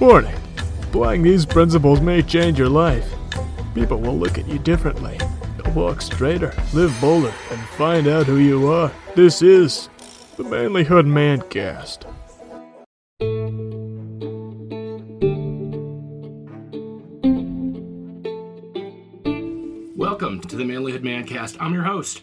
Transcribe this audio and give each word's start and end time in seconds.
Warning 0.00 0.36
applying 0.82 1.22
these 1.22 1.44
principles 1.44 2.00
may 2.00 2.22
change 2.22 2.56
your 2.56 2.68
life. 2.68 3.12
People 3.74 4.00
will 4.00 4.16
look 4.16 4.38
at 4.38 4.46
you 4.46 4.60
differently. 4.60 5.18
You'll 5.56 5.74
walk 5.74 6.02
straighter, 6.02 6.54
live 6.72 6.96
bolder, 7.00 7.34
and 7.50 7.60
find 7.70 8.06
out 8.06 8.26
who 8.26 8.36
you 8.36 8.70
are. 8.70 8.92
This 9.16 9.42
is 9.42 9.88
the 10.36 10.44
Manlyhood 10.44 11.04
Mancast. 11.04 12.04
Welcome 19.96 20.40
to 20.42 20.54
the 20.54 20.62
Manlyhood 20.62 21.02
Mancast. 21.02 21.56
I'm 21.58 21.74
your 21.74 21.82
host, 21.82 22.22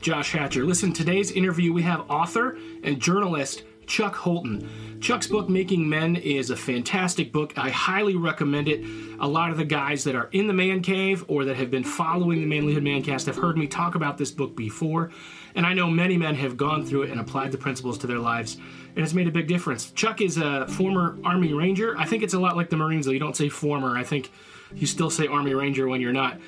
Josh 0.00 0.32
Hatcher. 0.32 0.64
Listen, 0.64 0.94
today's 0.94 1.30
interview 1.32 1.74
we 1.74 1.82
have 1.82 2.10
author 2.10 2.56
and 2.82 2.98
journalist 2.98 3.64
Chuck 3.90 4.14
Holton. 4.14 5.00
Chuck's 5.00 5.26
book, 5.26 5.48
Making 5.48 5.88
Men, 5.88 6.14
is 6.14 6.50
a 6.50 6.56
fantastic 6.56 7.32
book. 7.32 7.52
I 7.58 7.70
highly 7.70 8.14
recommend 8.14 8.68
it. 8.68 8.84
A 9.18 9.26
lot 9.26 9.50
of 9.50 9.56
the 9.56 9.64
guys 9.64 10.04
that 10.04 10.14
are 10.14 10.28
in 10.30 10.46
the 10.46 10.52
man 10.52 10.80
cave 10.80 11.24
or 11.26 11.44
that 11.46 11.56
have 11.56 11.72
been 11.72 11.82
following 11.82 12.40
the 12.40 12.46
Manlyhood 12.46 12.84
Mancast 12.84 13.26
have 13.26 13.34
heard 13.34 13.58
me 13.58 13.66
talk 13.66 13.96
about 13.96 14.16
this 14.16 14.30
book 14.30 14.54
before, 14.54 15.10
and 15.56 15.66
I 15.66 15.74
know 15.74 15.90
many 15.90 16.16
men 16.16 16.36
have 16.36 16.56
gone 16.56 16.86
through 16.86 17.02
it 17.02 17.10
and 17.10 17.18
applied 17.18 17.50
the 17.50 17.58
principles 17.58 17.98
to 17.98 18.06
their 18.06 18.20
lives, 18.20 18.58
and 18.94 18.98
it's 18.98 19.12
made 19.12 19.26
a 19.26 19.32
big 19.32 19.48
difference. 19.48 19.90
Chuck 19.90 20.20
is 20.20 20.36
a 20.36 20.68
former 20.68 21.18
Army 21.24 21.52
Ranger. 21.52 21.98
I 21.98 22.04
think 22.04 22.22
it's 22.22 22.34
a 22.34 22.40
lot 22.40 22.56
like 22.56 22.70
the 22.70 22.76
Marines, 22.76 23.06
though. 23.06 23.12
You 23.12 23.18
don't 23.18 23.36
say 23.36 23.48
former. 23.48 23.98
I 23.98 24.04
think 24.04 24.30
you 24.72 24.86
still 24.86 25.10
say 25.10 25.26
Army 25.26 25.52
Ranger 25.52 25.88
when 25.88 26.00
you're 26.00 26.12
not. 26.12 26.38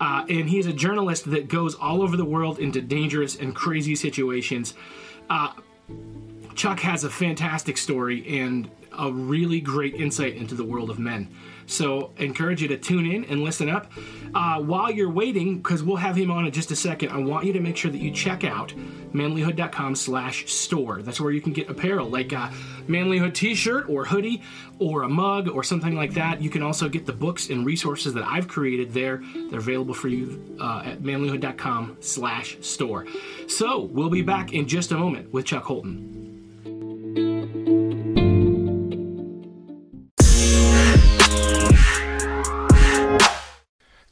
Uh, 0.00 0.24
and 0.28 0.48
he's 0.48 0.66
a 0.66 0.72
journalist 0.72 1.28
that 1.32 1.48
goes 1.48 1.74
all 1.74 2.00
over 2.00 2.16
the 2.16 2.24
world 2.24 2.60
into 2.60 2.80
dangerous 2.80 3.34
and 3.34 3.56
crazy 3.56 3.96
situations. 3.96 4.74
Uh, 5.28 5.52
Chuck 6.54 6.80
has 6.80 7.04
a 7.04 7.10
fantastic 7.10 7.76
story 7.76 8.40
and 8.40 8.70
a 8.98 9.10
really 9.10 9.60
great 9.60 9.94
insight 9.94 10.36
into 10.36 10.54
the 10.54 10.64
world 10.64 10.90
of 10.90 10.98
men. 10.98 11.28
So, 11.66 12.10
encourage 12.18 12.60
you 12.60 12.68
to 12.68 12.76
tune 12.76 13.06
in 13.06 13.24
and 13.26 13.42
listen 13.42 13.70
up. 13.70 13.90
Uh, 14.34 14.60
while 14.60 14.90
you're 14.90 15.10
waiting, 15.10 15.58
because 15.58 15.82
we'll 15.82 15.96
have 15.96 16.16
him 16.16 16.30
on 16.30 16.44
in 16.44 16.52
just 16.52 16.70
a 16.70 16.76
second, 16.76 17.10
I 17.10 17.18
want 17.18 17.46
you 17.46 17.52
to 17.52 17.60
make 17.60 17.76
sure 17.76 17.90
that 17.90 18.00
you 18.00 18.10
check 18.10 18.44
out 18.44 18.74
manlyhood.com 19.14 19.94
slash 19.94 20.52
store. 20.52 21.02
That's 21.02 21.20
where 21.20 21.30
you 21.30 21.40
can 21.40 21.52
get 21.52 21.70
apparel 21.70 22.10
like 22.10 22.32
a 22.32 22.52
manlyhood 22.88 23.32
t-shirt 23.32 23.88
or 23.88 24.04
hoodie 24.04 24.42
or 24.80 25.04
a 25.04 25.08
mug 25.08 25.48
or 25.48 25.62
something 25.62 25.94
like 25.94 26.14
that. 26.14 26.42
You 26.42 26.50
can 26.50 26.62
also 26.62 26.88
get 26.88 27.06
the 27.06 27.12
books 27.12 27.48
and 27.48 27.64
resources 27.64 28.12
that 28.14 28.24
I've 28.24 28.48
created 28.48 28.92
there. 28.92 29.22
They're 29.50 29.60
available 29.60 29.94
for 29.94 30.08
you 30.08 30.56
uh, 30.60 30.82
at 30.84 31.02
manlyhood.com 31.02 31.98
slash 32.00 32.58
store. 32.60 33.06
So, 33.46 33.82
we'll 33.82 34.10
be 34.10 34.22
back 34.22 34.52
in 34.52 34.66
just 34.66 34.90
a 34.90 34.96
moment 34.96 35.32
with 35.32 35.46
Chuck 35.46 35.62
Holton. 35.64 36.21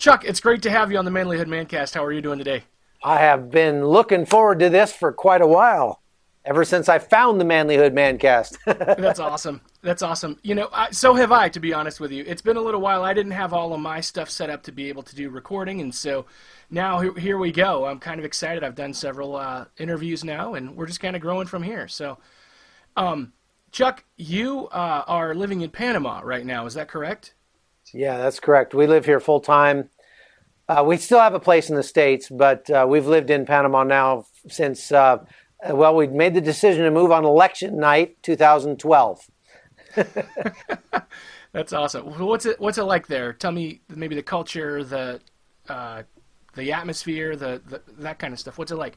Chuck, 0.01 0.25
it's 0.25 0.41
great 0.41 0.63
to 0.63 0.71
have 0.71 0.91
you 0.91 0.97
on 0.97 1.05
the 1.05 1.11
Manlyhood 1.11 1.45
Mancast. 1.45 1.93
How 1.93 2.03
are 2.03 2.11
you 2.11 2.23
doing 2.23 2.39
today? 2.39 2.65
I 3.05 3.19
have 3.19 3.51
been 3.51 3.85
looking 3.85 4.25
forward 4.25 4.59
to 4.61 4.71
this 4.71 4.95
for 4.95 5.13
quite 5.13 5.43
a 5.43 5.47
while, 5.47 6.01
ever 6.43 6.65
since 6.65 6.89
I 6.89 6.99
found 6.99 7.39
the 7.39 7.45
Manlyhood 7.45 7.93
Mancast. 7.93 8.57
That's 8.97 9.21
awesome. 9.21 9.61
That's 9.83 10.01
awesome. 10.01 10.39
You 10.43 10.55
know, 10.55 10.71
I, 10.73 10.91
so 10.91 11.13
have 11.13 11.33
I, 11.33 11.51
to 11.51 11.61
be 11.61 11.75
honest 11.75 12.01
with 12.01 12.13
you. 12.13 12.25
It's 12.27 12.41
been 12.41 12.57
a 12.57 12.63
little 12.63 12.81
while. 12.81 13.05
I 13.05 13.13
didn't 13.13 13.33
have 13.33 13.53
all 13.53 13.75
of 13.75 13.81
my 13.81 14.01
stuff 14.01 14.31
set 14.31 14.49
up 14.49 14.63
to 14.63 14.73
be 14.73 14.89
able 14.89 15.03
to 15.03 15.15
do 15.15 15.29
recording, 15.29 15.83
and 15.83 15.95
so 15.95 16.25
now 16.71 17.01
here, 17.01 17.15
here 17.19 17.37
we 17.37 17.53
go. 17.53 17.85
I'm 17.85 17.99
kind 17.99 18.19
of 18.19 18.25
excited. 18.25 18.65
I've 18.65 18.75
done 18.75 18.95
several 18.95 19.37
uh, 19.37 19.67
interviews 19.77 20.25
now, 20.25 20.55
and 20.55 20.79
we're 20.79 20.87
just 20.87 21.01
kind 21.01 21.15
of 21.15 21.21
growing 21.21 21.47
from 21.47 21.63
here. 21.63 21.89
So, 21.89 22.17
um, 22.97 23.35
Chuck, 23.71 24.05
you 24.17 24.67
uh, 24.69 25.05
are 25.07 25.35
living 25.35 25.61
in 25.61 25.69
Panama 25.69 26.23
right 26.25 26.47
now. 26.47 26.65
Is 26.65 26.73
that 26.73 26.89
correct? 26.89 27.35
Yeah, 27.93 28.19
that's 28.19 28.41
correct. 28.41 28.75
We 28.75 28.87
live 28.87 29.05
here 29.05 29.21
full 29.21 29.41
time. 29.41 29.91
Uh, 30.69 30.85
we 30.87 30.97
still 30.97 31.19
have 31.19 31.35
a 31.35 31.41
place 31.41 31.69
in 31.69 31.77
the 31.77 31.83
States, 31.83 32.29
but 32.29 32.71
uh, 32.71 32.87
we've 32.89 33.07
lived 33.07 33.31
in 33.31 33.45
Panama 33.45 33.83
now 33.83 34.27
since, 34.49 34.93
uh, 34.93 35.19
well, 35.69 35.97
we 35.97 36.07
made 36.07 36.35
the 36.35 36.41
decision 36.41 36.85
to 36.85 36.91
move 36.91 37.11
on 37.11 37.25
election 37.25 37.79
night 37.79 38.23
2012. 38.23 39.31
That's 41.53 41.73
awesome. 41.73 42.07
What's 42.07 42.47
it 42.47 42.61
What's 42.61 42.79
it 42.79 42.85
like 42.85 43.09
there? 43.09 43.33
Tell 43.33 43.51
me 43.51 43.81
maybe 43.89 44.15
the 44.15 44.23
culture, 44.23 44.85
the 44.85 45.21
uh, 45.69 46.05
the 46.55 46.73
atmosphere, 46.73 47.35
the, 47.35 47.61
the 47.67 47.83
that 47.99 48.21
kind 48.21 48.33
of 48.33 48.39
stuff. 48.39 48.57
What's 48.57 48.71
it 48.71 48.77
like? 48.77 48.97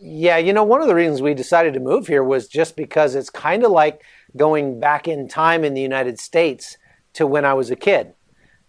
Yeah, 0.00 0.38
you 0.38 0.52
know, 0.52 0.64
one 0.64 0.80
of 0.80 0.88
the 0.88 0.94
reasons 0.94 1.22
we 1.22 1.34
decided 1.34 1.74
to 1.74 1.80
move 1.80 2.08
here 2.08 2.24
was 2.24 2.48
just 2.48 2.76
because 2.76 3.14
it's 3.14 3.30
kind 3.30 3.64
of 3.64 3.70
like 3.70 4.02
going 4.36 4.80
back 4.80 5.06
in 5.06 5.28
time 5.28 5.62
in 5.62 5.74
the 5.74 5.80
United 5.80 6.18
States 6.18 6.76
to 7.18 7.26
when 7.26 7.44
I 7.44 7.54
was 7.54 7.70
a 7.70 7.76
kid. 7.76 8.14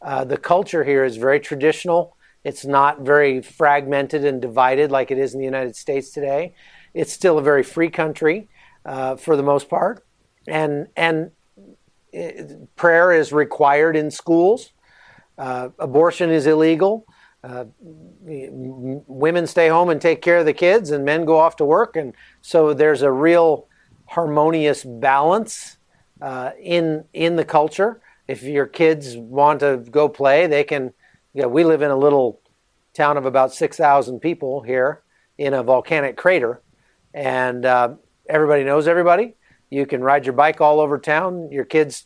Uh, 0.02 0.24
the 0.24 0.38
culture 0.38 0.84
here 0.84 1.04
is 1.04 1.18
very 1.18 1.40
traditional. 1.40 2.16
It's 2.44 2.66
not 2.66 3.02
very 3.02 3.42
fragmented 3.42 4.26
and 4.26 4.42
divided 4.42 4.92
like 4.92 5.12
it 5.12 5.18
is 5.18 5.34
in 5.34 5.40
the 5.40 5.46
United 5.46 5.76
States 5.76 6.10
today. 6.10 6.54
It's 6.94 7.14
still 7.14 7.38
a 7.38 7.42
very 7.42 7.64
free 7.64 7.90
country 7.90 8.50
uh, 8.86 9.18
for 9.18 9.36
the 9.36 9.44
most 9.44 9.70
part, 9.70 10.06
and 10.48 10.88
and 10.96 11.32
it, 12.12 12.52
uh, 12.52 12.66
prayer 12.76 13.12
is 13.12 13.32
required 13.32 13.96
in 13.96 14.10
schools. 14.10 14.72
Uh, 15.38 15.70
abortion 15.78 16.30
is 16.32 16.48
illegal. 16.48 17.06
Uh, 17.44 17.66
women 18.22 19.48
stay 19.48 19.68
home 19.70 19.90
and 19.90 20.02
take 20.02 20.22
care 20.22 20.40
of 20.40 20.46
the 20.46 20.54
kids, 20.54 20.92
and 20.92 21.06
men 21.06 21.26
go 21.26 21.38
off 21.38 21.56
to 21.58 21.66
work, 21.66 21.96
and 21.96 22.14
so 22.42 22.74
there's 22.74 23.02
a 23.02 23.12
real 23.12 23.68
harmonious 24.08 24.84
balance 24.84 25.78
uh, 26.22 26.52
in 26.60 27.04
in 27.14 27.36
the 27.36 27.46
culture 27.46 28.02
if 28.30 28.44
your 28.44 28.68
kids 28.68 29.18
want 29.18 29.62
to 29.62 29.78
go 29.90 30.08
play, 30.08 30.46
they 30.46 30.64
can. 30.64 30.94
Yeah, 31.34 31.48
we 31.48 31.64
live 31.64 31.82
in 31.82 31.90
a 31.90 31.98
little 31.98 32.42
town 32.94 33.18
of 33.18 33.26
about 33.26 33.54
six 33.54 33.76
thousand 33.76 34.20
people 34.20 34.62
here 34.62 35.02
in 35.40 35.56
a 35.56 35.64
volcanic 35.64 36.16
crater, 36.16 36.62
and 37.12 37.66
uh, 37.66 37.96
everybody 38.30 38.64
knows 38.64 38.88
everybody. 38.88 39.36
You 39.72 39.88
can 39.88 40.04
ride 40.04 40.28
your 40.28 40.34
bike 40.34 40.62
all 40.62 40.80
over 40.80 41.00
town. 41.00 41.52
Your 41.52 41.66
kids, 41.66 42.06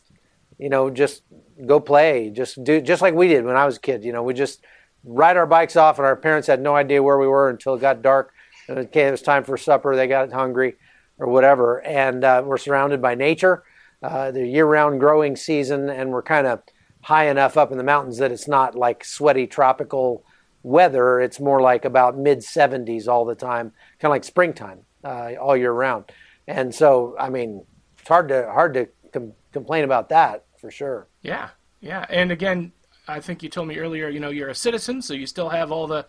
you 0.58 0.70
know, 0.70 0.88
just 0.88 1.24
go 1.66 1.78
play. 1.78 2.30
Just 2.30 2.64
do 2.64 2.80
just 2.80 3.02
like 3.02 3.12
we 3.12 3.28
did 3.28 3.44
when 3.44 3.56
I 3.56 3.66
was 3.66 3.76
a 3.76 3.80
kid. 3.80 4.02
You 4.02 4.12
know, 4.14 4.22
we 4.22 4.32
just 4.32 4.64
ride 5.04 5.36
our 5.36 5.46
bikes 5.46 5.76
off, 5.76 5.98
and 5.98 6.06
our 6.06 6.16
parents 6.16 6.48
had 6.48 6.62
no 6.62 6.74
idea 6.74 7.02
where 7.02 7.18
we 7.18 7.26
were 7.26 7.50
until 7.50 7.74
it 7.74 7.82
got 7.82 8.00
dark. 8.00 8.32
And 8.66 8.78
okay, 8.78 9.08
it 9.08 9.10
was 9.10 9.20
time 9.20 9.44
for 9.44 9.58
supper. 9.58 9.94
They 9.94 10.06
got 10.06 10.32
hungry, 10.32 10.76
or 11.18 11.28
whatever, 11.28 11.82
and 11.82 12.24
uh, 12.24 12.42
we're 12.46 12.56
surrounded 12.56 13.02
by 13.02 13.14
nature 13.14 13.62
uh, 14.04 14.30
the 14.30 14.46
year-round 14.46 15.00
growing 15.00 15.34
season, 15.34 15.88
and 15.88 16.10
we're 16.10 16.22
kind 16.22 16.46
of 16.46 16.60
high 17.00 17.28
enough 17.28 17.56
up 17.56 17.72
in 17.72 17.78
the 17.78 17.84
mountains 17.84 18.18
that 18.18 18.30
it's 18.30 18.46
not 18.46 18.74
like 18.74 19.02
sweaty 19.02 19.46
tropical 19.46 20.22
weather. 20.62 21.20
It's 21.20 21.40
more 21.40 21.62
like 21.62 21.86
about 21.86 22.18
mid 22.18 22.40
70s 22.40 23.08
all 23.08 23.24
the 23.24 23.34
time, 23.34 23.72
kind 23.98 24.10
of 24.10 24.10
like 24.10 24.24
springtime 24.24 24.80
uh, 25.04 25.32
all 25.40 25.56
year 25.56 25.72
round. 25.72 26.12
And 26.46 26.74
so, 26.74 27.16
I 27.18 27.30
mean, 27.30 27.64
it's 27.98 28.06
hard 28.06 28.28
to 28.28 28.46
hard 28.52 28.74
to 28.74 28.88
com- 29.10 29.32
complain 29.52 29.84
about 29.84 30.10
that 30.10 30.44
for 30.60 30.70
sure. 30.70 31.08
Yeah, 31.22 31.48
yeah. 31.80 32.04
And 32.10 32.30
again, 32.30 32.72
I 33.08 33.20
think 33.20 33.42
you 33.42 33.48
told 33.48 33.68
me 33.68 33.78
earlier, 33.78 34.10
you 34.10 34.20
know, 34.20 34.28
you're 34.28 34.50
a 34.50 34.54
citizen, 34.54 35.00
so 35.00 35.14
you 35.14 35.26
still 35.26 35.48
have 35.48 35.72
all 35.72 35.86
the 35.86 36.04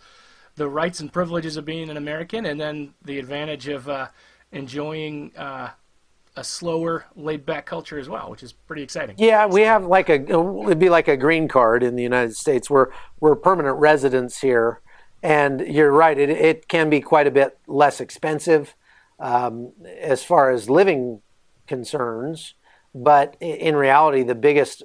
the 0.55 0.67
rights 0.67 0.99
and 0.99 1.13
privileges 1.13 1.55
of 1.55 1.63
being 1.63 1.89
an 1.89 1.95
American, 1.95 2.45
and 2.45 2.59
then 2.59 2.93
the 3.05 3.19
advantage 3.19 3.69
of 3.69 3.87
uh, 3.87 4.07
enjoying 4.51 5.31
uh, 5.37 5.69
a 6.37 6.43
slower, 6.43 7.05
laid 7.15 7.45
back 7.45 7.65
culture 7.65 7.97
as 7.97 8.09
well, 8.09 8.29
which 8.29 8.43
is 8.43 8.51
pretty 8.53 8.83
exciting. 8.83 9.15
Yeah, 9.17 9.45
we 9.45 9.61
have 9.61 9.85
like 9.85 10.09
a 10.09 10.15
it'd 10.15 10.79
be 10.79 10.89
like 10.89 11.07
a 11.07 11.17
green 11.17 11.47
card 11.47 11.83
in 11.83 11.95
the 11.95 12.03
United 12.03 12.35
States. 12.35 12.69
We're 12.69 12.87
we're 13.19 13.35
permanent 13.35 13.77
residents 13.77 14.41
here, 14.41 14.81
and 15.23 15.61
you're 15.61 15.91
right. 15.91 16.17
It 16.17 16.29
it 16.29 16.67
can 16.67 16.89
be 16.89 16.99
quite 16.99 17.27
a 17.27 17.31
bit 17.31 17.57
less 17.67 18.01
expensive 18.01 18.75
um, 19.19 19.71
as 19.99 20.23
far 20.23 20.51
as 20.51 20.69
living 20.69 21.21
concerns, 21.67 22.53
but 22.93 23.37
in 23.39 23.75
reality, 23.75 24.23
the 24.23 24.35
biggest 24.35 24.83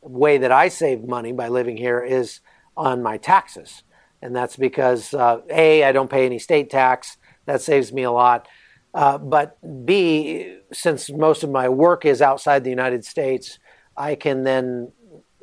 way 0.00 0.38
that 0.38 0.52
I 0.52 0.68
save 0.68 1.04
money 1.04 1.32
by 1.32 1.48
living 1.48 1.76
here 1.76 2.02
is 2.02 2.40
on 2.76 3.02
my 3.02 3.18
taxes, 3.18 3.82
and 4.22 4.34
that's 4.34 4.56
because 4.56 5.12
uh, 5.12 5.40
a 5.50 5.84
I 5.84 5.92
don't 5.92 6.10
pay 6.10 6.24
any 6.24 6.38
state 6.38 6.70
tax. 6.70 7.18
That 7.44 7.60
saves 7.60 7.92
me 7.92 8.02
a 8.02 8.10
lot 8.10 8.48
uh, 8.96 9.18
but 9.18 9.58
B, 9.84 10.56
since 10.72 11.10
most 11.10 11.42
of 11.42 11.50
my 11.50 11.68
work 11.68 12.06
is 12.06 12.22
outside 12.22 12.64
the 12.64 12.70
United 12.70 13.04
States, 13.04 13.58
I 13.94 14.14
can 14.14 14.42
then 14.42 14.90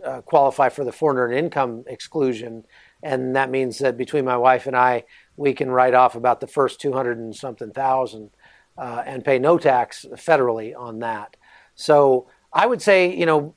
uh, 0.04 0.22
qualify 0.22 0.70
for 0.70 0.84
the 0.84 0.92
foreign 0.92 1.18
earned 1.18 1.38
income 1.38 1.84
exclusion. 1.86 2.66
And 3.04 3.36
that 3.36 3.52
means 3.52 3.78
that 3.78 3.96
between 3.96 4.26
my 4.26 4.38
wife 4.38 4.66
and 4.66 4.76
I, 4.76 5.04
we 5.38 5.54
can 5.54 5.70
write 5.70 5.94
off 5.94 6.16
about 6.16 6.40
the 6.40 6.48
first 6.48 6.82
200 6.82 7.20
and 7.20 7.36
something 7.36 7.70
thousand 7.70 8.32
uh, 8.76 9.04
and 9.06 9.24
pay 9.24 9.38
no 9.38 9.60
tax 9.60 10.04
federally 10.14 10.76
on 10.76 10.98
that. 11.00 11.38
So 11.76 12.28
I 12.52 12.66
would 12.66 12.82
say, 12.82 13.16
you 13.16 13.28
know, 13.28 13.54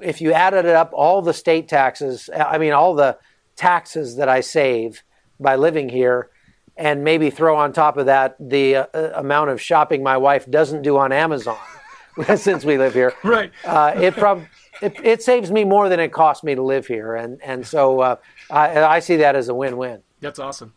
if 0.00 0.22
you 0.22 0.32
added 0.32 0.64
it 0.64 0.74
up, 0.74 0.90
all 0.94 1.20
the 1.20 1.34
state 1.34 1.68
taxes, 1.68 2.30
I 2.34 2.56
mean, 2.56 2.72
all 2.72 2.94
the 2.94 3.18
taxes 3.56 4.16
that 4.16 4.30
I 4.30 4.40
save 4.40 5.02
by 5.38 5.56
living 5.56 5.90
here, 5.90 6.30
and 6.78 7.02
maybe 7.02 7.28
throw 7.28 7.56
on 7.56 7.72
top 7.72 7.96
of 7.96 8.06
that 8.06 8.36
the 8.38 8.76
uh, 8.76 8.86
amount 9.16 9.50
of 9.50 9.60
shopping 9.60 10.02
my 10.02 10.16
wife 10.16 10.48
doesn't 10.48 10.82
do 10.82 10.96
on 10.96 11.12
Amazon, 11.12 11.58
since 12.36 12.64
we 12.64 12.78
live 12.78 12.94
here. 12.94 13.12
Right. 13.22 13.52
Uh, 13.64 13.92
it 13.96 14.14
prob 14.14 14.44
it, 14.80 14.96
it, 15.02 15.22
saves 15.22 15.50
me 15.50 15.64
more 15.64 15.88
than 15.88 15.98
it 15.98 16.12
costs 16.12 16.44
me 16.44 16.54
to 16.54 16.62
live 16.62 16.86
here, 16.86 17.16
and 17.16 17.42
and 17.42 17.66
so 17.66 18.00
uh, 18.00 18.16
I, 18.48 18.82
I, 18.82 18.98
see 19.00 19.16
that 19.16 19.34
as 19.34 19.48
a 19.48 19.54
win-win. 19.54 20.02
That's 20.20 20.38
awesome. 20.38 20.72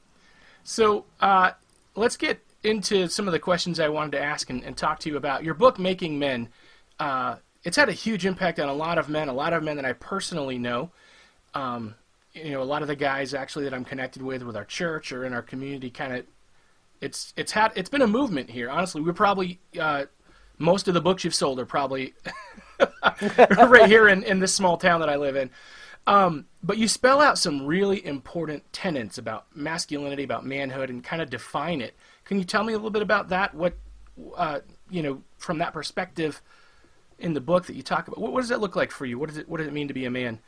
So 0.63 1.05
uh, 1.19 1.51
let's 1.95 2.17
get 2.17 2.39
into 2.63 3.07
some 3.07 3.27
of 3.27 3.31
the 3.31 3.39
questions 3.39 3.79
I 3.79 3.89
wanted 3.89 4.13
to 4.13 4.23
ask 4.23 4.49
and, 4.49 4.63
and 4.63 4.75
talk 4.75 4.99
to 4.99 5.09
you 5.09 5.17
about. 5.17 5.43
Your 5.43 5.53
book, 5.53 5.77
Making 5.77 6.17
Men, 6.17 6.49
uh, 6.99 7.35
it's 7.63 7.77
had 7.77 7.89
a 7.89 7.93
huge 7.93 8.25
impact 8.25 8.59
on 8.59 8.69
a 8.69 8.73
lot 8.73 8.97
of 8.97 9.07
men, 9.07 9.29
a 9.29 9.33
lot 9.33 9.53
of 9.53 9.63
men 9.63 9.75
that 9.75 9.85
I 9.85 9.93
personally 9.93 10.57
know. 10.57 10.91
Um, 11.53 11.95
you 12.33 12.51
know, 12.51 12.61
a 12.61 12.63
lot 12.63 12.81
of 12.81 12.87
the 12.87 12.95
guys 12.95 13.33
actually 13.33 13.65
that 13.65 13.73
I'm 13.73 13.85
connected 13.85 14.21
with, 14.21 14.43
with 14.43 14.55
our 14.55 14.65
church 14.65 15.11
or 15.11 15.25
in 15.25 15.33
our 15.33 15.41
community, 15.41 15.89
kind 15.89 16.15
of, 16.15 16.25
it's 17.01 17.33
it's 17.35 17.51
had 17.51 17.71
it's 17.75 17.89
been 17.89 18.03
a 18.03 18.07
movement 18.07 18.49
here. 18.49 18.69
Honestly, 18.69 19.01
we're 19.01 19.13
probably 19.13 19.59
uh, 19.79 20.05
most 20.59 20.87
of 20.87 20.93
the 20.93 21.01
books 21.01 21.23
you've 21.23 21.35
sold 21.35 21.59
are 21.59 21.65
probably 21.65 22.13
right 23.57 23.87
here 23.87 24.07
in, 24.07 24.23
in 24.23 24.39
this 24.39 24.53
small 24.53 24.77
town 24.77 24.99
that 24.99 25.09
I 25.09 25.15
live 25.15 25.35
in. 25.35 25.49
Um, 26.07 26.45
but 26.63 26.77
you 26.77 26.87
spell 26.87 27.21
out 27.21 27.37
some 27.37 27.65
really 27.65 28.05
important 28.05 28.63
tenets 28.73 29.17
about 29.17 29.45
masculinity, 29.55 30.23
about 30.23 30.45
manhood, 30.45 30.89
and 30.89 31.03
kind 31.03 31.21
of 31.21 31.29
define 31.29 31.81
it. 31.81 31.95
Can 32.25 32.37
you 32.37 32.43
tell 32.43 32.63
me 32.63 32.73
a 32.73 32.75
little 32.75 32.91
bit 32.91 33.01
about 33.01 33.29
that? 33.29 33.53
What, 33.53 33.75
uh, 34.35 34.59
you 34.89 35.03
know, 35.03 35.21
from 35.37 35.59
that 35.59 35.73
perspective 35.73 36.41
in 37.19 37.33
the 37.33 37.41
book 37.41 37.67
that 37.67 37.75
you 37.75 37.83
talk 37.83 38.07
about, 38.07 38.19
what, 38.19 38.31
what, 38.33 38.41
does 38.41 38.49
that 38.49 38.61
look 38.61 38.75
like 38.75 38.91
for 38.91 39.05
you? 39.05 39.19
What 39.19 39.29
does 39.29 39.37
it 39.37 39.47
What 39.47 39.57
does 39.57 39.67
it 39.67 39.73
mean 39.73 39.87
to 39.87 39.93
be 39.93 40.05
a 40.05 40.11
man? 40.11 40.39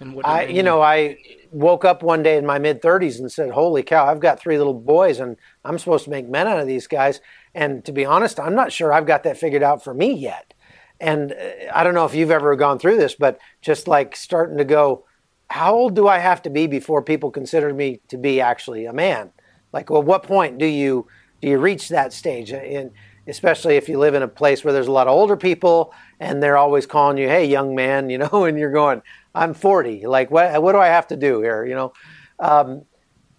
And 0.00 0.14
what 0.14 0.26
I, 0.26 0.46
you 0.46 0.62
know, 0.62 0.80
I 0.80 1.18
woke 1.52 1.84
up 1.84 2.02
one 2.02 2.22
day 2.22 2.38
in 2.38 2.46
my 2.46 2.58
mid 2.58 2.80
30s 2.80 3.18
and 3.18 3.30
said, 3.30 3.50
"Holy 3.50 3.82
cow! 3.82 4.06
I've 4.06 4.20
got 4.20 4.40
three 4.40 4.56
little 4.56 4.74
boys, 4.74 5.20
and 5.20 5.36
I'm 5.64 5.78
supposed 5.78 6.04
to 6.04 6.10
make 6.10 6.28
men 6.28 6.48
out 6.48 6.58
of 6.58 6.66
these 6.66 6.86
guys." 6.86 7.20
And 7.54 7.84
to 7.84 7.92
be 7.92 8.04
honest, 8.04 8.40
I'm 8.40 8.54
not 8.54 8.72
sure 8.72 8.92
I've 8.92 9.06
got 9.06 9.24
that 9.24 9.36
figured 9.36 9.62
out 9.62 9.84
for 9.84 9.92
me 9.92 10.12
yet. 10.14 10.54
And 11.00 11.32
uh, 11.32 11.36
I 11.74 11.84
don't 11.84 11.94
know 11.94 12.06
if 12.06 12.14
you've 12.14 12.30
ever 12.30 12.56
gone 12.56 12.78
through 12.78 12.96
this, 12.96 13.14
but 13.14 13.38
just 13.60 13.86
like 13.88 14.16
starting 14.16 14.58
to 14.58 14.64
go, 14.64 15.04
how 15.50 15.74
old 15.74 15.96
do 15.96 16.06
I 16.06 16.18
have 16.18 16.42
to 16.42 16.50
be 16.50 16.66
before 16.66 17.02
people 17.02 17.30
consider 17.30 17.74
me 17.74 18.00
to 18.08 18.16
be 18.16 18.40
actually 18.40 18.86
a 18.86 18.92
man? 18.92 19.32
Like, 19.72 19.90
well, 19.90 20.02
what 20.02 20.22
point 20.22 20.58
do 20.58 20.66
you 20.66 21.08
do 21.42 21.48
you 21.48 21.58
reach 21.58 21.88
that 21.88 22.12
stage? 22.12 22.52
And 22.52 22.92
especially 23.26 23.76
if 23.76 23.88
you 23.88 23.98
live 23.98 24.14
in 24.14 24.22
a 24.22 24.28
place 24.28 24.64
where 24.64 24.72
there's 24.72 24.86
a 24.86 24.92
lot 24.92 25.08
of 25.08 25.12
older 25.12 25.36
people 25.36 25.92
and 26.18 26.42
they're 26.42 26.56
always 26.56 26.86
calling 26.86 27.18
you, 27.18 27.28
"Hey, 27.28 27.44
young 27.46 27.74
man," 27.74 28.10
you 28.10 28.18
know, 28.18 28.44
and 28.44 28.58
you're 28.58 28.72
going, 28.72 29.02
"I'm 29.34 29.54
40. 29.54 30.06
Like, 30.06 30.30
what 30.30 30.62
what 30.62 30.72
do 30.72 30.78
I 30.78 30.88
have 30.88 31.08
to 31.08 31.16
do 31.16 31.40
here?" 31.40 31.64
You 31.64 31.74
know. 31.74 31.92
Um, 32.38 32.82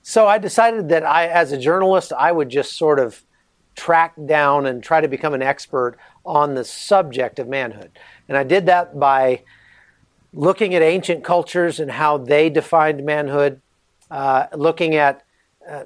so 0.03 0.27
I 0.27 0.37
decided 0.37 0.89
that 0.89 1.03
I, 1.03 1.27
as 1.27 1.51
a 1.51 1.57
journalist, 1.57 2.11
I 2.17 2.31
would 2.31 2.49
just 2.49 2.77
sort 2.77 2.99
of 2.99 3.23
track 3.75 4.13
down 4.25 4.65
and 4.65 4.83
try 4.83 5.01
to 5.01 5.07
become 5.07 5.33
an 5.33 5.41
expert 5.41 5.97
on 6.25 6.55
the 6.55 6.63
subject 6.63 7.39
of 7.39 7.47
manhood. 7.47 7.91
And 8.27 8.37
I 8.37 8.43
did 8.43 8.65
that 8.67 8.99
by 8.99 9.43
looking 10.33 10.75
at 10.75 10.81
ancient 10.81 11.23
cultures 11.23 11.79
and 11.79 11.91
how 11.91 12.17
they 12.17 12.49
defined 12.49 13.03
manhood, 13.05 13.61
uh, 14.09 14.47
looking 14.55 14.95
at 14.95 15.23
uh, 15.69 15.83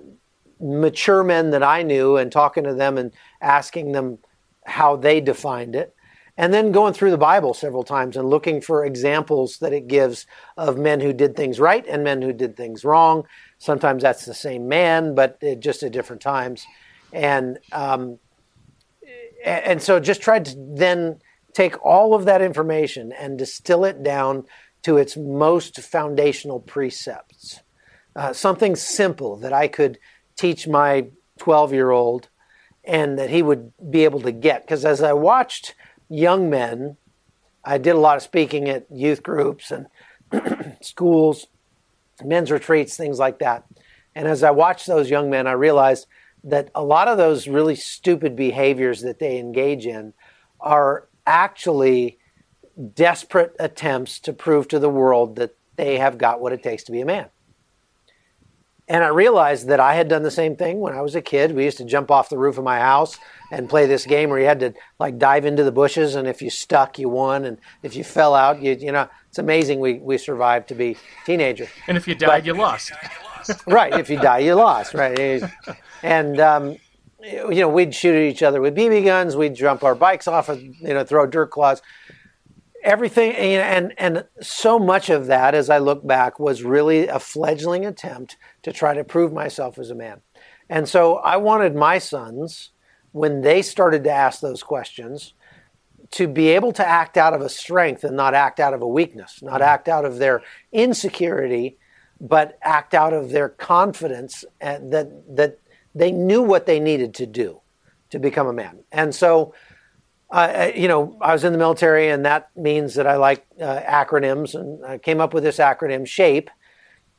mature 0.60 1.24
men 1.24 1.52
that 1.52 1.64
I 1.64 1.84
knew 1.84 2.18
and 2.18 2.32
talking 2.32 2.64
to 2.64 2.74
them 2.74 2.98
and 2.98 3.12
asking 3.42 3.92
them 3.92 4.20
how 4.66 4.96
they 4.96 5.22
defined 5.22 5.76
it. 5.76 5.95
And 6.38 6.54
then 6.54 6.72
going 6.72 6.94
through 6.94 7.12
the 7.12 7.18
Bible 7.18 7.54
several 7.54 7.84
times 7.84 8.18
and 8.18 8.30
looking 8.30 8.60
for 8.60 8.84
examples 8.84 9.60
that 9.60 9.72
it 9.72 9.88
gives 9.88 10.26
of 10.58 10.78
men 10.78 11.00
who 11.00 11.14
did 11.14 11.36
things 11.36 11.60
right 11.60 11.86
and 11.88 12.04
men 12.04 12.22
who 12.22 12.34
did 12.34 12.58
things 12.58 12.84
wrong. 12.84 13.26
Sometimes 13.58 14.04
that's 14.04 14.26
the 14.26 14.34
same 14.34 14.68
man, 14.68 15.16
but 15.16 15.42
just 15.60 15.82
at 15.84 15.94
different 15.94 16.22
times. 16.22 16.66
And 17.14 17.60
um, 17.72 18.20
and 19.46 19.82
so 19.82 20.00
just 20.00 20.22
tried 20.22 20.46
to 20.46 20.56
then 20.58 21.20
take 21.54 21.84
all 21.86 22.14
of 22.14 22.26
that 22.26 22.42
information 22.42 23.14
and 23.14 23.38
distill 23.38 23.86
it 23.86 24.04
down 24.04 24.44
to 24.84 24.98
its 24.98 25.16
most 25.16 25.80
foundational 25.80 26.60
precepts. 26.60 27.62
Uh, 28.16 28.34
something 28.34 28.76
simple 28.76 29.38
that 29.38 29.54
I 29.54 29.68
could 29.68 29.98
teach 30.36 30.68
my 30.68 31.08
12 31.40 31.74
year 31.74 31.92
old 31.92 32.30
and 32.84 33.18
that 33.18 33.30
he 33.30 33.42
would 33.42 33.72
be 33.90 34.04
able 34.04 34.20
to 34.22 34.32
get. 34.32 34.64
Because 34.64 34.86
as 34.86 35.02
I 35.02 35.14
watched 35.14 35.74
young 36.10 36.50
men, 36.50 36.98
I 37.64 37.78
did 37.78 37.96
a 37.96 38.00
lot 38.00 38.18
of 38.18 38.24
speaking 38.24 38.70
at 38.70 38.86
youth 38.92 39.24
groups 39.24 39.72
and 39.72 39.88
schools, 40.82 41.48
men's 42.24 42.52
retreats, 42.52 42.96
things 42.96 43.20
like 43.20 43.40
that. 43.40 43.66
And 44.14 44.28
as 44.28 44.44
I 44.44 44.52
watched 44.52 44.88
those 44.88 45.10
young 45.10 45.30
men, 45.30 45.48
I 45.48 45.54
realized 45.54 46.08
that 46.44 46.70
a 46.76 46.84
lot 46.84 47.08
of 47.08 47.18
those 47.18 47.48
really 47.48 47.76
stupid 47.76 48.36
behaviors 48.36 49.02
that 49.02 49.20
they 49.20 49.40
engage 49.40 49.86
in 49.86 50.14
are 50.60 51.08
actually 51.26 52.20
desperate 52.94 53.56
attempts 53.60 54.20
to 54.20 54.34
prove 54.34 54.68
to 54.68 54.80
the 54.80 54.90
world 54.90 55.36
that 55.38 55.56
they 55.76 55.98
have 55.98 56.18
got 56.18 56.40
what 56.40 56.54
it 56.54 56.62
takes 56.62 56.84
to 56.84 56.92
be 56.92 57.02
a 57.02 57.06
man. 57.06 57.30
And 58.88 59.04
I 59.04 59.08
realized 59.08 59.68
that 59.70 59.80
I 59.80 59.96
had 59.96 60.08
done 60.08 60.22
the 60.22 60.30
same 60.32 60.56
thing 60.56 60.80
when 60.80 60.94
I 60.94 61.02
was 61.02 61.16
a 61.16 61.22
kid. 61.22 61.56
We 61.56 61.64
used 61.64 61.78
to 61.78 61.86
jump 61.86 62.12
off 62.12 62.30
the 62.30 62.38
roof 62.38 62.60
of 62.60 62.64
my 62.64 62.80
house 62.80 63.18
and 63.52 63.68
play 63.68 63.88
this 63.88 64.06
game 64.06 64.30
where 64.30 64.40
you 64.40 64.46
had 64.46 64.60
to 64.60 64.74
like 65.00 65.18
dive 65.18 65.46
into 65.46 65.64
the 65.64 65.72
bushes, 65.72 66.14
and 66.16 66.28
if 66.28 66.42
you 66.42 66.52
stuck, 66.52 67.00
you 67.00 67.10
won, 67.10 67.46
and 67.46 67.58
if 67.82 67.96
you 67.96 68.04
fell 68.04 68.36
out, 68.36 68.62
you 68.62 68.74
you 68.74 68.92
know, 68.92 69.10
it's 69.30 69.40
amazing 69.40 69.80
we 69.80 69.96
we 69.96 70.18
survived 70.18 70.68
to 70.68 70.76
be 70.76 70.98
teenagers. 71.26 71.70
And 71.88 71.98
if 71.98 72.08
you 72.08 72.14
died, 72.14 72.28
but, 72.28 72.46
you 72.46 72.54
lost. 72.54 72.92
right. 73.68 73.94
If 73.94 74.10
you 74.10 74.18
die, 74.20 74.40
you 74.40 74.54
lost. 74.54 74.94
Right. 74.94 75.44
And 76.04 76.40
um, 76.40 76.78
you 77.24 77.62
know, 77.62 77.70
we'd 77.70 77.96
shoot 77.96 78.16
at 78.16 78.22
each 78.22 78.44
other 78.44 78.62
with 78.62 78.76
BB 78.76 79.06
guns. 79.06 79.36
We'd 79.36 79.56
jump 79.56 79.84
our 79.84 79.96
bikes 79.96 80.28
off, 80.28 80.50
and 80.50 80.76
you 80.76 80.94
know, 80.94 81.04
throw 81.04 81.26
dirt 81.26 81.50
clods. 81.50 81.82
Everything, 82.86 83.32
and 83.34 83.94
and 83.98 84.26
so 84.42 84.78
much 84.78 85.10
of 85.10 85.26
that, 85.26 85.56
as 85.56 85.70
I 85.70 85.80
look 85.80 86.06
back, 86.06 86.40
was 86.40 86.64
really 86.64 87.08
a 87.08 87.20
fledgling 87.20 87.86
attempt 87.86 88.38
to 88.62 88.72
try 88.72 88.94
to 88.94 89.04
prove 89.04 89.34
myself 89.34 89.80
as 89.80 89.90
a 89.90 89.96
man. 89.96 90.22
And 90.70 90.88
so 90.88 91.16
I 91.16 91.38
wanted 91.38 91.76
my 91.76 91.98
sons, 91.98 92.70
when 93.12 93.42
they 93.42 93.62
started 93.62 94.04
to 94.04 94.12
ask 94.12 94.40
those 94.40 94.62
questions, 94.62 95.34
to 96.12 96.28
be 96.28 96.50
able 96.50 96.72
to 96.74 96.88
act 96.88 97.18
out 97.18 97.34
of 97.34 97.42
a 97.42 97.50
strength 97.50 98.04
and 98.04 98.16
not 98.16 98.34
act 98.34 98.60
out 98.60 98.74
of 98.74 98.82
a 98.82 98.88
weakness, 98.88 99.42
not 99.42 99.56
mm-hmm. 99.56 99.64
act 99.64 99.88
out 99.88 100.06
of 100.06 100.18
their 100.18 100.44
insecurity, 100.72 101.78
but 102.22 102.58
act 102.62 102.94
out 102.94 103.14
of 103.14 103.32
their 103.32 103.50
confidence 103.50 104.46
and 104.62 104.94
that 104.94 105.36
that 105.36 105.60
they 105.96 106.12
knew 106.12 106.42
what 106.42 106.66
they 106.66 106.80
needed 106.80 107.14
to 107.16 107.26
do 107.26 107.62
to 108.10 108.20
become 108.20 108.48
a 108.48 108.54
man. 108.54 108.80
And 108.92 109.16
so, 109.16 109.54
uh, 110.30 110.72
you 110.76 110.88
know, 110.88 111.18
I 111.22 111.34
was 111.34 111.44
in 111.44 111.54
the 111.54 111.60
military, 111.60 112.10
and 112.10 112.26
that 112.26 112.50
means 112.56 112.96
that 112.96 113.08
I 113.08 113.18
like 113.18 113.46
uh, 113.62 113.82
acronyms, 113.82 114.56
and 114.56 114.84
I 114.84 114.98
came 114.98 115.22
up 115.22 115.34
with 115.34 115.44
this 115.44 115.58
acronym 115.58 116.08
SHAPE 116.08 116.50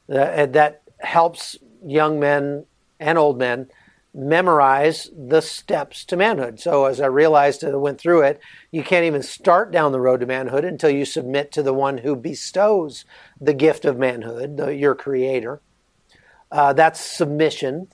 uh, 0.09 0.47
that 0.47 0.83
helps 0.99 1.57
young 1.85 2.19
men 2.19 2.67
and 2.99 3.19
old 3.19 3.39
men 3.39 3.69
memorize 4.13 5.11
the 5.15 5.43
steps 5.43 6.05
to 6.07 6.17
manhood. 6.17 6.59
So 6.59 6.87
as 6.87 7.01
I 7.01 7.07
realized 7.07 7.63
as 7.63 7.75
I 7.75 7.77
went 7.77 8.01
through 8.01 8.23
it, 8.23 8.41
you 8.71 8.83
can't 8.83 9.05
even 9.05 9.23
start 9.23 9.71
down 9.71 9.93
the 9.93 10.01
road 10.01 10.21
to 10.21 10.27
manhood 10.27 10.65
until 10.65 10.89
you 10.89 11.05
submit 11.05 11.53
to 11.53 11.63
the 11.63 11.75
one 11.75 11.99
who 11.99 12.17
bestows 12.17 13.05
the 13.39 13.53
gift 13.53 13.85
of 13.85 13.99
manhood, 13.99 14.57
the, 14.57 14.75
your 14.75 14.95
creator. 14.95 15.61
Uh, 16.51 16.73
that's 16.73 16.99
submission 16.99 17.89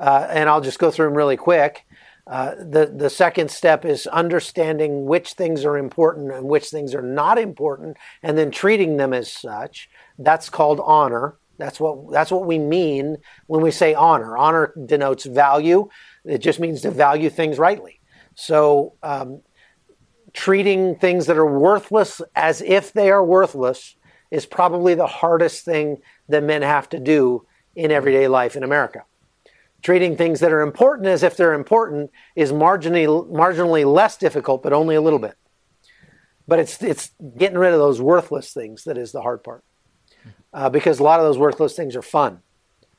uh, 0.00 0.26
and 0.30 0.48
I'll 0.48 0.60
just 0.60 0.78
go 0.78 0.90
through 0.90 1.06
them 1.06 1.16
really 1.16 1.36
quick. 1.36 1.84
Uh, 2.28 2.54
the 2.56 2.92
the 2.94 3.08
second 3.08 3.50
step 3.50 3.86
is 3.86 4.06
understanding 4.08 5.06
which 5.06 5.32
things 5.32 5.64
are 5.64 5.78
important 5.78 6.30
and 6.30 6.46
which 6.46 6.68
things 6.68 6.94
are 6.94 7.02
not 7.02 7.38
important, 7.38 7.96
and 8.22 8.36
then 8.36 8.50
treating 8.50 8.98
them 8.98 9.14
as 9.14 9.32
such. 9.32 9.88
That's 10.18 10.50
called 10.50 10.78
honor. 10.84 11.38
That's 11.56 11.80
what 11.80 12.12
that's 12.12 12.30
what 12.30 12.44
we 12.44 12.58
mean 12.58 13.16
when 13.46 13.62
we 13.62 13.70
say 13.70 13.94
honor. 13.94 14.36
Honor 14.36 14.74
denotes 14.84 15.24
value. 15.24 15.88
It 16.26 16.38
just 16.38 16.60
means 16.60 16.82
to 16.82 16.90
value 16.90 17.30
things 17.30 17.58
rightly. 17.58 18.00
So, 18.34 18.94
um, 19.02 19.40
treating 20.34 20.96
things 20.96 21.26
that 21.26 21.38
are 21.38 21.58
worthless 21.58 22.20
as 22.36 22.60
if 22.60 22.92
they 22.92 23.10
are 23.10 23.24
worthless 23.24 23.96
is 24.30 24.44
probably 24.44 24.94
the 24.94 25.06
hardest 25.06 25.64
thing 25.64 26.02
that 26.28 26.44
men 26.44 26.60
have 26.60 26.90
to 26.90 27.00
do 27.00 27.46
in 27.74 27.90
everyday 27.90 28.28
life 28.28 28.54
in 28.54 28.62
America 28.62 29.04
treating 29.82 30.16
things 30.16 30.40
that 30.40 30.52
are 30.52 30.60
important 30.60 31.08
as 31.08 31.22
if 31.22 31.36
they're 31.36 31.54
important 31.54 32.10
is 32.34 32.52
marginally, 32.52 33.06
marginally 33.30 33.90
less 33.90 34.16
difficult, 34.16 34.62
but 34.62 34.72
only 34.72 34.96
a 34.96 35.00
little 35.00 35.18
bit. 35.18 35.36
But 36.46 36.58
it's, 36.58 36.82
it's 36.82 37.12
getting 37.36 37.58
rid 37.58 37.72
of 37.72 37.78
those 37.78 38.00
worthless 38.00 38.52
things 38.52 38.84
that 38.84 38.98
is 38.98 39.12
the 39.12 39.22
hard 39.22 39.44
part. 39.44 39.64
Uh, 40.52 40.70
because 40.70 40.98
a 40.98 41.02
lot 41.02 41.20
of 41.20 41.26
those 41.26 41.38
worthless 41.38 41.76
things 41.76 41.94
are 41.94 42.02
fun. 42.02 42.40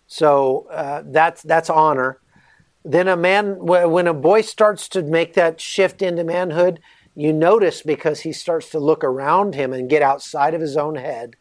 So 0.08 0.68
uh, 0.72 1.04
that's, 1.06 1.42
that's 1.42 1.70
honor. 1.70 2.20
Then 2.86 3.08
a 3.08 3.18
man, 3.18 3.58
when 3.60 4.08
a 4.08 4.14
boy 4.14 4.42
starts 4.42 4.88
to 4.90 5.02
make 5.02 5.34
that 5.34 5.60
shift 5.60 6.02
into 6.02 6.24
manhood, 6.24 6.80
you 7.16 7.34
notice 7.34 7.82
because 7.82 8.22
he 8.22 8.32
starts 8.32 8.70
to 8.70 8.80
look 8.80 9.04
around 9.04 9.56
him 9.56 9.74
and 9.74 9.90
get 9.90 10.02
outside 10.02 10.54
of 10.54 10.62
his 10.62 10.78
own 10.78 10.96
head 10.96 11.36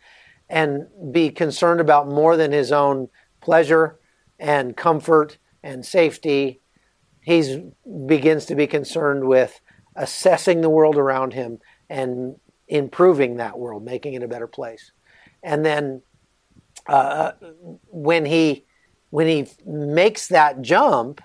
and 0.49 0.87
be 1.13 1.31
concerned 1.31 1.81
about 1.81 2.09
more 2.09 2.37
than 2.37 2.53
his 2.53 2.73
own 2.73 3.09
pleasure 3.41 3.98
and 4.39 4.77
comfort 4.77 5.39
and 5.63 5.85
safety. 5.85 6.61
He 7.21 7.71
begins 8.07 8.47
to 8.47 8.55
be 8.55 8.67
concerned 8.67 9.27
with 9.27 9.61
assessing 9.97 10.61
the 10.61 10.71
world 10.71 10.97
around 10.97 11.33
him 11.33 11.59
and 11.91 12.37
improving 12.69 13.37
that 13.37 13.59
world, 13.59 13.85
making 13.85 14.15
it 14.15 14.23
a 14.23 14.29
better 14.29 14.47
place. 14.47 14.93
And 15.43 15.65
then 15.65 16.03
uh, 16.87 17.33
when 17.89 18.25
he 18.25 18.65
when 19.11 19.27
he 19.27 19.47
makes 19.65 20.29
that 20.29 20.61
jump, 20.61 21.23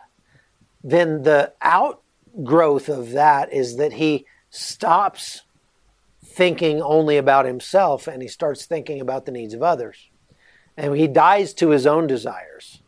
then 0.83 1.23
the 1.23 1.53
outgrowth 1.61 2.87
of 2.87 3.11
that 3.11 3.51
is 3.51 3.75
that 3.75 3.93
he 3.93 4.25
stops 4.49 5.41
thinking 6.23 6.81
only 6.81 7.17
about 7.17 7.45
himself 7.45 8.07
and 8.07 8.21
he 8.21 8.27
starts 8.27 8.65
thinking 8.65 9.01
about 9.01 9.25
the 9.25 9.31
needs 9.31 9.53
of 9.53 9.61
others. 9.61 10.09
And 10.77 10.95
he 10.95 11.07
dies 11.07 11.53
to 11.55 11.69
his 11.69 11.85
own 11.85 12.07
desires 12.07 12.82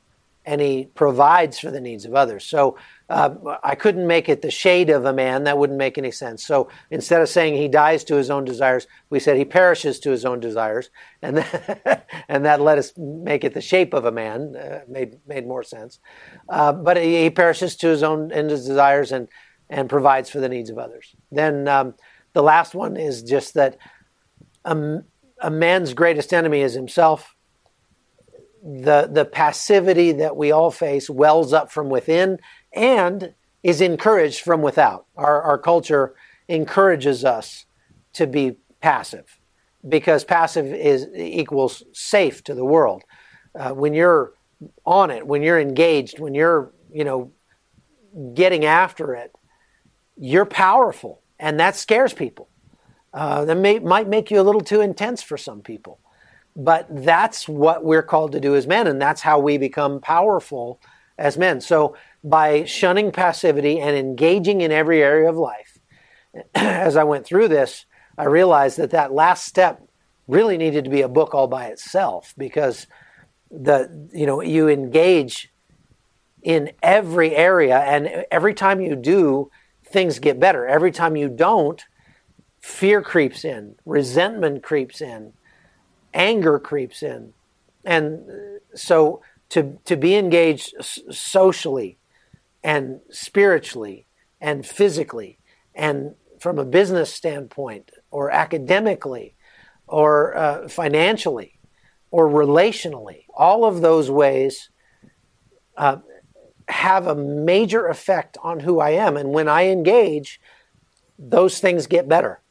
and 0.46 0.62
he 0.62 0.86
provides 0.94 1.60
for 1.60 1.72
the 1.72 1.82
needs 1.82 2.06
of 2.06 2.14
others. 2.14 2.46
So 2.46 2.78
uh, 3.10 3.58
I 3.64 3.76
couldn't 3.76 4.06
make 4.06 4.30
it 4.30 4.42
the 4.42 4.52
shade 4.52 4.90
of 4.90 5.06
a 5.06 5.14
man. 5.14 5.44
That 5.44 5.58
wouldn't 5.58 5.78
make 5.78 5.98
any 5.98 6.12
sense. 6.12 6.46
So 6.46 6.70
instead 6.92 7.22
of 7.22 7.30
saying 7.30 7.56
he 7.56 7.68
dies 7.68 8.04
to 8.06 8.16
his 8.16 8.30
own 8.30 8.46
desires, 8.46 8.88
we 9.10 9.20
said 9.20 9.38
he 9.38 9.46
perishes 9.46 10.00
to 10.02 10.12
his 10.12 10.24
own 10.24 10.40
desires, 10.40 10.90
and 11.22 11.38
that, 11.38 12.08
and 12.28 12.46
that 12.46 12.62
let 12.62 12.78
us 12.78 12.94
make 12.98 13.44
it 13.44 13.54
the 13.54 13.62
shape 13.62 13.94
of 13.94 14.06
a 14.06 14.12
man. 14.12 14.56
Uh, 14.56 14.82
made 14.88 15.18
made 15.28 15.48
more 15.48 15.64
sense. 15.64 16.00
Uh, 16.48 16.74
but 16.74 16.98
he, 16.98 17.24
he, 17.24 17.30
perishes 17.30 17.76
to 17.78 17.88
his 17.88 18.04
own 18.04 18.32
and 18.32 18.50
his 18.50 18.66
desires 18.66 19.12
and 19.12 19.28
and 19.70 19.90
provides 19.90 20.30
for 20.30 20.40
the 20.40 20.50
needs 20.50 20.70
of 20.70 20.78
others. 20.78 21.16
Then 21.32 21.68
um, 21.68 21.96
the 22.34 22.44
last 22.44 22.76
one 22.76 22.98
is 22.98 23.24
just 23.24 23.56
that 23.56 23.78
a, 24.64 25.00
a 25.42 25.50
man's 25.50 25.94
greatest 25.94 26.34
enemy 26.34 26.62
is 26.62 26.74
himself 26.74 27.35
the 28.66 29.08
the 29.12 29.26
passivity 29.26 30.12
that 30.12 30.36
we 30.36 30.52
all 30.52 30.72
face 30.72 31.08
wells 31.08 31.54
up 31.54 31.72
from 31.72 31.90
within 31.90 32.40
and 32.74 33.36
is 33.62 33.80
encouraged 33.80 34.42
from 34.42 34.64
without. 34.64 35.06
Our 35.16 35.42
our 35.44 35.58
culture 35.60 36.16
encourages 36.48 37.24
us 37.24 37.66
to 38.14 38.26
be 38.26 38.58
passive 38.82 39.40
because 39.88 40.24
passive 40.24 40.66
is 40.66 41.08
equals 41.16 41.84
safe 41.94 42.44
to 42.46 42.56
the 42.56 42.66
world. 42.66 43.04
Uh, 43.54 43.70
when 43.72 43.94
you're 43.94 44.34
on 44.84 45.12
it, 45.12 45.28
when 45.28 45.44
you're 45.44 45.60
engaged, 45.60 46.20
when 46.20 46.34
you're 46.34 46.72
you 46.92 47.04
know 47.04 47.32
getting 48.34 48.66
after 48.66 49.14
it, 49.14 49.32
you're 50.18 50.46
powerful, 50.46 51.22
and 51.40 51.60
that 51.60 51.76
scares 51.76 52.14
people. 52.14 52.50
Uh, 53.14 53.46
that 53.46 53.56
may, 53.56 53.80
might 53.80 54.10
make 54.10 54.30
you 54.30 54.42
a 54.42 54.44
little 54.44 54.60
too 54.60 54.82
intense 54.82 55.22
for 55.22 55.38
some 55.38 55.62
people. 55.62 56.00
But 56.56 56.88
that's 56.90 57.50
what 57.50 57.84
we're 57.84 58.04
called 58.04 58.32
to 58.32 58.40
do 58.40 58.56
as 58.56 58.66
men, 58.66 58.88
and 58.88 59.02
that's 59.02 59.22
how 59.22 59.40
we 59.40 59.58
become 59.58 60.00
powerful 60.00 60.80
as 61.18 61.38
men. 61.38 61.60
So, 61.60 61.96
by 62.24 62.64
shunning 62.64 63.12
passivity 63.12 63.80
and 63.80 63.96
engaging 63.96 64.62
in 64.62 64.72
every 64.72 65.04
area 65.04 65.30
of 65.30 65.36
life, 65.36 65.78
as 66.56 66.96
I 66.96 67.04
went 67.04 67.26
through 67.26 67.50
this, 67.50 67.86
I 68.18 68.26
realized 68.26 68.78
that 68.78 68.92
that 68.92 69.12
last 69.12 69.46
step 69.46 69.86
really 70.28 70.58
needed 70.58 70.86
to 70.86 70.90
be 70.90 71.02
a 71.02 71.10
book 71.10 71.34
all 71.34 71.48
by 71.48 71.68
itself 71.68 72.34
because 72.38 72.88
the 73.52 74.10
you 74.12 74.26
know 74.26 74.42
you 74.42 74.68
engage 74.68 75.52
in 76.42 76.72
every 76.82 77.36
area 77.36 77.80
and 77.80 78.26
every 78.32 78.54
time 78.54 78.82
you 78.82 78.96
do 78.96 79.50
things 79.86 80.20
get 80.20 80.40
better 80.40 80.66
every 80.66 80.92
time 80.92 81.16
you 81.16 81.30
don't 81.30 81.86
fear 82.60 83.02
creeps 83.02 83.46
in 83.46 83.76
resentment 83.86 84.64
creeps 84.64 85.00
in 85.00 85.32
anger 86.16 86.58
creeps 86.58 87.04
in. 87.04 87.34
And 87.84 88.24
so 88.74 89.22
to, 89.50 89.78
to 89.86 89.96
be 89.96 90.16
engaged 90.16 90.74
socially 91.12 91.98
and 92.64 93.02
spiritually 93.12 94.08
and 94.42 94.66
physically 94.66 95.38
and 95.76 96.16
from 96.40 96.58
a 96.58 96.66
business 96.66 97.14
standpoint 97.14 97.92
or 98.10 98.32
academically 98.32 99.36
or 99.88 100.36
uh, 100.36 100.68
financially 100.68 101.60
or 102.10 102.28
relationally, 102.28 103.26
all 103.36 103.66
of 103.66 103.82
those 103.82 104.10
ways 104.10 104.70
uh, 105.78 105.98
have 106.68 107.06
a 107.06 107.16
major 107.16 107.88
effect 107.88 108.38
on 108.42 108.62
who 108.62 108.80
I 108.80 108.92
am. 108.92 109.18
And 109.18 109.30
when 109.30 109.48
I 109.48 109.68
engage, 109.68 110.42
those 111.20 111.60
things 111.60 111.88
get 111.88 112.08
better. 112.08 112.42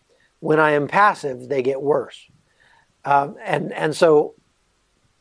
When 0.41 0.61
I 0.61 0.73
am 0.73 0.87
passive, 0.87 1.49
they 1.49 1.63
get 1.63 1.83
worse. 1.83 2.29
Um, 3.05 3.37
and 3.45 3.73
and 3.73 3.95
so 3.95 4.35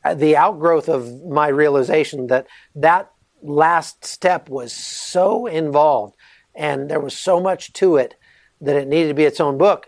uh, 0.03 0.13
the 0.13 0.35
outgrowth 0.35 0.89
of 0.89 1.23
my 1.23 1.47
realization 1.47 2.27
that 2.27 2.47
that 2.75 3.11
last 3.41 4.05
step 4.05 4.49
was 4.49 4.73
so 4.73 5.47
involved 5.47 6.15
and 6.55 6.89
there 6.89 6.99
was 6.99 7.17
so 7.17 7.39
much 7.39 7.73
to 7.73 7.97
it 7.97 8.15
that 8.61 8.75
it 8.75 8.87
needed 8.87 9.09
to 9.09 9.13
be 9.13 9.23
its 9.23 9.39
own 9.39 9.57
book. 9.57 9.87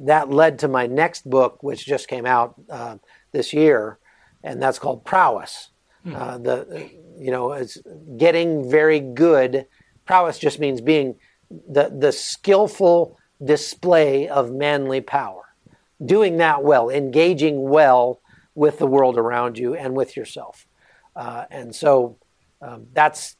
That 0.00 0.30
led 0.30 0.58
to 0.60 0.68
my 0.68 0.86
next 0.86 1.28
book, 1.28 1.62
which 1.62 1.86
just 1.86 2.08
came 2.08 2.26
out 2.26 2.54
uh, 2.70 2.96
this 3.32 3.52
year, 3.52 3.98
and 4.42 4.60
that's 4.60 4.78
called 4.78 5.04
Prowess. 5.04 5.70
Hmm. 6.04 6.14
Uh, 6.14 6.38
the 6.38 6.90
you 7.18 7.30
know 7.30 7.52
it's 7.52 7.78
getting 8.16 8.70
very 8.70 9.00
good. 9.00 9.66
Prowess 10.04 10.38
just 10.38 10.58
means 10.58 10.80
being 10.80 11.16
the 11.50 11.94
the 11.98 12.12
skillful 12.12 13.18
display 13.42 14.28
of 14.28 14.52
manly 14.52 15.00
power 15.00 15.45
doing 16.04 16.38
that 16.38 16.62
well, 16.62 16.90
engaging 16.90 17.68
well 17.68 18.20
with 18.54 18.78
the 18.78 18.86
world 18.86 19.18
around 19.18 19.58
you 19.58 19.74
and 19.74 19.94
with 19.94 20.16
yourself. 20.16 20.66
Uh, 21.14 21.44
and 21.50 21.74
so 21.74 22.18
um, 22.60 22.86
that's 22.92 23.36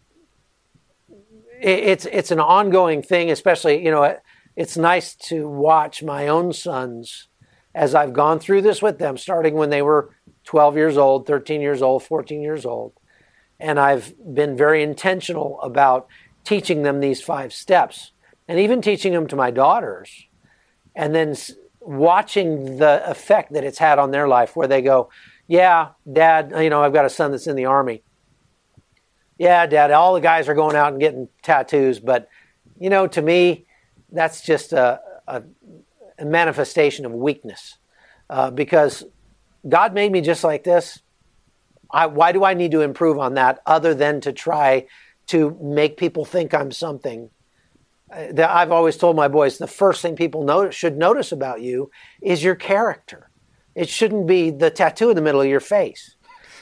it, 1.60 1.78
it's 1.78 2.06
it's 2.06 2.30
an 2.30 2.40
ongoing 2.40 3.02
thing, 3.02 3.30
especially 3.30 3.84
you 3.84 3.90
know 3.90 4.16
it's 4.54 4.76
nice 4.76 5.14
to 5.14 5.48
watch 5.48 6.02
my 6.02 6.28
own 6.28 6.52
sons 6.52 7.28
as 7.74 7.94
I've 7.94 8.14
gone 8.14 8.38
through 8.38 8.62
this 8.62 8.80
with 8.80 8.98
them, 8.98 9.18
starting 9.18 9.54
when 9.54 9.68
they 9.68 9.82
were 9.82 10.14
12 10.44 10.76
years 10.76 10.96
old, 10.96 11.26
13 11.26 11.60
years 11.60 11.82
old, 11.82 12.02
14 12.02 12.40
years 12.40 12.64
old, 12.64 12.94
and 13.60 13.78
I've 13.78 14.14
been 14.34 14.56
very 14.56 14.82
intentional 14.82 15.60
about 15.60 16.06
teaching 16.44 16.82
them 16.82 17.00
these 17.00 17.20
five 17.20 17.52
steps, 17.52 18.12
and 18.48 18.58
even 18.58 18.80
teaching 18.80 19.12
them 19.12 19.26
to 19.26 19.36
my 19.36 19.50
daughters, 19.50 20.26
and 20.94 21.14
then 21.14 21.34
watching 21.86 22.78
the 22.78 23.08
effect 23.08 23.52
that 23.52 23.64
it's 23.64 23.78
had 23.78 23.98
on 23.98 24.10
their 24.10 24.26
life 24.26 24.56
where 24.56 24.68
they 24.68 24.82
go, 24.82 25.08
Yeah, 25.46 25.90
dad, 26.10 26.52
you 26.58 26.70
know, 26.70 26.82
I've 26.82 26.92
got 26.92 27.04
a 27.04 27.10
son 27.10 27.30
that's 27.30 27.46
in 27.46 27.56
the 27.56 27.66
army. 27.66 28.02
Yeah, 29.38 29.66
dad, 29.66 29.90
all 29.90 30.14
the 30.14 30.20
guys 30.20 30.48
are 30.48 30.54
going 30.54 30.76
out 30.76 30.92
and 30.92 31.00
getting 31.00 31.28
tattoos, 31.42 32.00
but, 32.00 32.28
you 32.80 32.88
know, 32.88 33.06
to 33.06 33.20
me, 33.20 33.66
that's 34.10 34.40
just 34.40 34.72
a, 34.72 35.00
a, 35.28 35.42
a 36.18 36.24
manifestation 36.24 37.04
of 37.04 37.12
weakness 37.12 37.76
uh, 38.30 38.50
because 38.50 39.04
God 39.68 39.92
made 39.92 40.10
me 40.10 40.22
just 40.22 40.42
like 40.42 40.64
this. 40.64 41.00
I, 41.90 42.06
why 42.06 42.32
do 42.32 42.44
I 42.44 42.54
need 42.54 42.72
to 42.72 42.80
improve 42.80 43.18
on 43.18 43.34
that 43.34 43.60
other 43.66 43.94
than 43.94 44.20
to 44.22 44.32
try 44.32 44.86
to 45.28 45.56
make 45.60 45.96
people 45.96 46.24
think 46.24 46.54
I'm 46.54 46.72
something 46.72 47.30
that 48.08 48.50
I've 48.50 48.72
always 48.72 48.96
told 48.96 49.16
my 49.16 49.28
boys 49.28 49.58
the 49.58 49.66
first 49.66 50.02
thing 50.02 50.16
people 50.16 50.44
notice, 50.44 50.74
should 50.74 50.96
notice 50.96 51.32
about 51.32 51.60
you 51.60 51.90
is 52.22 52.44
your 52.44 52.54
character. 52.54 53.30
It 53.74 53.88
shouldn't 53.88 54.26
be 54.26 54.50
the 54.50 54.70
tattoo 54.70 55.10
in 55.10 55.16
the 55.16 55.22
middle 55.22 55.40
of 55.40 55.48
your 55.48 55.60
face. 55.60 56.14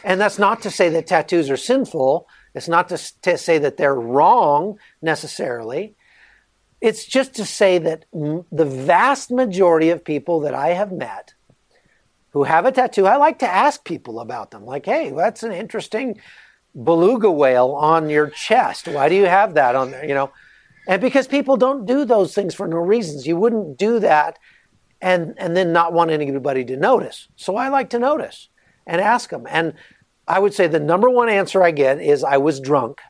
And 0.02 0.20
that's 0.20 0.38
not 0.38 0.62
to 0.62 0.70
say 0.70 0.88
that 0.90 1.06
tattoos 1.06 1.50
are 1.50 1.56
sinful. 1.56 2.28
It's 2.54 2.68
not 2.68 2.88
to, 2.90 3.20
to 3.22 3.38
say 3.38 3.58
that 3.58 3.76
they're 3.76 3.94
wrong 3.94 4.78
necessarily. 5.00 5.94
It's 6.80 7.04
just 7.06 7.34
to 7.36 7.44
say 7.44 7.78
that 7.78 8.04
m- 8.14 8.44
the 8.52 8.66
vast 8.66 9.30
majority 9.30 9.90
of 9.90 10.04
people 10.04 10.40
that 10.40 10.54
I 10.54 10.68
have 10.68 10.92
met 10.92 11.34
who 12.30 12.42
have 12.44 12.66
a 12.66 12.72
tattoo, 12.72 13.06
I 13.06 13.16
like 13.16 13.38
to 13.38 13.50
ask 13.50 13.84
people 13.84 14.18
about 14.20 14.50
them. 14.50 14.64
Like, 14.64 14.86
hey, 14.86 15.10
that's 15.10 15.42
an 15.42 15.52
interesting 15.52 16.20
beluga 16.74 17.30
whale 17.30 17.70
on 17.70 18.10
your 18.10 18.28
chest. 18.28 18.88
Why 18.88 19.08
do 19.08 19.14
you 19.14 19.26
have 19.26 19.54
that 19.54 19.76
on 19.76 19.92
there? 19.92 20.04
You 20.04 20.14
know, 20.14 20.32
and 20.86 21.00
because 21.00 21.26
people 21.26 21.56
don't 21.56 21.86
do 21.86 22.04
those 22.04 22.34
things 22.34 22.54
for 22.54 22.68
no 22.68 22.78
reasons. 22.78 23.26
You 23.26 23.36
wouldn't 23.36 23.78
do 23.78 23.98
that 24.00 24.38
and, 25.00 25.34
and 25.36 25.56
then 25.56 25.72
not 25.72 25.92
want 25.92 26.10
anybody 26.10 26.64
to 26.64 26.76
notice. 26.76 27.28
So 27.36 27.56
I 27.56 27.68
like 27.68 27.90
to 27.90 27.98
notice 27.98 28.48
and 28.86 29.00
ask 29.00 29.30
them. 29.30 29.46
And 29.48 29.74
I 30.26 30.38
would 30.38 30.54
say 30.54 30.66
the 30.66 30.80
number 30.80 31.10
one 31.10 31.28
answer 31.28 31.62
I 31.62 31.70
get 31.70 32.00
is 32.00 32.24
I 32.24 32.38
was 32.38 32.60
drunk. 32.60 33.00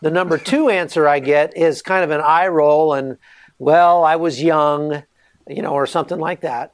The 0.00 0.10
number 0.10 0.36
two 0.36 0.68
answer 0.68 1.06
I 1.06 1.20
get 1.20 1.56
is 1.56 1.82
kind 1.82 2.02
of 2.02 2.10
an 2.10 2.20
eye 2.20 2.48
roll 2.48 2.94
and, 2.94 3.18
well, 3.58 4.02
I 4.02 4.16
was 4.16 4.42
young, 4.42 5.04
you 5.48 5.62
know, 5.62 5.74
or 5.74 5.86
something 5.86 6.18
like 6.18 6.40
that. 6.40 6.72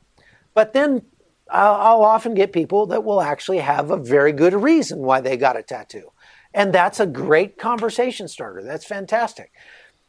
But 0.54 0.72
then 0.72 1.02
I'll, 1.50 1.74
I'll 1.74 2.04
often 2.04 2.34
get 2.34 2.52
people 2.52 2.86
that 2.86 3.04
will 3.04 3.20
actually 3.20 3.58
have 3.58 3.90
a 3.90 3.98
very 3.98 4.32
good 4.32 4.54
reason 4.54 5.00
why 5.00 5.20
they 5.20 5.36
got 5.36 5.58
a 5.58 5.62
tattoo. 5.62 6.12
And 6.54 6.72
that's 6.72 7.00
a 7.00 7.06
great 7.06 7.58
conversation 7.58 8.28
starter. 8.28 8.62
That's 8.62 8.86
fantastic. 8.86 9.52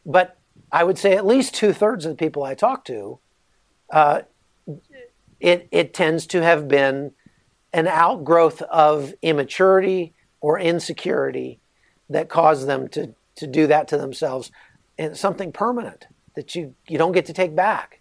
But 0.05 0.37
I 0.71 0.83
would 0.83 0.97
say 0.97 1.13
at 1.15 1.25
least 1.25 1.53
two 1.53 1.73
thirds 1.73 2.05
of 2.05 2.11
the 2.11 2.15
people 2.15 2.43
I 2.43 2.55
talk 2.55 2.85
to, 2.85 3.19
uh, 3.91 4.21
it, 5.39 5.67
it 5.71 5.93
tends 5.93 6.27
to 6.27 6.41
have 6.41 6.67
been 6.67 7.13
an 7.73 7.87
outgrowth 7.87 8.61
of 8.63 9.13
immaturity 9.21 10.13
or 10.41 10.59
insecurity 10.59 11.59
that 12.09 12.29
caused 12.29 12.67
them 12.67 12.87
to, 12.89 13.13
to 13.35 13.47
do 13.47 13.67
that 13.67 13.87
to 13.89 13.97
themselves 13.97 14.51
and 14.97 15.15
something 15.15 15.51
permanent. 15.51 16.07
that 16.35 16.55
you, 16.55 16.75
you 16.87 16.97
don't 16.97 17.11
get 17.11 17.25
to 17.25 17.33
take 17.33 17.55
back. 17.55 17.99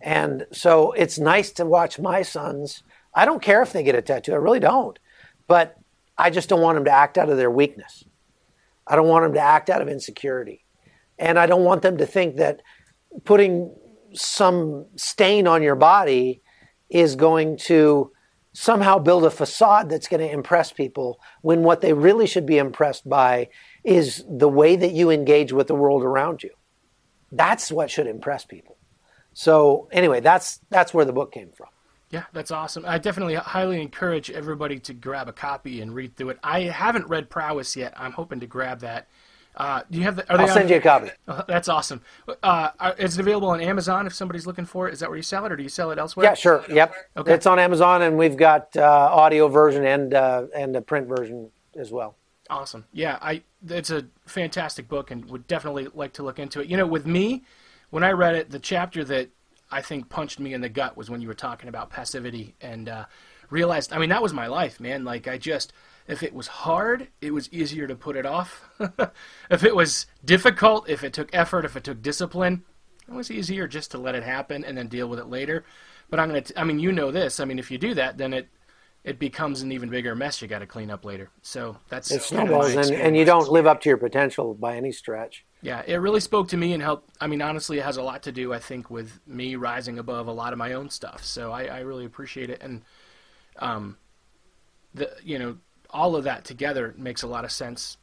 And 0.00 0.46
so 0.52 0.92
it's 0.92 1.18
nice 1.18 1.50
to 1.52 1.64
watch 1.64 1.98
my 1.98 2.22
sons. 2.22 2.82
I 3.14 3.24
don't 3.24 3.42
care 3.42 3.62
if 3.62 3.72
they 3.72 3.82
get 3.82 3.94
a 3.94 4.02
tattoo, 4.02 4.32
I 4.32 4.36
really 4.36 4.60
don't. 4.60 4.98
But 5.46 5.76
I 6.16 6.30
just 6.30 6.48
don't 6.48 6.60
want 6.60 6.76
them 6.76 6.84
to 6.84 6.90
act 6.90 7.18
out 7.18 7.28
of 7.28 7.36
their 7.36 7.50
weakness. 7.50 8.04
I 8.86 8.96
don't 8.96 9.08
want 9.08 9.24
them 9.24 9.34
to 9.34 9.40
act 9.40 9.70
out 9.70 9.82
of 9.82 9.88
insecurity. 9.88 10.59
And 11.20 11.38
I 11.38 11.46
don't 11.46 11.64
want 11.64 11.82
them 11.82 11.98
to 11.98 12.06
think 12.06 12.36
that 12.36 12.62
putting 13.24 13.74
some 14.14 14.86
stain 14.96 15.46
on 15.46 15.62
your 15.62 15.76
body 15.76 16.42
is 16.88 17.14
going 17.14 17.56
to 17.56 18.10
somehow 18.52 18.98
build 18.98 19.24
a 19.24 19.30
facade 19.30 19.88
that's 19.88 20.08
going 20.08 20.20
to 20.20 20.32
impress 20.32 20.72
people 20.72 21.20
when 21.42 21.62
what 21.62 21.82
they 21.82 21.92
really 21.92 22.26
should 22.26 22.46
be 22.46 22.58
impressed 22.58 23.08
by 23.08 23.48
is 23.84 24.24
the 24.28 24.48
way 24.48 24.74
that 24.74 24.92
you 24.92 25.10
engage 25.10 25.52
with 25.52 25.68
the 25.68 25.74
world 25.74 26.02
around 26.02 26.42
you. 26.42 26.50
That's 27.30 27.70
what 27.70 27.90
should 27.90 28.08
impress 28.08 28.44
people. 28.44 28.76
So 29.32 29.88
anyway, 29.92 30.18
that's 30.20 30.58
that's 30.70 30.92
where 30.92 31.04
the 31.04 31.12
book 31.12 31.32
came 31.32 31.50
from. 31.52 31.68
Yeah, 32.10 32.24
that's 32.32 32.50
awesome. 32.50 32.84
I 32.88 32.98
definitely 32.98 33.36
highly 33.36 33.80
encourage 33.80 34.30
everybody 34.30 34.80
to 34.80 34.94
grab 34.94 35.28
a 35.28 35.32
copy 35.32 35.80
and 35.80 35.94
read 35.94 36.16
through 36.16 36.30
it. 36.30 36.38
I 36.42 36.62
haven't 36.62 37.06
read 37.06 37.30
Prowess 37.30 37.76
yet. 37.76 37.94
I'm 37.96 38.10
hoping 38.10 38.40
to 38.40 38.48
grab 38.48 38.80
that. 38.80 39.06
Uh, 39.56 39.82
do 39.90 39.98
you 39.98 40.04
have 40.04 40.16
the? 40.16 40.32
I'll 40.32 40.48
send 40.48 40.70
you 40.70 40.76
a 40.76 40.80
copy. 40.80 41.10
Oh, 41.28 41.42
that's 41.46 41.68
awesome. 41.68 42.00
Uh, 42.42 42.70
is 42.98 43.18
it 43.18 43.20
available 43.20 43.48
on 43.48 43.60
Amazon 43.60 44.06
if 44.06 44.14
somebody's 44.14 44.46
looking 44.46 44.64
for 44.64 44.88
it? 44.88 44.94
Is 44.94 45.00
that 45.00 45.08
where 45.08 45.16
you 45.16 45.22
sell 45.22 45.44
it, 45.44 45.52
or 45.52 45.56
do 45.56 45.62
you 45.62 45.68
sell 45.68 45.90
it 45.90 45.98
elsewhere? 45.98 46.24
Yeah, 46.24 46.34
sure. 46.34 46.64
Yep. 46.70 46.94
Okay. 47.16 47.34
It's 47.34 47.46
on 47.46 47.58
Amazon, 47.58 48.02
and 48.02 48.16
we've 48.16 48.36
got 48.36 48.76
uh, 48.76 48.82
audio 48.82 49.48
version 49.48 49.84
and 49.84 50.14
uh, 50.14 50.46
and 50.54 50.74
a 50.76 50.80
print 50.80 51.08
version 51.08 51.50
as 51.76 51.90
well. 51.90 52.16
Awesome. 52.48 52.84
Yeah, 52.92 53.18
I. 53.20 53.42
It's 53.68 53.90
a 53.90 54.06
fantastic 54.24 54.88
book, 54.88 55.10
and 55.10 55.24
would 55.26 55.46
definitely 55.46 55.88
like 55.94 56.12
to 56.14 56.22
look 56.22 56.38
into 56.38 56.60
it. 56.60 56.68
You 56.68 56.76
know, 56.76 56.86
with 56.86 57.06
me, 57.06 57.42
when 57.90 58.04
I 58.04 58.12
read 58.12 58.36
it, 58.36 58.50
the 58.50 58.58
chapter 58.60 59.04
that 59.04 59.30
I 59.70 59.82
think 59.82 60.08
punched 60.08 60.40
me 60.40 60.54
in 60.54 60.60
the 60.60 60.68
gut 60.68 60.96
was 60.96 61.10
when 61.10 61.20
you 61.20 61.28
were 61.28 61.34
talking 61.34 61.68
about 61.68 61.90
passivity 61.90 62.54
and 62.60 62.88
uh, 62.88 63.04
realized. 63.50 63.92
I 63.92 63.98
mean, 63.98 64.08
that 64.10 64.22
was 64.22 64.32
my 64.32 64.46
life, 64.46 64.80
man. 64.80 65.04
Like 65.04 65.28
I 65.28 65.38
just 65.38 65.72
if 66.10 66.22
it 66.24 66.34
was 66.34 66.48
hard, 66.48 67.08
it 67.20 67.32
was 67.32 67.52
easier 67.52 67.86
to 67.86 67.94
put 67.94 68.16
it 68.16 68.26
off. 68.26 68.68
if 69.50 69.62
it 69.62 69.74
was 69.74 70.06
difficult, 70.24 70.88
if 70.88 71.04
it 71.04 71.12
took 71.12 71.30
effort, 71.32 71.64
if 71.64 71.76
it 71.76 71.84
took 71.84 72.02
discipline, 72.02 72.64
it 73.08 73.14
was 73.14 73.30
easier 73.30 73.68
just 73.68 73.92
to 73.92 73.98
let 73.98 74.16
it 74.16 74.24
happen 74.24 74.64
and 74.64 74.76
then 74.76 74.88
deal 74.88 75.08
with 75.08 75.20
it 75.20 75.28
later. 75.28 75.64
But 76.10 76.18
I'm 76.18 76.28
gonna. 76.28 76.40
T- 76.40 76.54
I 76.56 76.64
mean, 76.64 76.80
you 76.80 76.90
know 76.90 77.12
this. 77.12 77.38
I 77.38 77.44
mean, 77.44 77.60
if 77.60 77.70
you 77.70 77.78
do 77.78 77.94
that, 77.94 78.18
then 78.18 78.32
it 78.32 78.48
it 79.04 79.20
becomes 79.20 79.62
an 79.62 79.70
even 79.70 79.88
bigger 79.88 80.14
mess 80.16 80.42
you 80.42 80.48
got 80.48 80.58
to 80.58 80.66
clean 80.66 80.90
up 80.90 81.04
later. 81.04 81.30
So 81.42 81.76
that's 81.88 82.10
it 82.10 82.22
snowballs, 82.22 82.74
and, 82.74 82.90
and 82.90 83.16
you 83.16 83.24
don't 83.24 83.48
live 83.48 83.68
up 83.68 83.80
to 83.82 83.88
your 83.88 83.96
potential 83.96 84.54
by 84.54 84.76
any 84.76 84.90
stretch. 84.90 85.44
Yeah, 85.62 85.82
it 85.86 85.96
really 85.96 86.20
spoke 86.20 86.48
to 86.48 86.56
me 86.56 86.72
and 86.72 86.82
helped. 86.82 87.10
I 87.20 87.28
mean, 87.28 87.40
honestly, 87.40 87.78
it 87.78 87.84
has 87.84 87.96
a 87.96 88.02
lot 88.02 88.24
to 88.24 88.32
do, 88.32 88.52
I 88.52 88.58
think, 88.58 88.90
with 88.90 89.20
me 89.26 89.54
rising 89.54 90.00
above 90.00 90.26
a 90.26 90.32
lot 90.32 90.52
of 90.52 90.58
my 90.58 90.72
own 90.72 90.90
stuff. 90.90 91.24
So 91.24 91.52
I, 91.52 91.66
I 91.66 91.80
really 91.80 92.04
appreciate 92.04 92.50
it, 92.50 92.60
and 92.60 92.82
um, 93.60 93.96
the 94.92 95.10
you 95.22 95.38
know 95.38 95.58
all 95.92 96.16
of 96.16 96.24
that 96.24 96.44
together 96.44 96.94
makes 96.96 97.22
a 97.22 97.26
lot 97.26 97.44
of 97.44 97.52
sense, 97.52 97.96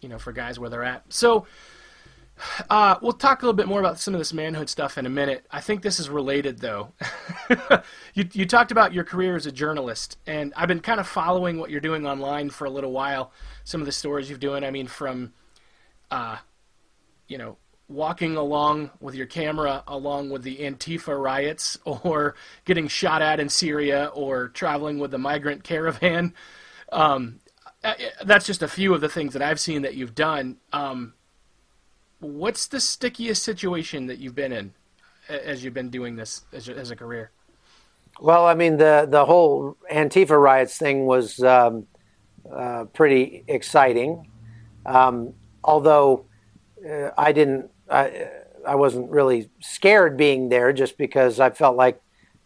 you 0.00 0.08
know, 0.08 0.18
for 0.18 0.32
guys 0.32 0.58
where 0.58 0.70
they're 0.70 0.84
at. 0.84 1.12
So, 1.12 1.46
uh, 2.68 2.96
we'll 3.00 3.12
talk 3.12 3.42
a 3.42 3.44
little 3.44 3.56
bit 3.56 3.68
more 3.68 3.78
about 3.78 3.98
some 3.98 4.14
of 4.14 4.18
this 4.18 4.32
manhood 4.32 4.68
stuff 4.68 4.98
in 4.98 5.06
a 5.06 5.10
minute. 5.10 5.46
I 5.50 5.60
think 5.60 5.82
this 5.82 6.00
is 6.00 6.10
related, 6.10 6.58
though. 6.58 6.92
you, 8.14 8.28
you 8.32 8.46
talked 8.46 8.72
about 8.72 8.92
your 8.92 9.04
career 9.04 9.36
as 9.36 9.46
a 9.46 9.52
journalist, 9.52 10.18
and 10.26 10.52
I've 10.56 10.68
been 10.68 10.80
kind 10.80 10.98
of 10.98 11.06
following 11.06 11.58
what 11.58 11.70
you're 11.70 11.80
doing 11.80 12.06
online 12.06 12.50
for 12.50 12.64
a 12.64 12.70
little 12.70 12.92
while. 12.92 13.32
Some 13.62 13.80
of 13.80 13.86
the 13.86 13.92
stories 13.92 14.28
you've 14.28 14.40
doing, 14.40 14.64
I 14.64 14.70
mean, 14.70 14.88
from, 14.88 15.32
uh, 16.10 16.38
you 17.28 17.38
know, 17.38 17.56
walking 17.88 18.36
along 18.36 18.90
with 19.00 19.14
your 19.14 19.26
camera 19.26 19.84
along 19.86 20.30
with 20.30 20.42
the 20.42 20.56
Antifa 20.56 21.16
riots, 21.16 21.78
or 21.84 22.34
getting 22.64 22.88
shot 22.88 23.22
at 23.22 23.38
in 23.38 23.48
Syria, 23.48 24.10
or 24.12 24.48
traveling 24.48 24.98
with 24.98 25.12
the 25.12 25.18
migrant 25.18 25.62
caravan. 25.62 26.34
Um, 26.94 27.40
uh, 27.82 27.94
that's 28.24 28.46
just 28.46 28.62
a 28.62 28.68
few 28.68 28.94
of 28.94 29.00
the 29.00 29.08
things 29.08 29.32
that 29.34 29.42
I've 29.42 29.60
seen 29.60 29.82
that 29.82 29.94
you've 29.94 30.14
done. 30.14 30.56
Um, 30.72 31.14
what's 32.20 32.66
the 32.66 32.80
stickiest 32.80 33.42
situation 33.42 34.06
that 34.06 34.18
you've 34.18 34.34
been 34.34 34.52
in 34.52 34.72
as 35.28 35.62
you've 35.62 35.74
been 35.74 35.90
doing 35.90 36.16
this 36.16 36.44
as, 36.52 36.68
as 36.68 36.90
a 36.90 36.96
career? 36.96 37.30
Well, 38.20 38.46
I 38.46 38.54
mean, 38.54 38.76
the 38.76 39.06
the 39.10 39.24
whole 39.24 39.76
Antifa 39.92 40.40
riots 40.40 40.78
thing 40.78 41.04
was 41.04 41.42
um, 41.42 41.86
uh, 42.50 42.84
pretty 42.92 43.44
exciting. 43.48 44.30
Um, 44.86 45.34
although 45.64 46.26
uh, 46.88 47.10
I 47.18 47.32
didn't, 47.32 47.70
I, 47.90 48.28
I 48.66 48.76
wasn't 48.76 49.10
really 49.10 49.50
scared 49.60 50.16
being 50.16 50.48
there, 50.48 50.72
just 50.72 50.96
because 50.96 51.40
I 51.40 51.50
felt 51.50 51.76
like, 51.76 52.00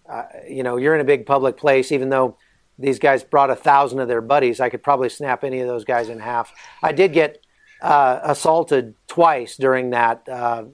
uh, 0.09 0.25
you 0.49 0.63
know, 0.63 0.79
you're 0.79 0.95
in 0.95 1.01
a 1.03 1.05
big 1.05 1.27
public 1.27 1.59
place, 1.59 1.93
even 1.93 2.09
though 2.09 2.39
these 2.79 2.99
guys 2.99 3.25
brought 3.25 3.51
a 3.51 3.57
thousand 3.57 3.99
of 4.01 4.09
their 4.09 4.21
buddies. 4.21 4.61
I 4.61 4.69
could 4.69 4.83
probably 4.83 5.09
snap 5.09 5.43
any 5.45 5.61
of 5.61 5.67
those 5.67 5.85
guys 5.85 6.09
in 6.09 6.21
half. 6.21 6.53
I 6.83 6.93
did 6.93 7.13
get 7.13 7.45
uh, 7.83 8.21
assaulted 8.23 8.95
twice 9.07 9.57
during 9.57 9.91
that 9.91 10.29
uh, 10.29 10.65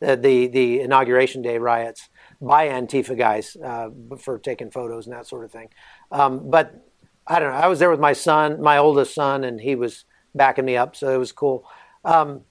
the, 0.00 0.46
the, 0.46 0.80
inauguration 0.80 1.42
day 1.42 1.58
riots 1.58 2.08
by 2.40 2.68
Antifa 2.68 3.16
guys 3.16 3.56
uh, 3.64 3.90
for 4.18 4.38
taking 4.38 4.70
photos 4.70 5.06
and 5.06 5.14
that 5.14 5.26
sort 5.26 5.44
of 5.44 5.50
thing. 5.50 5.68
Um, 6.12 6.50
but 6.50 6.84
I 7.26 7.40
don't 7.40 7.52
know. 7.52 7.58
I 7.58 7.66
was 7.66 7.78
there 7.78 7.90
with 7.90 8.00
my 8.00 8.12
son, 8.12 8.60
my 8.60 8.78
oldest 8.78 9.14
son, 9.14 9.44
and 9.44 9.60
he 9.60 9.74
was 9.74 10.04
backing 10.34 10.64
me 10.64 10.76
up, 10.76 10.94
so 10.94 11.12
it 11.12 11.18
was 11.18 11.32
cool. 11.32 11.68
Um, 12.04 12.42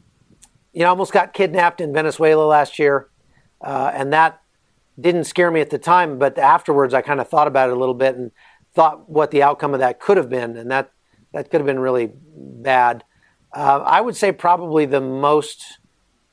you 0.74 0.82
know, 0.82 0.88
I 0.88 0.90
almost 0.90 1.14
got 1.14 1.34
kidnapped 1.34 1.82
in 1.82 1.94
Venezuela 1.94 2.46
last 2.46 2.78
year, 2.80 3.10
uh, 3.62 3.92
and 3.94 4.14
that 4.14 4.42
didn't 5.00 5.24
scare 5.26 5.52
me 5.52 5.62
at 5.62 5.70
the 5.70 5.78
time, 5.78 6.18
but 6.18 6.38
afterwards 6.38 6.94
I 6.94 7.02
kind 7.02 7.20
of 7.20 7.28
thought 7.28 7.48
about 7.48 7.70
it 7.70 7.74
a 7.74 7.80
little 7.80 7.96
bit 7.96 8.16
and 8.16 8.32
thought 8.78 9.10
what 9.10 9.32
the 9.32 9.42
outcome 9.42 9.74
of 9.74 9.80
that 9.80 10.00
could 10.00 10.18
have 10.18 10.30
been, 10.30 10.56
and 10.56 10.70
that 10.70 10.92
that 11.34 11.50
could 11.50 11.60
have 11.60 11.66
been 11.66 11.80
really 11.80 12.12
bad. 12.14 13.04
Uh, 13.52 13.84
I 13.84 14.02
would 14.02 14.16
say 14.16 14.32
probably 14.32 14.86
the 14.86 15.02
most, 15.02 15.80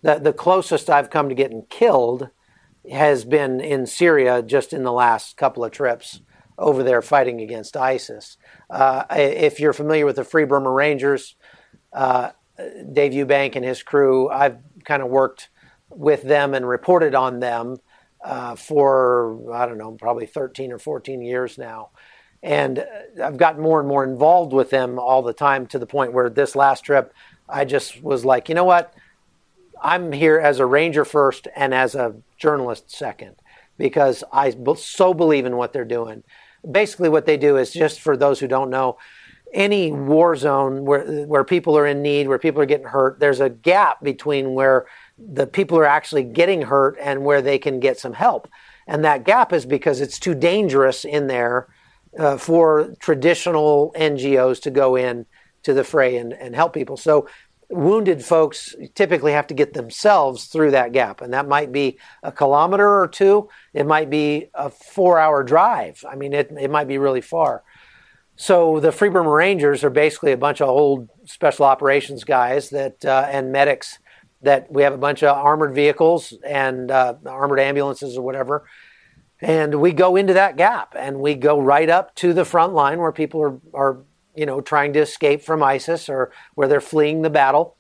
the, 0.03 0.17
the 0.17 0.35
closest 0.35 0.91
I've 0.91 1.09
come 1.09 1.31
to 1.31 1.35
getting 1.35 1.65
killed 1.71 2.29
has 2.91 3.25
been 3.25 3.63
in 3.63 3.87
Syria 3.87 4.43
just 4.43 4.75
in 4.75 4.83
the 4.83 4.93
last 4.93 5.39
couple 5.39 5.65
of 5.65 5.73
trips 5.73 6.21
over 6.59 6.83
there 6.83 7.01
fighting 7.01 7.41
against 7.41 7.79
ISIS. 7.79 8.37
Uh, 8.69 9.05
if 9.11 9.59
you're 9.59 9.73
familiar 9.73 10.05
with 10.05 10.17
the 10.17 10.25
Free 10.25 10.45
Burma 10.45 10.71
Rangers, 10.71 11.37
uh, 11.95 12.33
Dave 12.93 13.13
Eubank 13.13 13.57
and 13.57 13.65
his 13.65 13.83
crew, 13.83 14.29
I've 14.29 14.59
kind 14.85 15.03
of 15.03 15.09
worked 15.09 15.49
with 15.89 16.23
them 16.23 16.53
and 16.53 16.69
reported 16.69 17.15
on 17.15 17.41
them 17.41 17.79
uh, 18.23 18.55
for, 18.55 19.51
I 19.55 19.65
don't 19.65 19.79
know, 19.79 19.93
probably 19.93 20.27
13 20.27 20.73
or 20.73 20.79
14 20.79 21.23
years 21.23 21.57
now 21.57 21.89
and 22.45 22.81
uh, 22.81 23.25
I've 23.25 23.39
gotten 23.39 23.63
more 23.63 23.81
and 23.81 23.89
more 23.89 24.05
involved 24.05 24.53
with 24.53 24.69
them 24.71 24.99
all 24.99 25.23
the 25.23 25.33
time 25.33 25.67
to 25.69 25.79
the 25.79 25.87
point 25.87 26.13
where 26.13 26.29
this 26.29 26.55
last 26.55 26.83
trip, 26.85 27.13
I 27.49 27.65
just 27.65 28.03
was 28.03 28.25
like, 28.25 28.49
you 28.49 28.55
know 28.55 28.65
what? 28.65 28.95
I'm 29.83 30.13
here 30.13 30.39
as 30.39 30.61
a 30.61 30.67
ranger 30.67 31.05
first 31.05 31.49
and 31.57 31.75
as 31.75 31.95
a 31.95 32.15
journalist 32.37 32.91
second 32.91 33.37
because 33.79 34.23
I 34.31 34.55
so 34.77 35.15
believe 35.15 35.47
in 35.47 35.57
what 35.57 35.73
they're 35.73 35.85
doing. 35.85 36.23
Basically, 36.71 37.09
what 37.09 37.27
they 37.27 37.37
do 37.37 37.57
is 37.57 37.73
just 37.73 38.01
for 38.01 38.17
those 38.17 38.41
who 38.41 38.47
don't 38.47 38.71
know, 38.71 38.99
any 39.53 39.93
war 39.93 40.37
zone 40.37 40.85
where 40.85 41.25
where 41.25 41.45
people 41.45 41.79
are 41.79 41.87
in 41.87 42.03
need, 42.03 42.29
where 42.29 42.39
people 42.39 42.61
are 42.61 42.67
getting 42.67 42.87
hurt, 42.87 43.21
there's 43.21 43.41
a 43.41 43.51
gap 43.51 44.03
between 44.03 44.55
where 44.55 44.87
the 45.19 45.47
people 45.47 45.79
are 45.79 45.87
actually 45.87 46.25
getting 46.25 46.63
hurt 46.63 46.97
and 47.01 47.25
where 47.25 47.41
they 47.41 47.59
can 47.59 47.81
get 47.81 47.99
some 47.99 48.15
help. 48.15 48.49
And 48.87 49.05
that 49.05 49.25
gap 49.25 49.53
is 49.53 49.65
because 49.65 50.01
it's 50.01 50.19
too 50.19 50.35
dangerous 50.35 51.05
in 51.05 51.27
there 51.27 51.69
uh, 52.19 52.37
for 52.37 52.95
traditional 53.01 53.95
NGOs 53.97 54.61
to 54.63 54.71
go 54.71 54.97
in 54.97 55.27
to 55.63 55.73
the 55.73 55.85
fray 55.85 56.17
and, 56.17 56.33
and 56.33 56.55
help 56.55 56.73
people. 56.73 56.97
So 56.97 57.29
wounded 57.71 58.25
folks 58.25 58.75
typically 58.95 59.33
have 59.33 59.47
to 59.49 59.55
get 59.55 59.73
themselves 59.73 60.47
through 60.47 60.71
that 60.73 60.93
gap. 60.93 61.21
And 61.21 61.33
that 61.33 61.49
might 61.49 61.73
be 61.73 61.99
a 62.23 62.31
kilometer 62.31 62.89
or 62.89 63.09
two. 63.09 63.49
It 63.73 63.87
might 63.87 64.11
be 64.11 64.51
a 64.55 64.71
four 64.71 65.19
hour 65.19 65.43
drive. 65.43 66.05
I 66.09 66.17
mean, 66.17 66.33
it, 66.33 66.51
it 66.53 66.71
might 66.71 66.89
be 66.89 66.99
really 66.99 67.21
far. 67.21 67.63
So 68.37 68.81
the 68.81 68.93
Free 68.93 69.11
Burma 69.11 69.31
Rangers 69.31 69.85
are 69.85 69.91
basically 69.91 70.33
a 70.33 70.37
bunch 70.37 70.61
of 70.61 70.69
old 70.69 71.09
special 71.25 71.65
operations 71.65 72.25
guys 72.25 72.71
that 72.71 73.05
uh, 73.05 73.27
and 73.31 73.53
medics 73.53 73.99
that 74.43 74.71
we 74.71 74.83
have 74.83 74.93
a 74.93 74.99
bunch 74.99 75.23
of 75.23 75.37
armored 75.37 75.75
vehicles 75.75 76.35
and 76.45 76.91
uh, 76.91 77.15
armored 77.25 77.61
ambulances 77.61 78.19
or 78.19 78.23
whatever 78.23 78.67
and 79.45 79.75
we 79.75 79.93
go 79.93 80.17
into 80.17 80.33
that 80.33 80.57
gap 80.57 80.95
and 80.99 81.21
we 81.21 81.35
go 81.35 81.61
right 81.61 81.91
up 81.91 82.15
to 82.15 82.33
the 82.33 82.47
front 82.47 82.73
line 82.73 82.99
where 82.99 83.13
people 83.13 83.43
are, 83.43 83.61
are 83.75 83.99
you 84.35 84.47
know, 84.47 84.63
trying 84.63 84.95
to 84.95 85.01
escape 85.01 85.43
from 85.43 85.63
ISIS 85.63 86.09
or 86.09 86.33
where 86.55 86.67
they're 86.67 86.81
fleeing 86.81 87.21
the 87.21 87.29
battle. 87.29 87.77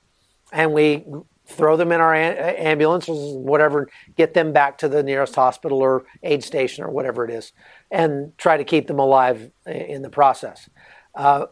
And 0.53 0.75
we 0.75 1.07
throw 1.47 1.79
them 1.79 1.91
in 1.91 2.03
our 2.03 2.15
ambulances, 2.15 3.17
whatever, 3.33 3.89
get 4.15 4.35
them 4.35 4.53
back 4.53 4.77
to 4.77 4.91
the 4.91 5.03
nearest 5.03 5.37
hospital 5.37 5.81
or 5.81 6.05
aid 6.23 6.45
station 6.45 6.85
or 6.85 6.91
whatever 6.91 7.25
it 7.25 7.31
is, 7.31 7.53
and 7.91 8.37
try 8.37 8.59
to 8.59 8.65
keep 8.65 8.87
them 8.87 8.99
alive 8.99 9.51
in 9.65 10.03
the 10.03 10.11
process. 10.11 10.69
Uh, 11.15 11.47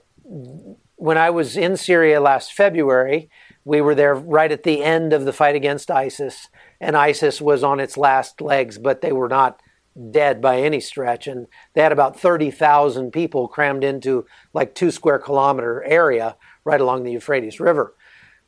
when 0.97 1.17
I 1.17 1.31
was 1.31 1.57
in 1.57 1.79
Syria 1.79 2.21
last 2.21 2.53
February, 2.53 3.31
we 3.65 3.81
were 3.81 3.95
there 3.95 4.15
right 4.15 4.53
at 4.53 4.63
the 4.63 4.85
end 4.85 5.15
of 5.15 5.25
the 5.25 5.33
fight 5.33 5.55
against 5.55 5.91
ISIS, 5.91 6.49
and 6.83 6.99
ISIS 6.99 7.41
was 7.41 7.65
on 7.65 7.81
its 7.81 7.97
last 7.97 8.43
legs, 8.43 8.77
but 8.77 9.01
they 9.01 9.13
were 9.13 9.31
not 9.31 9.62
dead 10.11 10.41
by 10.41 10.61
any 10.61 10.81
stretch. 10.81 11.27
And 11.27 11.47
they 11.75 11.83
had 11.83 11.93
about 11.93 12.19
30,000 12.19 13.11
people 13.13 13.49
crammed 13.49 13.85
into 13.85 14.27
like 14.53 14.75
two 14.75 14.91
square 14.91 15.19
kilometer 15.19 15.83
area 15.85 16.37
right 16.65 16.81
along 16.81 17.03
the 17.03 17.13
Euphrates 17.13 17.61
River, 17.61 17.95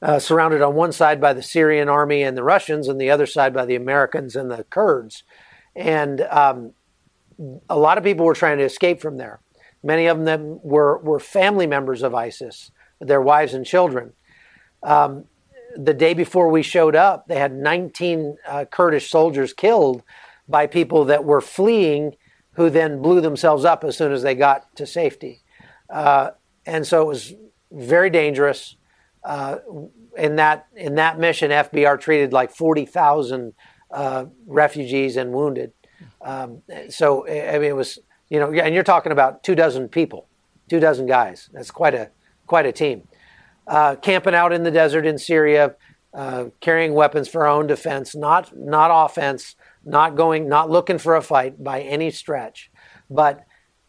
uh, 0.01 0.19
surrounded 0.19 0.63
on 0.63 0.75
one 0.75 0.93
side 0.93 1.21
by 1.21 1.33
the 1.33 1.43
Syrian 1.43 1.89
army 1.89 2.23
and 2.23 2.37
the 2.37 2.45
Russians, 2.45 2.89
and 2.89 3.01
the 3.01 3.11
other 3.11 3.27
side 3.27 3.53
by 3.53 3.67
the 3.67 3.75
Americans 3.75 4.37
and 4.37 4.51
the 4.51 4.65
Kurds. 4.65 5.25
And 5.75 6.21
um, 6.23 6.73
a 7.69 7.79
lot 7.79 7.99
of 7.99 8.05
people 8.05 8.25
were 8.25 8.35
trying 8.35 8.59
to 8.59 8.65
escape 8.65 9.01
from 9.01 9.17
there. 9.17 9.41
Many 9.83 10.07
of 10.07 10.25
them 10.25 10.61
were, 10.63 10.99
were 10.99 11.21
family 11.21 11.67
members 11.67 12.03
of 12.03 12.15
ISIS, 12.15 12.71
their 13.01 13.21
wives 13.21 13.53
and 13.53 13.67
children. 13.67 14.13
Um, 14.83 15.25
the 15.77 15.95
day 15.95 16.15
before 16.15 16.49
we 16.49 16.63
showed 16.63 16.95
up, 16.95 17.27
they 17.27 17.39
had 17.39 17.53
19 17.53 18.37
uh, 18.47 18.65
Kurdish 18.67 19.11
soldiers 19.11 19.53
killed 19.53 20.03
by 20.49 20.67
people 20.67 21.05
that 21.07 21.25
were 21.25 21.41
fleeing 21.41 22.17
who 22.53 22.71
then 22.71 23.03
blew 23.03 23.21
themselves 23.21 23.65
up 23.65 23.85
as 23.85 23.97
soon 23.97 24.13
as 24.13 24.23
they 24.23 24.35
got 24.35 24.75
to 24.77 24.87
safety. 24.87 25.43
Uh, 25.91 26.31
and 26.67 26.87
so 26.87 27.03
it 27.03 27.07
was 27.07 27.35
very 27.71 28.11
dangerous. 28.11 28.77
Uh, 29.25 29.59
in 30.17 30.37
that 30.37 30.67
in 30.77 30.95
that 30.97 31.19
mission, 31.19 31.51
FBR 31.51 31.99
treated 32.01 32.33
like 32.33 32.55
40,000 32.55 33.55
uh, 33.91 34.27
refugees 34.47 35.17
and 35.17 35.33
wounded. 35.33 35.73
Um, 36.21 36.63
so 36.89 37.27
I 37.27 37.59
mean, 37.59 37.71
it 37.71 37.77
was 37.77 37.99
you 38.29 38.39
know, 38.39 38.53
and 38.53 38.75
you're 38.75 38.85
talking 38.85 39.13
about 39.13 39.43
two 39.43 39.55
dozen 39.55 39.89
people, 39.89 40.27
two 40.69 40.81
dozen 40.81 41.07
guys. 41.07 41.49
That's 41.53 41.71
quite 41.71 41.95
a 41.95 42.11
quite 42.47 42.67
a 42.67 42.73
team. 42.73 43.09
Uh, 43.67 43.97
camping 43.97 44.35
out 44.35 44.53
in 44.53 44.63
the 44.63 44.71
desert 44.71 45.07
in 45.07 45.19
Syria, 45.19 45.75
uh, 46.13 46.47
carrying 46.61 46.95
weapons 46.95 47.29
for 47.29 47.47
our 47.47 47.49
own 47.49 47.67
defense, 47.67 48.15
not 48.15 48.57
not 48.57 48.91
offense, 48.93 49.57
not 49.85 50.17
going, 50.17 50.49
not 50.49 50.71
looking 50.71 50.99
for 50.99 51.15
a 51.15 51.23
fight 51.23 51.63
by 51.63 51.81
any 51.83 52.11
stretch. 52.11 52.71
But 53.11 53.45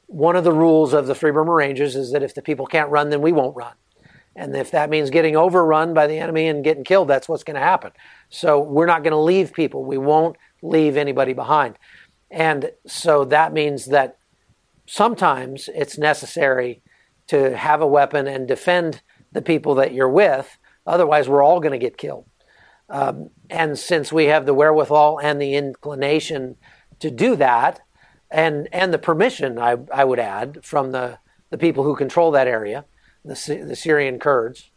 one 0.07 0.35
of 0.35 0.43
the 0.43 0.51
rules 0.51 0.93
of 0.93 1.07
the 1.07 1.15
Free 1.15 1.31
Burma 1.31 1.51
Rangers 1.51 1.95
is 1.95 2.11
that 2.11 2.23
if 2.23 2.35
the 2.35 2.41
people 2.41 2.65
can't 2.65 2.89
run, 2.89 3.09
then 3.09 3.21
we 3.21 3.31
won't 3.31 3.55
run. 3.55 3.73
And 4.35 4.55
if 4.55 4.71
that 4.71 4.89
means 4.89 5.09
getting 5.09 5.37
overrun 5.37 5.93
by 5.93 6.07
the 6.07 6.19
enemy 6.19 6.47
and 6.47 6.63
getting 6.63 6.83
killed, 6.83 7.07
that's 7.07 7.29
what's 7.29 7.43
going 7.43 7.55
to 7.55 7.61
happen. 7.61 7.91
So 8.29 8.59
we're 8.59 8.85
not 8.85 9.03
going 9.03 9.11
to 9.11 9.17
leave 9.17 9.53
people. 9.53 9.85
We 9.85 9.97
won't 9.97 10.35
leave 10.61 10.97
anybody 10.97 11.33
behind. 11.33 11.77
And 12.29 12.71
so 12.85 13.23
that 13.25 13.53
means 13.53 13.85
that 13.85 14.17
sometimes 14.85 15.69
it's 15.73 15.97
necessary 15.97 16.81
to 17.27 17.55
have 17.55 17.81
a 17.81 17.87
weapon 17.87 18.27
and 18.27 18.47
defend 18.47 19.01
the 19.31 19.41
people 19.41 19.75
that 19.75 19.93
you're 19.93 20.09
with. 20.09 20.57
Otherwise, 20.85 21.29
we're 21.29 21.43
all 21.43 21.59
going 21.59 21.71
to 21.71 21.77
get 21.79 21.97
killed. 21.97 22.25
Um, 22.89 23.31
and 23.49 23.77
since 23.77 24.13
we 24.13 24.25
have 24.25 24.45
the 24.45 24.53
wherewithal 24.53 25.19
and 25.19 25.41
the 25.41 25.55
inclination 25.55 26.57
to 26.99 27.09
do 27.09 27.35
that, 27.35 27.81
and 28.29 28.67
and 28.71 28.93
the 28.93 28.97
permission, 28.97 29.57
I, 29.59 29.77
I 29.93 30.03
would 30.03 30.19
add, 30.19 30.63
from 30.63 30.91
the, 30.91 31.19
the 31.49 31.57
people 31.57 31.83
who 31.83 31.95
control 31.95 32.31
that 32.31 32.47
area, 32.47 32.85
the, 33.23 33.63
the 33.67 33.75
Syrian 33.75 34.19
Kurds, 34.19 34.71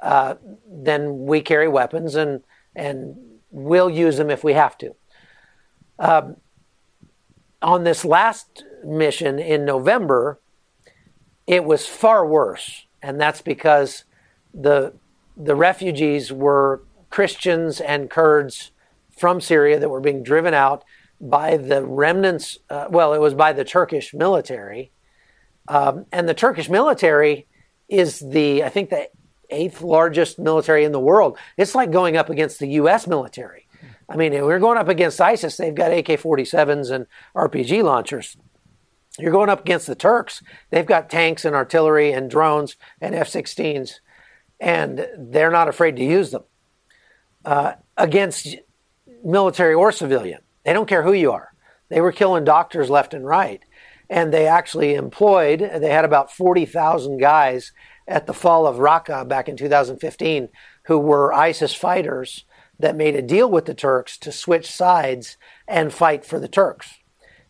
uh, 0.00 0.36
then 0.66 1.26
we 1.26 1.40
carry 1.40 1.68
weapons 1.68 2.14
and 2.14 2.42
and 2.74 3.16
we'll 3.50 3.90
use 3.90 4.16
them 4.16 4.30
if 4.30 4.44
we 4.44 4.52
have 4.52 4.78
to. 4.78 4.94
Um, 5.98 6.36
on 7.60 7.84
this 7.84 8.04
last 8.04 8.64
mission 8.84 9.38
in 9.38 9.64
November, 9.64 10.40
it 11.46 11.64
was 11.64 11.86
far 11.86 12.24
worse, 12.24 12.86
and 13.02 13.20
that's 13.20 13.42
because 13.42 14.04
the 14.54 14.94
the 15.36 15.54
refugees 15.54 16.32
were 16.32 16.82
Christians 17.10 17.80
and 17.80 18.08
Kurds 18.08 18.70
from 19.16 19.40
Syria 19.40 19.78
that 19.78 19.90
were 19.90 20.00
being 20.00 20.22
driven 20.22 20.54
out 20.54 20.84
by 21.20 21.56
the 21.56 21.84
remnants. 21.84 22.58
Uh, 22.70 22.86
well, 22.88 23.12
it 23.12 23.20
was 23.20 23.34
by 23.34 23.52
the 23.52 23.64
Turkish 23.64 24.14
military, 24.14 24.92
um, 25.68 26.06
and 26.10 26.28
the 26.28 26.34
Turkish 26.34 26.68
military 26.68 27.46
is 27.88 28.20
the 28.20 28.64
I 28.64 28.70
think 28.70 28.90
the 28.90 29.10
eighth 29.50 29.82
largest 29.82 30.38
military 30.38 30.84
in 30.84 30.92
the 30.92 31.00
world. 31.00 31.36
It's 31.56 31.74
like 31.74 31.90
going 31.90 32.16
up 32.16 32.30
against 32.30 32.60
the 32.60 32.68
U.S. 32.68 33.06
military. 33.06 33.66
I 34.08 34.16
mean, 34.16 34.32
we're 34.32 34.58
going 34.58 34.78
up 34.78 34.88
against 34.88 35.20
ISIS. 35.20 35.56
They've 35.56 35.74
got 35.74 35.92
AK-47s 35.92 36.90
and 36.90 37.06
RPG 37.34 37.84
launchers. 37.84 38.36
You're 39.18 39.32
going 39.32 39.48
up 39.48 39.60
against 39.60 39.86
the 39.86 39.94
Turks. 39.94 40.42
They've 40.70 40.86
got 40.86 41.10
tanks 41.10 41.44
and 41.44 41.54
artillery 41.54 42.12
and 42.12 42.30
drones 42.30 42.76
and 43.00 43.14
F-16s, 43.14 44.00
and 44.58 45.06
they're 45.16 45.50
not 45.50 45.68
afraid 45.68 45.96
to 45.96 46.04
use 46.04 46.30
them 46.30 46.42
uh, 47.44 47.74
against 47.96 48.56
military 49.24 49.74
or 49.74 49.92
civilian. 49.92 50.40
They 50.64 50.72
don't 50.72 50.88
care 50.88 51.02
who 51.02 51.12
you 51.12 51.32
are. 51.32 51.52
They 51.88 52.00
were 52.00 52.12
killing 52.12 52.44
doctors 52.44 52.90
left 52.90 53.14
and 53.14 53.26
right. 53.26 53.62
And 54.08 54.32
they 54.32 54.46
actually 54.46 54.94
employed, 54.94 55.60
they 55.60 55.90
had 55.90 56.04
about 56.04 56.32
40,000 56.32 57.18
guys 57.18 57.72
at 58.08 58.26
the 58.26 58.34
fall 58.34 58.66
of 58.66 58.76
Raqqa 58.76 59.28
back 59.28 59.48
in 59.48 59.56
2015 59.56 60.48
who 60.84 60.98
were 60.98 61.32
ISIS 61.32 61.74
fighters 61.74 62.44
that 62.78 62.96
made 62.96 63.14
a 63.14 63.22
deal 63.22 63.48
with 63.48 63.66
the 63.66 63.74
Turks 63.74 64.16
to 64.18 64.32
switch 64.32 64.70
sides 64.70 65.36
and 65.68 65.92
fight 65.92 66.24
for 66.24 66.40
the 66.40 66.48
Turks. 66.48 66.94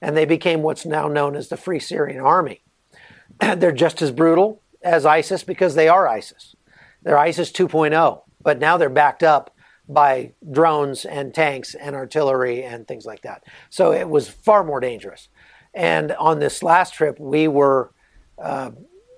And 0.02 0.16
they 0.16 0.24
became 0.24 0.62
what's 0.62 0.84
now 0.84 1.08
known 1.08 1.36
as 1.36 1.48
the 1.48 1.56
Free 1.56 1.78
Syrian 1.78 2.20
Army. 2.20 2.62
They're 3.40 3.72
just 3.72 4.02
as 4.02 4.10
brutal 4.10 4.62
as 4.82 5.06
ISIS 5.06 5.44
because 5.44 5.74
they 5.74 5.88
are 5.88 6.08
ISIS. 6.08 6.56
They're 7.02 7.18
ISIS 7.18 7.52
2.0, 7.52 8.22
but 8.42 8.58
now 8.58 8.76
they're 8.76 8.90
backed 8.90 9.22
up 9.22 9.54
by 9.92 10.32
drones 10.50 11.04
and 11.04 11.34
tanks 11.34 11.74
and 11.74 11.96
artillery 11.96 12.62
and 12.62 12.86
things 12.86 13.04
like 13.04 13.22
that. 13.22 13.44
So 13.70 13.92
it 13.92 14.08
was 14.08 14.28
far 14.28 14.64
more 14.64 14.80
dangerous. 14.80 15.28
And 15.74 16.12
on 16.12 16.38
this 16.38 16.62
last 16.62 16.94
trip, 16.94 17.18
we 17.18 17.48
were 17.48 17.92
uh, 18.42 18.70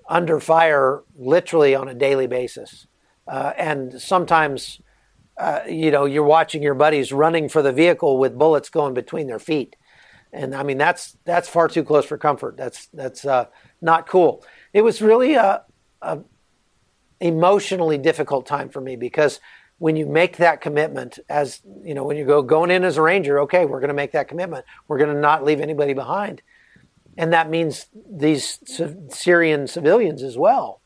under 0.09 0.39
fire 0.39 1.03
literally 1.15 1.75
on 1.75 1.87
a 1.87 1.93
daily 1.93 2.27
basis. 2.27 2.87
Uh, 3.27 3.53
and 3.57 4.01
sometimes, 4.01 4.81
uh, 5.37 5.61
you 5.67 5.91
know, 5.91 6.05
you're 6.05 6.23
watching 6.23 6.61
your 6.61 6.73
buddies 6.75 7.11
running 7.11 7.49
for 7.49 7.61
the 7.61 7.71
vehicle 7.71 8.17
with 8.17 8.37
bullets 8.37 8.69
going 8.69 8.93
between 8.93 9.27
their 9.27 9.39
feet. 9.39 9.75
And 10.31 10.55
I 10.55 10.63
mean, 10.63 10.79
that's 10.79 11.15
that's 11.25 11.47
far 11.47 11.67
too 11.67 11.83
close 11.83 12.05
for 12.05 12.17
comfort. 12.17 12.57
That's 12.57 12.87
that's 12.87 13.23
uh, 13.23 13.45
not 13.81 14.07
cool. 14.07 14.43
It 14.73 14.81
was 14.81 14.99
really 15.01 15.35
a, 15.35 15.61
a 16.01 16.19
emotionally 17.19 17.97
difficult 17.99 18.45
time 18.45 18.69
for 18.69 18.81
me 18.81 18.95
because 18.95 19.39
when 19.83 19.97
you 19.97 20.05
make 20.05 20.37
that 20.37 20.61
commitment 20.61 21.19
as 21.27 21.59
you 21.83 21.93
know 21.93 22.05
when 22.05 22.15
you 22.15 22.23
go 22.23 22.41
going 22.41 22.71
in 22.71 22.85
as 22.85 22.95
a 22.95 23.01
ranger 23.01 23.41
okay 23.41 23.65
we're 23.65 23.81
going 23.81 23.89
to 23.89 23.93
make 23.93 24.13
that 24.13 24.29
commitment. 24.29 24.63
We're 24.87 24.97
going 24.97 25.13
to 25.13 25.19
not 25.19 25.43
leave 25.43 25.59
anybody 25.59 25.93
behind. 25.93 26.41
And 27.17 27.33
that 27.33 27.49
means 27.49 27.87
these 28.09 28.59
syrian 29.09 29.67
civilians 29.67 30.23
as 30.23 30.37
well. 30.37 30.79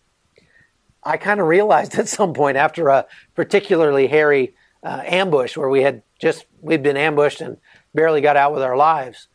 I 1.03 1.17
kind 1.17 1.39
of 1.39 1.45
realized 1.45 1.93
at 1.99 2.07
some 2.07 2.33
point 2.33 2.57
after 2.57 2.87
a 2.87 3.05
particularly 3.35 4.07
hairy 4.07 4.55
uh, 4.81 5.03
ambush 5.05 5.55
where 5.55 5.69
we 5.69 5.83
had 5.83 6.01
just 6.19 6.47
we'd 6.61 6.81
been 6.81 6.97
ambushed 6.97 7.39
and 7.39 7.57
barely 7.93 8.21
got 8.21 8.35
out 8.35 8.51
with 8.51 8.63
our 8.63 8.75
lives 8.75 9.27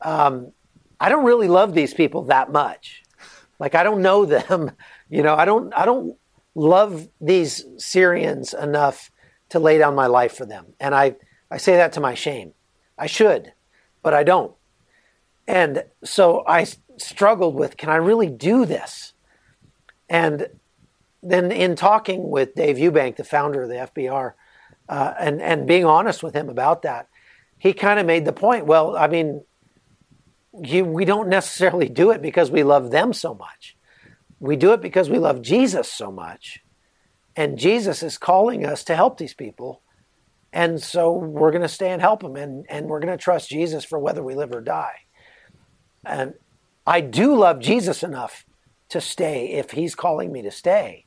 um, 0.00 0.52
i 0.98 1.10
don't 1.10 1.26
really 1.26 1.48
love 1.48 1.74
these 1.74 1.92
people 1.92 2.22
that 2.22 2.50
much. 2.50 3.02
Like 3.58 3.74
i 3.74 3.82
don't 3.82 4.00
know 4.00 4.24
them. 4.24 4.70
You 5.12 5.24
know 5.24 5.34
i 5.34 5.44
don't 5.44 5.74
i 5.74 5.84
don't 5.84 6.16
love 6.54 7.08
these 7.20 7.64
Syrians 7.78 8.54
enough 8.54 9.10
to 9.50 9.58
lay 9.58 9.78
down 9.78 9.94
my 9.94 10.06
life 10.06 10.36
for 10.36 10.46
them. 10.46 10.66
And 10.78 10.94
I, 10.94 11.16
I 11.50 11.58
say 11.58 11.76
that 11.76 11.92
to 11.94 12.00
my 12.00 12.14
shame. 12.14 12.52
I 12.98 13.06
should, 13.06 13.52
but 14.02 14.14
I 14.14 14.22
don't. 14.22 14.54
And 15.46 15.84
so 16.04 16.44
I 16.46 16.66
struggled 16.96 17.54
with 17.54 17.76
can 17.76 17.88
I 17.88 17.96
really 17.96 18.28
do 18.28 18.64
this? 18.64 19.14
And 20.08 20.48
then 21.22 21.52
in 21.52 21.76
talking 21.76 22.30
with 22.30 22.54
Dave 22.54 22.76
Eubank, 22.76 23.16
the 23.16 23.24
founder 23.24 23.62
of 23.62 23.68
the 23.68 23.74
FBR, 23.74 24.34
uh, 24.88 25.14
and, 25.18 25.40
and 25.40 25.66
being 25.66 25.84
honest 25.84 26.22
with 26.22 26.34
him 26.34 26.48
about 26.48 26.82
that, 26.82 27.08
he 27.58 27.72
kind 27.72 28.00
of 28.00 28.06
made 28.06 28.24
the 28.24 28.32
point 28.32 28.66
well, 28.66 28.96
I 28.96 29.06
mean, 29.06 29.42
you, 30.62 30.84
we 30.84 31.04
don't 31.04 31.28
necessarily 31.28 31.88
do 31.88 32.10
it 32.10 32.22
because 32.22 32.50
we 32.50 32.62
love 32.62 32.90
them 32.90 33.12
so 33.12 33.34
much. 33.34 33.76
We 34.40 34.56
do 34.56 34.72
it 34.72 34.80
because 34.80 35.10
we 35.10 35.18
love 35.18 35.42
Jesus 35.42 35.90
so 35.92 36.10
much. 36.10 36.60
And 37.36 37.58
Jesus 37.58 38.02
is 38.02 38.18
calling 38.18 38.66
us 38.66 38.82
to 38.84 38.96
help 38.96 39.18
these 39.18 39.34
people. 39.34 39.82
And 40.52 40.82
so 40.82 41.12
we're 41.12 41.52
going 41.52 41.62
to 41.62 41.68
stay 41.68 41.90
and 41.90 42.02
help 42.02 42.22
them. 42.22 42.36
And, 42.36 42.66
and 42.68 42.86
we're 42.86 43.00
going 43.00 43.16
to 43.16 43.22
trust 43.22 43.50
Jesus 43.50 43.84
for 43.84 43.98
whether 43.98 44.22
we 44.22 44.34
live 44.34 44.52
or 44.52 44.60
die. 44.60 45.00
And 46.04 46.34
I 46.86 47.02
do 47.02 47.36
love 47.36 47.60
Jesus 47.60 48.02
enough 48.02 48.44
to 48.88 49.00
stay 49.00 49.50
if 49.52 49.70
he's 49.70 49.94
calling 49.94 50.32
me 50.32 50.42
to 50.42 50.50
stay. 50.50 51.04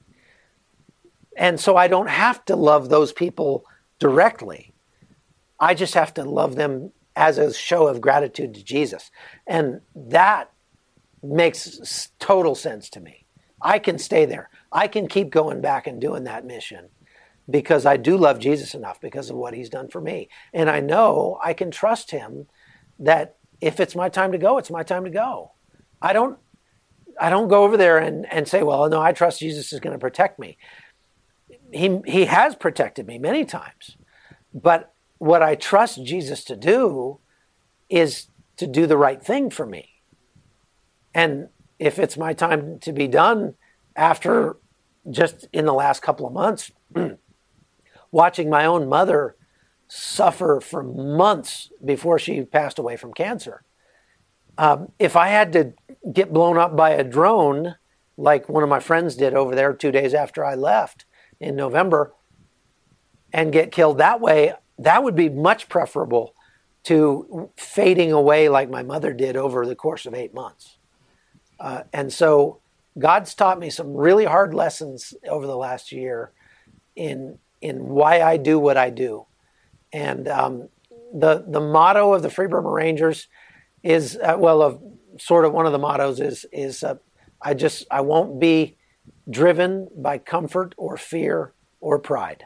And 1.36 1.60
so 1.60 1.76
I 1.76 1.88
don't 1.88 2.10
have 2.10 2.46
to 2.46 2.56
love 2.56 2.90
those 2.90 3.12
people 3.12 3.66
directly. 4.00 4.74
I 5.60 5.74
just 5.74 5.96
have 5.96 6.14
to 6.16 6.24
love 6.24 6.56
them 6.56 6.92
as 7.16 7.38
a 7.38 7.54
show 7.54 7.88
of 7.88 8.02
gratitude 8.02 8.54
to 8.54 8.64
Jesus. 8.64 9.12
And 9.48 9.82
that 9.96 10.52
makes 11.22 12.10
total 12.20 12.56
sense 12.56 12.90
to 12.92 13.00
me. 13.00 13.23
I 13.64 13.80
can 13.80 13.98
stay 13.98 14.26
there. 14.26 14.50
I 14.72 14.88
can 14.88 15.08
keep 15.08 15.30
going 15.30 15.62
back 15.62 15.88
and 15.88 16.02
doing 16.02 16.26
that 16.26 16.46
mission 16.46 16.90
because 17.50 17.86
I 17.86 17.98
do 17.98 18.18
love 18.18 18.40
Jesus 18.40 18.74
enough 18.74 19.00
because 19.02 19.30
of 19.30 19.36
what 19.36 19.54
he's 19.54 19.70
done 19.70 19.88
for 19.88 20.02
me. 20.02 20.30
And 20.54 20.70
I 20.70 20.80
know 20.80 21.40
I 21.44 21.54
can 21.54 21.72
trust 21.72 22.12
him 22.12 22.48
that 23.00 23.38
if 23.62 23.80
it's 23.80 23.96
my 23.96 24.10
time 24.10 24.32
to 24.34 24.38
go, 24.38 24.58
it's 24.58 24.70
my 24.70 24.84
time 24.84 25.06
to 25.06 25.10
go. 25.10 25.52
I 26.02 26.14
don't 26.14 26.38
I 27.20 27.30
don't 27.30 27.48
go 27.48 27.64
over 27.64 27.78
there 27.78 28.00
and, 28.00 28.26
and 28.32 28.48
say, 28.48 28.64
well, 28.64 28.90
no, 28.90 29.02
I 29.02 29.12
trust 29.12 29.40
Jesus 29.40 29.72
is 29.72 29.80
going 29.80 29.94
to 29.94 30.00
protect 30.00 30.40
me. 30.40 30.58
He, 31.72 32.02
he 32.06 32.26
has 32.26 32.56
protected 32.56 33.08
me 33.08 33.20
many 33.20 33.46
times. 33.46 33.98
But 34.54 34.94
what 35.20 35.44
I 35.44 35.56
trust 35.56 36.04
Jesus 36.04 36.44
to 36.46 36.56
do 36.56 37.20
is 37.90 38.28
to 38.58 38.68
do 38.68 38.88
the 38.88 38.98
right 38.98 39.24
thing 39.24 39.50
for 39.50 39.66
me. 39.66 39.90
And 41.14 41.50
if 41.84 42.00
it's 42.00 42.18
my 42.18 42.32
time 42.34 42.80
to 42.80 42.94
be 42.94 43.10
done 43.10 43.56
after 43.94 44.56
just 45.12 45.50
in 45.52 45.66
the 45.66 45.74
last 45.74 46.02
couple 46.02 46.26
of 46.26 46.32
months, 46.32 46.72
watching 48.12 48.50
my 48.50 48.66
own 48.66 48.88
mother 48.88 49.36
suffer 49.90 50.62
for 50.62 50.82
months 50.82 51.72
before 51.84 52.18
she 52.18 52.42
passed 52.44 52.80
away 52.80 52.96
from 52.96 53.14
cancer. 53.14 53.66
Um, 54.58 54.94
if 54.98 55.18
I 55.18 55.28
had 55.28 55.52
to 55.54 55.74
get 56.14 56.32
blown 56.32 56.58
up 56.58 56.74
by 56.74 56.92
a 56.92 57.04
drone, 57.04 57.76
like 58.16 58.48
one 58.48 58.64
of 58.64 58.70
my 58.70 58.80
friends 58.80 59.18
did 59.18 59.34
over 59.34 59.54
there 59.54 59.74
two 59.74 59.92
days 59.92 60.14
after 60.14 60.46
I 60.46 60.56
left 60.56 61.04
in 61.42 61.54
November, 61.58 62.14
and 63.34 63.52
get 63.52 63.72
killed 63.74 63.98
that 63.98 64.22
way, 64.22 64.54
that 64.78 65.04
would 65.04 65.16
be 65.16 65.28
much 65.28 65.68
preferable 65.68 66.34
to 66.84 67.52
fading 67.58 68.14
away 68.14 68.48
like 68.48 68.70
my 68.70 68.84
mother 68.84 69.12
did 69.12 69.36
over 69.36 69.66
the 69.66 69.76
course 69.76 70.06
of 70.06 70.14
eight 70.14 70.34
months. 70.34 70.78
Uh, 71.64 71.84
and 71.94 72.12
so 72.12 72.60
God's 73.00 73.34
taught 73.34 73.58
me 73.58 73.70
some 73.70 73.96
really 73.96 74.26
hard 74.26 74.54
lessons 74.54 75.14
over 75.30 75.48
the 75.48 75.56
last 75.56 75.94
year 75.94 76.32
in 76.96 77.40
in 77.62 77.88
why 77.88 78.22
I 78.22 78.36
do 78.36 78.60
what 78.60 78.76
I 78.76 78.90
do. 78.90 79.26
And 79.94 80.28
um, 80.28 80.68
the 81.14 81.46
the 81.48 81.62
motto 81.62 82.14
of 82.14 82.22
the 82.22 82.30
Free 82.30 82.48
Burma 82.48 82.70
Rangers 82.70 83.30
is 83.82 84.18
uh, 84.18 84.36
well, 84.38 84.62
of 84.62 84.82
sort 85.18 85.46
of 85.46 85.54
one 85.54 85.66
of 85.66 85.72
the 85.72 85.80
mottos 85.80 86.20
is 86.20 86.46
is 86.52 86.84
uh, 86.84 86.96
I 87.42 87.54
just 87.54 87.86
I 87.90 88.02
won't 88.02 88.42
be 88.42 88.76
driven 89.30 89.88
by 89.96 90.18
comfort 90.18 90.76
or 90.78 90.98
fear 90.98 91.54
or 91.80 91.98
pride. 91.98 92.46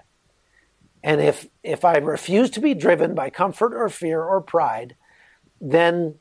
And 1.03 1.19
if 1.21 1.47
if 1.63 1.83
I 1.83 1.97
refuse 1.97 2.51
to 2.51 2.59
be 2.59 2.75
driven 2.75 3.15
by 3.15 3.31
comfort 3.31 3.73
or 3.73 3.89
fear 3.89 4.21
or 4.21 4.41
pride, 4.41 4.95
then 5.59 6.19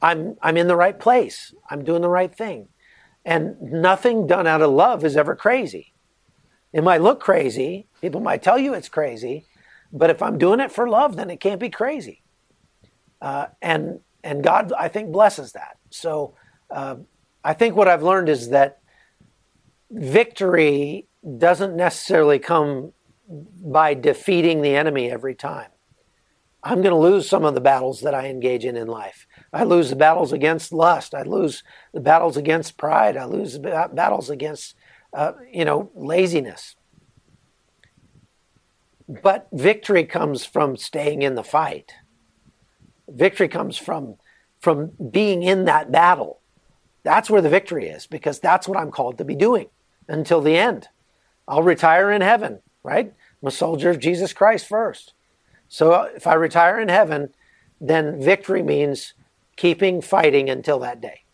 I'm 0.00 0.36
I'm 0.42 0.56
in 0.56 0.68
the 0.68 0.76
right 0.76 0.98
place. 0.98 1.54
I'm 1.70 1.84
doing 1.84 2.02
the 2.02 2.08
right 2.08 2.34
thing. 2.34 2.68
And 3.24 3.60
nothing 3.60 4.26
done 4.26 4.46
out 4.46 4.62
of 4.62 4.70
love 4.70 5.04
is 5.04 5.16
ever 5.16 5.36
crazy. 5.36 5.92
It 6.72 6.84
might 6.84 7.02
look 7.02 7.20
crazy. 7.20 7.88
People 8.00 8.20
might 8.20 8.42
tell 8.42 8.58
you 8.58 8.74
it's 8.74 8.88
crazy, 8.88 9.46
but 9.92 10.10
if 10.10 10.22
I'm 10.22 10.38
doing 10.38 10.60
it 10.60 10.72
for 10.72 10.88
love, 10.88 11.16
then 11.16 11.30
it 11.30 11.40
can't 11.40 11.60
be 11.60 11.70
crazy. 11.70 12.22
Uh, 13.20 13.46
and 13.60 14.00
and 14.22 14.42
God, 14.42 14.72
I 14.78 14.88
think, 14.88 15.12
blesses 15.12 15.52
that. 15.52 15.78
So 15.90 16.34
uh, 16.70 16.96
I 17.44 17.54
think 17.54 17.76
what 17.76 17.88
I've 17.88 18.02
learned 18.02 18.28
is 18.28 18.50
that 18.50 18.80
victory 19.90 21.06
doesn't 21.38 21.76
necessarily 21.76 22.38
come 22.38 22.92
by 23.28 23.94
defeating 23.94 24.62
the 24.62 24.74
enemy 24.74 25.10
every 25.10 25.34
time. 25.34 25.70
I'm 26.62 26.82
going 26.82 26.94
to 26.94 26.96
lose 26.96 27.28
some 27.28 27.44
of 27.44 27.54
the 27.54 27.60
battles 27.60 28.00
that 28.00 28.14
I 28.14 28.26
engage 28.26 28.64
in 28.64 28.76
in 28.76 28.88
life. 28.88 29.26
I 29.52 29.64
lose 29.64 29.90
the 29.90 29.96
battles 29.96 30.32
against 30.32 30.72
lust. 30.72 31.14
I 31.14 31.22
lose 31.22 31.62
the 31.92 32.00
battles 32.00 32.36
against 32.36 32.76
pride. 32.76 33.16
I 33.16 33.24
lose 33.24 33.54
the 33.54 33.90
battles 33.92 34.28
against 34.30 34.74
uh, 35.12 35.32
you 35.50 35.64
know, 35.64 35.90
laziness. 35.94 36.76
But 39.08 39.48
victory 39.52 40.04
comes 40.04 40.44
from 40.44 40.76
staying 40.76 41.22
in 41.22 41.34
the 41.34 41.42
fight. 41.42 41.92
Victory 43.08 43.48
comes 43.48 43.78
from 43.78 44.16
from 44.60 44.90
being 45.10 45.42
in 45.42 45.66
that 45.66 45.90
battle. 45.92 46.40
That's 47.04 47.30
where 47.30 47.40
the 47.40 47.48
victory 47.48 47.88
is 47.88 48.06
because 48.06 48.40
that's 48.40 48.66
what 48.66 48.76
I'm 48.76 48.90
called 48.90 49.18
to 49.18 49.24
be 49.24 49.36
doing 49.36 49.68
until 50.08 50.40
the 50.40 50.56
end. 50.56 50.88
I'll 51.46 51.62
retire 51.62 52.10
in 52.10 52.20
heaven, 52.22 52.60
right? 52.82 53.14
I'm 53.40 53.48
a 53.48 53.52
soldier 53.52 53.88
of 53.90 54.00
Jesus 54.00 54.32
Christ 54.32 54.66
first. 54.66 55.14
So 55.68 56.02
if 56.02 56.26
I 56.26 56.34
retire 56.34 56.80
in 56.80 56.88
heaven, 56.88 57.32
then 57.80 58.20
victory 58.20 58.62
means 58.62 59.14
keeping 59.58 60.00
fighting 60.00 60.48
until 60.48 60.78
that 60.78 61.00
day. 61.00 61.24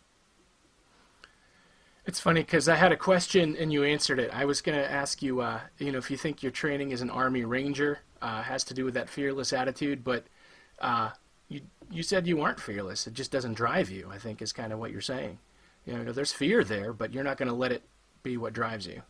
It's 2.07 2.19
funny 2.19 2.41
because 2.41 2.69
I 2.69 2.75
had 2.75 2.91
a 2.91 2.97
question 2.97 3.55
and 3.57 3.71
you 3.71 3.85
answered 3.85 4.19
it. 4.19 4.31
I 4.33 4.47
was 4.47 4.63
going 4.63 4.79
to 4.79 4.91
ask 4.91 5.23
you, 5.23 5.41
uh, 5.41 5.61
you 5.79 5.93
know, 5.93 5.99
if 5.99 6.11
you 6.11 6.17
think 6.17 6.43
your 6.43 6.51
training 6.51 6.93
as 6.93 7.03
an 7.03 7.11
Army 7.11 7.45
Ranger 7.45 8.01
uh, 8.23 8.43
has 8.43 8.65
to 8.65 8.75
do 8.75 8.85
with 8.85 8.95
that 8.95 9.11
fearless 9.11 9.53
attitude, 9.53 10.03
but 10.03 10.25
uh, 10.81 11.11
you 11.49 11.61
you 11.91 12.03
said 12.03 12.27
you 12.27 12.41
aren't 12.41 12.59
fearless. 12.59 13.07
It 13.07 13.13
just 13.13 13.31
doesn't 13.31 13.55
drive 13.55 13.91
you. 13.91 14.09
I 14.11 14.19
think 14.19 14.41
is 14.41 14.53
kind 14.53 14.73
of 14.73 14.79
what 14.79 14.91
you're 14.91 15.01
saying. 15.03 15.39
You 15.87 15.99
know, 15.99 16.13
there's 16.13 16.33
fear 16.33 16.65
there, 16.65 16.95
but 16.95 17.13
you're 17.13 17.25
not 17.25 17.37
going 17.37 17.49
to 17.49 17.55
let 17.55 17.73
it 17.73 17.83
be 18.23 18.39
what 18.39 18.55
drives 18.55 18.87
you. 18.87 19.03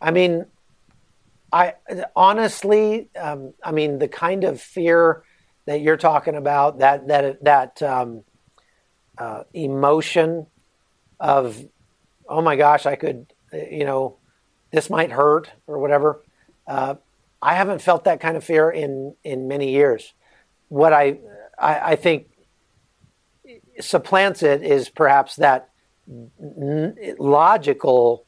I 0.00 0.10
mean, 0.10 0.44
I 1.52 1.74
honestly, 2.16 3.10
um, 3.16 3.54
I 3.64 3.70
mean, 3.70 4.00
the 4.00 4.08
kind 4.08 4.42
of 4.42 4.60
fear 4.60 5.22
that 5.68 5.82
you're 5.82 5.98
talking 5.98 6.34
about, 6.34 6.78
that 6.78 7.08
that 7.08 7.44
that 7.44 7.82
um, 7.82 8.24
uh, 9.18 9.42
emotion 9.52 10.46
of, 11.20 11.62
oh 12.26 12.40
my 12.40 12.56
gosh, 12.56 12.86
I 12.86 12.96
could, 12.96 13.26
you 13.52 13.84
know, 13.84 14.16
this 14.72 14.88
might 14.88 15.12
hurt 15.12 15.50
or 15.66 15.78
whatever. 15.78 16.22
Uh, 16.66 16.94
I 17.42 17.54
haven't 17.54 17.82
felt 17.82 18.04
that 18.04 18.18
kind 18.18 18.38
of 18.38 18.44
fear 18.44 18.70
in 18.70 19.14
in 19.22 19.46
many 19.46 19.72
years. 19.72 20.14
What 20.68 20.94
I 20.94 21.18
I, 21.58 21.92
I 21.92 21.96
think 21.96 22.28
supplants 23.78 24.42
it 24.42 24.62
is 24.62 24.88
perhaps 24.88 25.36
that 25.36 25.68
n- 26.08 26.96
logical 27.18 28.24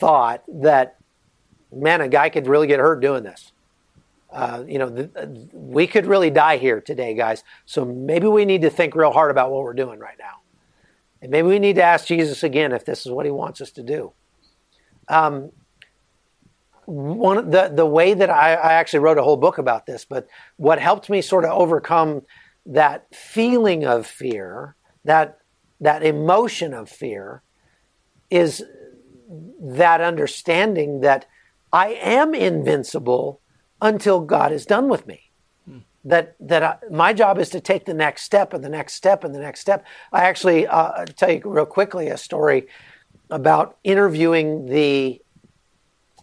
thought 0.00 0.42
that 0.48 0.96
man, 1.70 2.00
a 2.00 2.08
guy 2.08 2.30
could 2.30 2.46
really 2.46 2.66
get 2.66 2.80
hurt 2.80 3.00
doing 3.00 3.24
this. 3.24 3.52
Uh, 4.30 4.62
you 4.66 4.78
know, 4.78 4.90
th- 4.90 5.10
we 5.52 5.86
could 5.86 6.06
really 6.06 6.30
die 6.30 6.58
here 6.58 6.80
today, 6.80 7.14
guys. 7.14 7.42
So 7.64 7.84
maybe 7.84 8.26
we 8.26 8.44
need 8.44 8.62
to 8.62 8.70
think 8.70 8.94
real 8.94 9.12
hard 9.12 9.30
about 9.30 9.50
what 9.50 9.62
we're 9.62 9.72
doing 9.72 9.98
right 9.98 10.18
now. 10.18 10.42
And 11.22 11.30
maybe 11.30 11.48
we 11.48 11.58
need 11.58 11.76
to 11.76 11.82
ask 11.82 12.06
Jesus 12.06 12.42
again 12.42 12.72
if 12.72 12.84
this 12.84 13.06
is 13.06 13.12
what 13.12 13.24
he 13.24 13.32
wants 13.32 13.60
us 13.60 13.70
to 13.72 13.82
do. 13.82 14.12
Um, 15.08 15.50
one 16.84 17.50
the 17.50 17.70
the 17.74 17.84
way 17.84 18.14
that 18.14 18.30
I, 18.30 18.54
I 18.54 18.72
actually 18.74 19.00
wrote 19.00 19.18
a 19.18 19.22
whole 19.22 19.36
book 19.36 19.58
about 19.58 19.84
this, 19.84 20.06
but 20.06 20.26
what 20.56 20.78
helped 20.78 21.10
me 21.10 21.20
sort 21.20 21.44
of 21.44 21.50
overcome 21.50 22.22
that 22.64 23.14
feeling 23.14 23.84
of 23.84 24.06
fear, 24.06 24.74
that 25.04 25.38
that 25.80 26.02
emotion 26.02 26.72
of 26.72 26.88
fear, 26.88 27.42
is 28.30 28.64
that 29.60 30.00
understanding 30.00 31.00
that 31.00 31.26
I 31.72 31.88
am 31.88 32.34
invincible 32.34 33.40
until 33.80 34.20
God 34.20 34.52
is 34.52 34.66
done 34.66 34.88
with 34.88 35.06
me 35.06 35.28
that 36.04 36.34
that 36.40 36.62
I, 36.62 36.76
my 36.90 37.12
job 37.12 37.38
is 37.38 37.50
to 37.50 37.60
take 37.60 37.84
the 37.84 37.94
next 37.94 38.22
step 38.22 38.52
and 38.52 38.64
the 38.64 38.68
next 38.68 38.94
step 38.94 39.24
and 39.24 39.34
the 39.34 39.40
next 39.40 39.60
step. 39.60 39.84
I 40.12 40.24
actually 40.24 40.66
uh, 40.66 41.04
tell 41.06 41.30
you 41.30 41.42
real 41.44 41.66
quickly 41.66 42.08
a 42.08 42.16
story 42.16 42.68
about 43.30 43.76
interviewing 43.84 44.66
the 44.66 45.20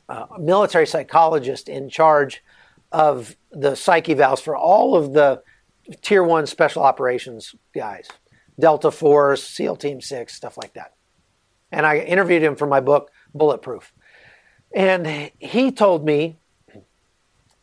uh, 0.09 0.25
military 0.39 0.87
psychologist 0.87 1.69
in 1.69 1.89
charge 1.89 2.43
of 2.91 3.35
the 3.51 3.75
psych 3.75 4.05
evals 4.05 4.41
for 4.41 4.55
all 4.55 4.95
of 4.95 5.13
the 5.13 5.41
tier 6.01 6.23
one 6.23 6.47
special 6.47 6.83
operations 6.83 7.55
guys, 7.73 8.07
Delta 8.59 8.91
Force, 8.91 9.43
SEAL 9.43 9.75
Team 9.75 10.01
Six, 10.01 10.33
stuff 10.33 10.57
like 10.57 10.73
that. 10.73 10.93
And 11.71 11.85
I 11.85 11.97
interviewed 11.99 12.43
him 12.43 12.55
for 12.55 12.67
my 12.67 12.79
book 12.79 13.11
Bulletproof, 13.33 13.91
and 14.73 15.31
he 15.37 15.71
told 15.71 16.05
me 16.05 16.37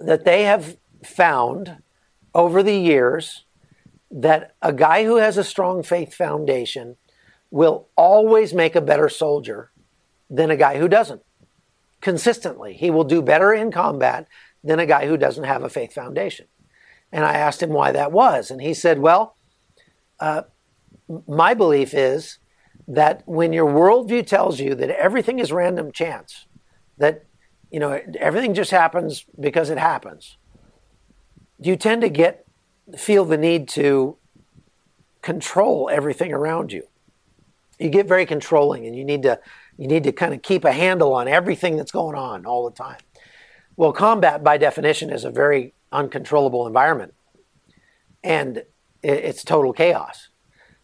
that 0.07 0.25
they 0.25 0.45
have 0.45 0.77
found 1.05 1.83
over 2.35 2.63
the 2.63 2.77
years 2.77 3.45
that 4.11 4.55
a 4.61 4.73
guy 4.73 5.05
who 5.05 5.17
has 5.17 5.37
a 5.37 5.45
strong 5.45 5.83
faith 5.83 6.15
foundation 6.15 6.97
will 7.51 7.89
always 7.97 8.53
make 8.55 8.75
a 8.75 8.81
better 8.81 9.09
soldier 9.09 9.71
than 10.29 10.51
a 10.51 10.57
guy 10.57 10.79
who 10.79 10.89
doesn't. 10.89 11.23
Consistently, 12.01 12.75
he 12.75 12.91
will 12.91 13.05
do 13.05 13.23
better 13.23 13.53
in 13.53 13.71
combat 13.71 14.27
than 14.65 14.79
a 14.79 14.87
guy 14.87 15.07
who 15.07 15.17
doesn't 15.17 15.45
have 15.45 15.63
a 15.63 15.69
faith 15.69 15.93
foundation. 15.93 16.47
And 17.11 17.25
I 17.25 17.35
asked 17.35 17.63
him 17.63 17.71
why 17.71 17.93
that 17.93 18.13
was. 18.13 18.51
And 18.51 18.61
he 18.61 18.75
said, 18.75 18.99
Well, 18.99 19.37
uh, 20.19 20.43
my 21.29 21.55
belief 21.55 21.95
is 21.95 22.39
that 22.89 23.23
when 23.27 23.53
your 23.53 23.71
worldview 23.71 24.27
tells 24.27 24.61
you 24.61 24.75
that 24.75 24.91
everything 24.91 25.39
is 25.39 25.53
random 25.53 25.93
chance, 25.93 26.47
that 26.99 27.25
you 27.73 27.81
know 27.81 28.01
everything 28.19 28.55
just 28.55 28.71
happens 28.71 29.25
because 29.41 29.71
it 29.71 29.79
happens, 29.79 30.37
you 31.59 31.77
tend 31.77 32.03
to 32.03 32.09
get 32.09 32.45
feel 32.97 33.25
the 33.25 33.39
need 33.39 33.69
to 33.71 34.17
control 35.23 35.89
everything 35.93 36.33
around 36.33 36.73
you. 36.73 36.85
You 37.79 37.89
get 37.89 38.07
very 38.07 38.27
controlling 38.27 38.87
and 38.87 38.95
you 38.95 39.05
need 39.05 39.23
to 39.23 39.41
You 39.79 39.89
need 39.89 40.05
to 40.05 40.13
kind 40.13 40.35
of 40.35 40.43
keep 40.43 40.65
a 40.65 40.73
handle 40.73 41.13
on 41.15 41.29
everything 41.29 41.77
that's 41.77 41.91
going 41.91 42.15
on 42.15 42.45
all 42.47 42.69
the 42.69 42.77
time. 42.77 43.01
Well, 43.77 43.93
combat, 43.93 44.45
by 44.45 44.59
definition, 44.59 45.11
is 45.11 45.25
a 45.25 45.31
very 45.31 45.73
uncontrollable 45.91 46.67
environment, 46.67 47.15
and 48.23 48.65
it's 49.03 49.43
total 49.43 49.73
chaos. 49.73 50.29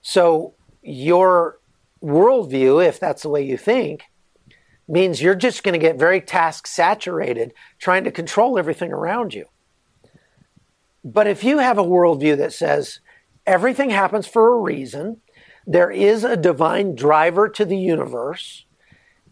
So, 0.01 0.55
your 0.83 1.61
worldview, 2.03 2.85
if 2.85 2.98
that's 2.98 3.22
the 3.22 3.29
way 3.29 3.42
you 3.44 3.59
think, 3.59 4.05
means 4.88 5.20
you're 5.20 5.35
just 5.35 5.62
going 5.62 5.74
to 5.74 5.79
get 5.79 5.98
very 5.98 6.20
task 6.20 6.66
saturated 6.66 7.53
trying 7.79 8.05
to 8.05 8.11
control 8.11 8.59
everything 8.59 8.92
around 8.92 9.35
you. 9.35 9.46
But 11.05 11.27
if 11.27 11.44
you 11.44 11.59
have 11.59 11.79
a 11.79 11.85
worldview 11.85 12.38
that 12.38 12.53
says 12.53 13.01
everything 13.46 13.90
happens 13.90 14.27
for 14.27 14.53
a 14.53 14.61
reason, 14.61 15.20
there 15.66 15.90
is 15.90 16.24
a 16.24 16.37
divine 16.37 16.94
driver 16.94 17.48
to 17.51 17.64
the 17.64 17.77
universe, 17.77 18.64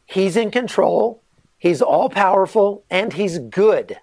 he's 0.04 0.36
in 0.36 0.50
control, 0.50 1.22
he's 1.58 1.80
all 1.80 2.08
powerful, 2.08 2.84
and 2.90 3.14
he's 3.14 3.38
good, 3.38 3.98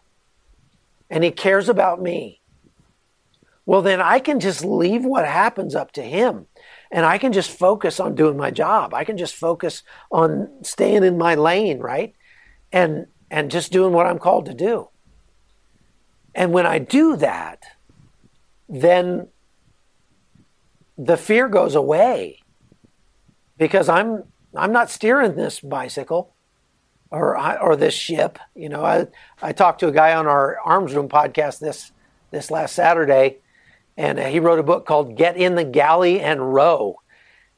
and 1.09 1.23
he 1.23 1.31
cares 1.31 1.69
about 1.69 2.01
me. 2.01 2.41
Well, 3.65 3.81
then 3.81 4.01
I 4.01 4.19
can 4.19 4.39
just 4.39 4.65
leave 4.65 5.05
what 5.05 5.25
happens 5.25 5.73
up 5.73 5.91
to 5.93 6.01
him 6.01 6.47
and 6.91 7.05
I 7.05 7.17
can 7.17 7.31
just 7.31 7.49
focus 7.49 7.99
on 7.99 8.13
doing 8.13 8.37
my 8.37 8.51
job. 8.51 8.93
I 8.93 9.03
can 9.03 9.17
just 9.17 9.35
focus 9.35 9.83
on 10.11 10.49
staying 10.63 11.03
in 11.03 11.17
my 11.17 11.35
lane, 11.35 11.79
right? 11.79 12.13
And 12.71 13.07
and 13.31 13.49
just 13.49 13.71
doing 13.71 13.93
what 13.93 14.05
I'm 14.05 14.19
called 14.19 14.45
to 14.45 14.53
do. 14.53 14.89
And 16.35 16.51
when 16.51 16.67
I 16.67 16.77
do 16.77 17.15
that, 17.15 17.63
then 18.69 19.29
the 20.97 21.17
fear 21.17 21.47
goes 21.47 21.73
away 21.73 22.39
because 23.57 23.89
I'm 23.89 24.25
I'm 24.55 24.71
not 24.71 24.91
steering 24.91 25.35
this 25.35 25.61
bicycle 25.61 26.35
or 27.09 27.39
or 27.59 27.75
this 27.75 27.93
ship. 27.93 28.39
You 28.55 28.69
know, 28.69 28.83
I 28.83 29.07
I 29.41 29.51
talked 29.53 29.79
to 29.79 29.87
a 29.87 29.91
guy 29.91 30.13
on 30.13 30.27
our 30.27 30.59
arms 30.59 30.93
room 30.93 31.09
podcast 31.09 31.59
this 31.59 31.91
this 32.29 32.51
last 32.51 32.75
Saturday 32.75 33.39
and 33.97 34.19
uh, 34.19 34.25
he 34.25 34.39
wrote 34.39 34.59
a 34.59 34.63
book 34.63 34.85
called 34.85 35.17
Get 35.17 35.37
in 35.37 35.55
the 35.55 35.63
Galley 35.63 36.19
and 36.19 36.53
Row. 36.53 36.97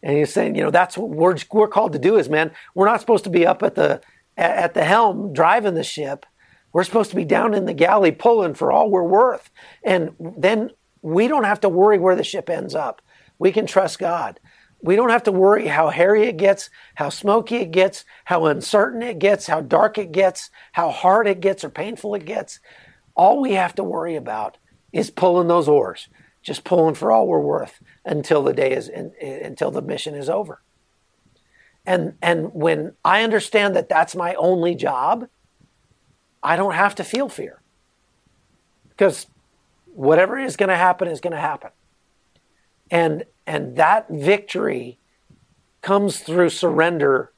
And 0.03 0.17
he's 0.17 0.33
saying, 0.33 0.55
you 0.55 0.63
know, 0.63 0.71
that's 0.71 0.97
what 0.97 1.09
we're, 1.09 1.35
we're 1.51 1.67
called 1.67 1.93
to 1.93 1.99
do 1.99 2.17
is, 2.17 2.29
man, 2.29 2.51
we're 2.73 2.85
not 2.85 2.99
supposed 2.99 3.23
to 3.23 3.29
be 3.29 3.45
up 3.45 3.63
at 3.63 3.75
the, 3.75 4.01
at 4.37 4.73
the 4.73 4.83
helm 4.83 5.33
driving 5.33 5.73
the 5.73 5.83
ship. 5.83 6.25
We're 6.73 6.83
supposed 6.83 7.09
to 7.11 7.15
be 7.15 7.25
down 7.25 7.53
in 7.53 7.65
the 7.65 7.73
galley 7.73 8.11
pulling 8.11 8.53
for 8.53 8.71
all 8.71 8.91
we're 8.91 9.03
worth. 9.03 9.49
And 9.83 10.13
then 10.19 10.71
we 11.01 11.27
don't 11.27 11.45
have 11.45 11.61
to 11.61 11.69
worry 11.69 11.97
where 11.97 12.15
the 12.15 12.23
ship 12.23 12.49
ends 12.49 12.75
up. 12.75 13.01
We 13.39 13.51
can 13.51 13.65
trust 13.65 13.97
God. 13.97 14.39
We 14.81 14.95
don't 14.95 15.09
have 15.09 15.23
to 15.23 15.31
worry 15.31 15.67
how 15.67 15.89
hairy 15.89 16.27
it 16.27 16.37
gets, 16.37 16.69
how 16.95 17.09
smoky 17.09 17.55
it 17.55 17.71
gets, 17.71 18.05
how 18.25 18.45
uncertain 18.45 19.01
it 19.01 19.17
gets, 19.17 19.47
how 19.47 19.61
dark 19.61 19.97
it 19.97 20.11
gets, 20.11 20.51
how 20.73 20.91
hard 20.91 21.27
it 21.27 21.39
gets 21.39 21.63
or 21.63 21.69
painful 21.69 22.13
it 22.13 22.25
gets. 22.25 22.59
All 23.15 23.41
we 23.41 23.53
have 23.53 23.73
to 23.75 23.83
worry 23.83 24.15
about 24.15 24.57
is 24.91 25.09
pulling 25.09 25.47
those 25.47 25.67
oars 25.67 26.09
just 26.45 26.63
pulling 26.63 26.93
for 26.93 27.11
all 27.11 27.27
we're 27.27 27.39
worth 27.39 27.81
until 28.05 28.43
the 28.43 28.53
day 28.53 28.71
is 28.71 28.87
in, 28.87 29.11
until 29.19 29.71
the 29.71 29.81
mission 29.81 30.13
is 30.13 30.29
over. 30.29 30.61
And 31.87 32.13
and 32.21 32.53
when 32.53 32.93
I 33.03 33.23
understand 33.23 33.75
that 33.75 33.89
that's 33.89 34.15
my 34.15 34.35
only 34.35 34.75
job, 34.75 35.27
I 36.43 36.55
don't 36.55 36.75
have 36.75 36.93
to 36.95 37.03
feel 37.03 37.29
fear. 37.29 37.61
Because 38.89 39.25
whatever 39.87 40.37
is 40.37 40.55
going 40.55 40.69
to 40.69 40.75
happen 40.75 41.07
is 41.07 41.19
going 41.19 41.33
to 41.33 41.39
happen. 41.39 41.71
And 42.91 43.25
and 43.47 43.75
that 43.77 44.07
victory 44.09 44.99
comes 45.81 46.19
through 46.19 46.49
surrender 46.49 47.31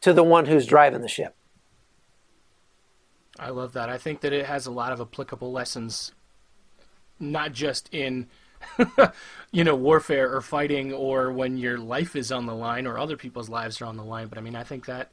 to 0.00 0.12
the 0.12 0.24
one 0.24 0.46
who's 0.46 0.66
driving 0.66 1.02
the 1.02 1.08
ship. 1.08 1.36
I 3.38 3.50
love 3.50 3.72
that. 3.74 3.88
I 3.88 3.98
think 3.98 4.22
that 4.22 4.32
it 4.32 4.46
has 4.46 4.66
a 4.66 4.72
lot 4.72 4.92
of 4.92 5.00
applicable 5.00 5.52
lessons 5.52 6.12
not 7.18 7.52
just 7.52 7.92
in 7.92 8.26
you 9.52 9.64
know 9.64 9.74
warfare 9.74 10.34
or 10.34 10.40
fighting 10.40 10.92
or 10.92 11.32
when 11.32 11.56
your 11.56 11.78
life 11.78 12.16
is 12.16 12.32
on 12.32 12.46
the 12.46 12.54
line 12.54 12.86
or 12.86 12.98
other 12.98 13.16
people's 13.16 13.48
lives 13.48 13.80
are 13.80 13.86
on 13.86 13.96
the 13.96 14.04
line. 14.04 14.28
But 14.28 14.38
i 14.38 14.40
mean 14.40 14.56
i 14.56 14.64
think 14.64 14.86
that 14.86 15.12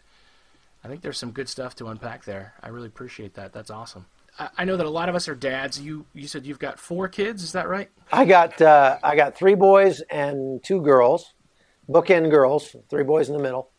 i 0.83 0.87
think 0.87 1.01
there's 1.01 1.17
some 1.17 1.31
good 1.31 1.49
stuff 1.49 1.75
to 1.75 1.87
unpack 1.87 2.23
there. 2.25 2.53
I 2.61 2.69
really 2.69 2.87
appreciate 2.87 3.33
that. 3.35 3.53
That's 3.53 3.69
awesome. 3.69 4.05
I, 4.57 4.63
know 4.63 4.77
that 4.77 4.85
a 4.85 4.89
lot 4.89 5.09
of 5.09 5.15
us 5.15 5.27
are 5.27 5.35
dads. 5.35 5.79
You 5.79 6.05
you 6.13 6.27
said 6.27 6.45
you've 6.45 6.59
got 6.59 6.79
four 6.79 7.07
kids. 7.07 7.43
Is 7.43 7.51
that 7.51 7.67
right? 7.67 7.89
I 8.11 8.25
got 8.25 8.61
uh, 8.61 8.97
i 9.03 9.15
got 9.15 9.35
three 9.35 9.55
boys 9.55 10.01
and 10.09 10.63
two 10.63 10.81
girls 10.81 11.33
bookend 11.89 12.29
girls 12.29 12.75
three 12.89 13.03
boys 13.03 13.29
in 13.29 13.35
the 13.35 13.41
middle. 13.41 13.69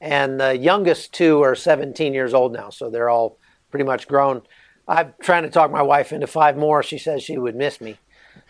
And 0.00 0.40
the 0.40 0.56
youngest 0.56 1.12
two 1.12 1.42
are 1.42 1.54
17 1.56 2.14
years 2.14 2.32
old 2.32 2.52
now. 2.52 2.70
So 2.70 2.88
they're 2.88 3.08
all 3.08 3.38
pretty 3.70 3.84
much 3.84 4.06
grown 4.06 4.42
I'm 4.88 5.14
trying 5.20 5.42
to 5.42 5.50
talk 5.50 5.70
my 5.70 5.82
wife 5.82 6.12
into 6.12 6.26
five 6.26 6.56
more. 6.56 6.82
She 6.82 6.98
says 6.98 7.22
she 7.22 7.36
would 7.36 7.54
miss 7.54 7.80
me. 7.80 7.98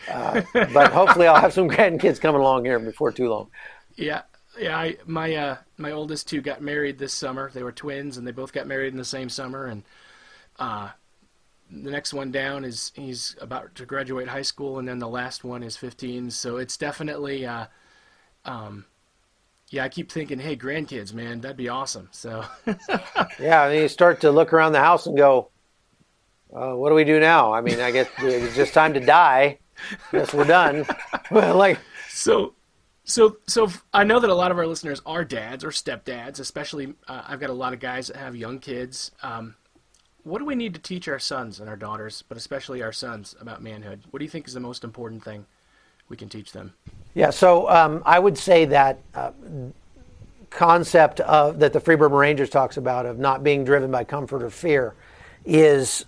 Uh, 0.08 0.42
but 0.52 0.92
hopefully, 0.92 1.26
I'll 1.26 1.40
have 1.40 1.52
some 1.52 1.68
grandkids 1.68 2.20
coming 2.20 2.40
along 2.40 2.64
here 2.64 2.78
before 2.78 3.10
too 3.10 3.28
long. 3.28 3.48
Yeah, 3.96 4.22
yeah. 4.58 4.78
I, 4.78 4.96
my 5.06 5.34
uh, 5.34 5.56
my 5.76 5.90
oldest 5.90 6.28
two 6.28 6.40
got 6.40 6.62
married 6.62 6.98
this 6.98 7.12
summer. 7.12 7.50
They 7.52 7.64
were 7.64 7.72
twins, 7.72 8.16
and 8.16 8.26
they 8.26 8.30
both 8.30 8.52
got 8.52 8.68
married 8.68 8.92
in 8.92 8.98
the 8.98 9.04
same 9.04 9.28
summer. 9.28 9.66
And 9.66 9.82
uh, 10.60 10.90
the 11.70 11.90
next 11.90 12.14
one 12.14 12.30
down 12.30 12.64
is 12.64 12.92
he's 12.94 13.34
about 13.40 13.74
to 13.74 13.84
graduate 13.84 14.28
high 14.28 14.42
school, 14.42 14.78
and 14.78 14.86
then 14.86 15.00
the 15.00 15.08
last 15.08 15.42
one 15.42 15.64
is 15.64 15.76
15. 15.76 16.30
So 16.30 16.58
it's 16.58 16.76
definitely, 16.76 17.44
uh, 17.44 17.66
um, 18.44 18.84
yeah. 19.70 19.82
I 19.82 19.88
keep 19.88 20.12
thinking, 20.12 20.38
hey, 20.38 20.56
grandkids, 20.56 21.12
man, 21.12 21.40
that'd 21.40 21.56
be 21.56 21.68
awesome. 21.68 22.08
So 22.12 22.44
yeah, 23.40 23.66
and 23.66 23.80
you 23.80 23.88
start 23.88 24.20
to 24.20 24.30
look 24.30 24.52
around 24.52 24.72
the 24.72 24.80
house 24.80 25.06
and 25.06 25.16
go, 25.16 25.50
uh, 26.54 26.72
what 26.72 26.88
do 26.88 26.94
we 26.94 27.04
do 27.04 27.20
now? 27.20 27.52
I 27.52 27.60
mean, 27.60 27.80
I 27.80 27.90
guess 27.90 28.08
it's 28.18 28.56
just 28.56 28.74
time 28.74 28.94
to 28.94 29.00
die. 29.00 29.58
Guess 30.12 30.34
we're 30.34 30.44
done. 30.44 30.86
like 31.30 31.78
so, 32.08 32.54
so, 33.04 33.36
so 33.46 33.70
I 33.92 34.04
know 34.04 34.18
that 34.20 34.30
a 34.30 34.34
lot 34.34 34.50
of 34.50 34.58
our 34.58 34.66
listeners 34.66 35.00
are 35.06 35.24
dads 35.24 35.64
or 35.64 35.70
stepdads. 35.70 36.40
Especially, 36.40 36.94
uh, 37.06 37.22
I've 37.26 37.40
got 37.40 37.50
a 37.50 37.54
lot 37.54 37.72
of 37.72 37.80
guys 37.80 38.08
that 38.08 38.16
have 38.16 38.34
young 38.34 38.58
kids. 38.58 39.12
Um, 39.22 39.54
what 40.24 40.40
do 40.40 40.44
we 40.44 40.54
need 40.54 40.74
to 40.74 40.80
teach 40.80 41.08
our 41.08 41.18
sons 41.18 41.60
and 41.60 41.68
our 41.68 41.76
daughters, 41.76 42.22
but 42.28 42.36
especially 42.36 42.82
our 42.82 42.92
sons, 42.92 43.34
about 43.40 43.62
manhood? 43.62 44.02
What 44.10 44.18
do 44.18 44.24
you 44.24 44.30
think 44.30 44.46
is 44.46 44.54
the 44.54 44.60
most 44.60 44.84
important 44.84 45.24
thing 45.24 45.46
we 46.08 46.16
can 46.16 46.28
teach 46.28 46.52
them? 46.52 46.74
Yeah, 47.14 47.30
so 47.30 47.68
um, 47.70 48.02
I 48.04 48.18
would 48.18 48.36
say 48.36 48.64
that 48.66 49.00
uh, 49.14 49.32
concept 50.50 51.20
of 51.20 51.58
that 51.60 51.72
the 51.72 51.80
Free 51.80 51.96
Burma 51.96 52.16
Rangers 52.16 52.50
talks 52.50 52.76
about 52.76 53.06
of 53.06 53.18
not 53.18 53.42
being 53.42 53.64
driven 53.64 53.90
by 53.90 54.04
comfort 54.04 54.42
or 54.42 54.50
fear 54.50 54.94
is 55.44 56.04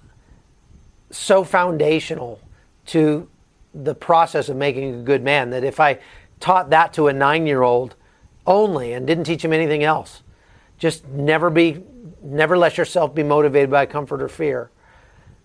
so 1.11 1.45
foundational 1.45 2.41
to 2.87 3.29
the 3.75 3.95
process 3.95 4.49
of 4.49 4.57
making 4.57 4.95
a 4.95 5.03
good 5.03 5.23
man 5.23 5.51
that 5.51 5.65
if 5.65 5.81
I 5.81 5.99
taught 6.41 6.71
that 6.71 6.93
to 6.95 7.09
a 7.09 7.13
nine 7.13 7.47
year 7.47 7.63
old 7.63 7.95
only 8.47 8.93
and 8.93 9.07
didn't 9.07 9.25
teach 9.25 9.45
him 9.45 9.53
anything 9.53 9.85
else, 9.85 10.23
just 10.79 11.07
never 11.09 11.51
be, 11.51 11.83
never 12.23 12.57
let 12.57 12.79
yourself 12.79 13.15
be 13.15 13.23
motivated 13.23 13.71
by 13.71 13.87
comfort 13.87 14.23
or 14.23 14.29
fear. 14.29 14.71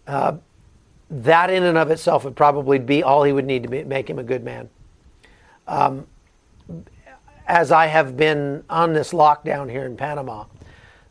Uh, 0.08 0.38
that 1.10 1.50
in 1.50 1.64
and 1.64 1.78
of 1.78 1.92
itself 1.92 2.24
would 2.24 2.36
probably 2.36 2.80
be 2.80 3.04
all 3.04 3.24
he 3.24 3.32
would 3.32 3.46
need 3.46 3.64
to 3.64 3.70
be, 3.70 3.84
make 3.84 4.10
him 4.10 4.18
a 4.18 4.24
good 4.24 4.44
man. 4.44 4.70
Um, 5.68 6.08
as 7.48 7.72
I 7.72 7.88
have 7.88 8.18
been 8.18 8.64
on 8.70 8.94
this 8.94 9.14
lockdown 9.14 9.70
here 9.70 9.86
in 9.86 9.98
Panama, 9.98 10.46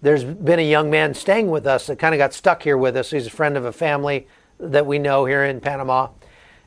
there's 0.02 0.24
been 0.24 0.58
a 0.58 0.68
young 0.68 0.90
man 0.90 1.14
staying 1.14 1.48
with 1.48 1.66
us 1.66 1.86
that 1.86 1.98
kind 1.98 2.14
of 2.14 2.18
got 2.18 2.34
stuck 2.34 2.62
here 2.62 2.76
with 2.76 2.96
us. 2.96 3.10
He's 3.10 3.26
a 3.26 3.30
friend 3.30 3.56
of 3.56 3.64
a 3.64 3.72
family 3.72 4.26
that 4.58 4.86
we 4.86 4.98
know 4.98 5.24
here 5.24 5.44
in 5.44 5.60
Panama. 5.60 6.08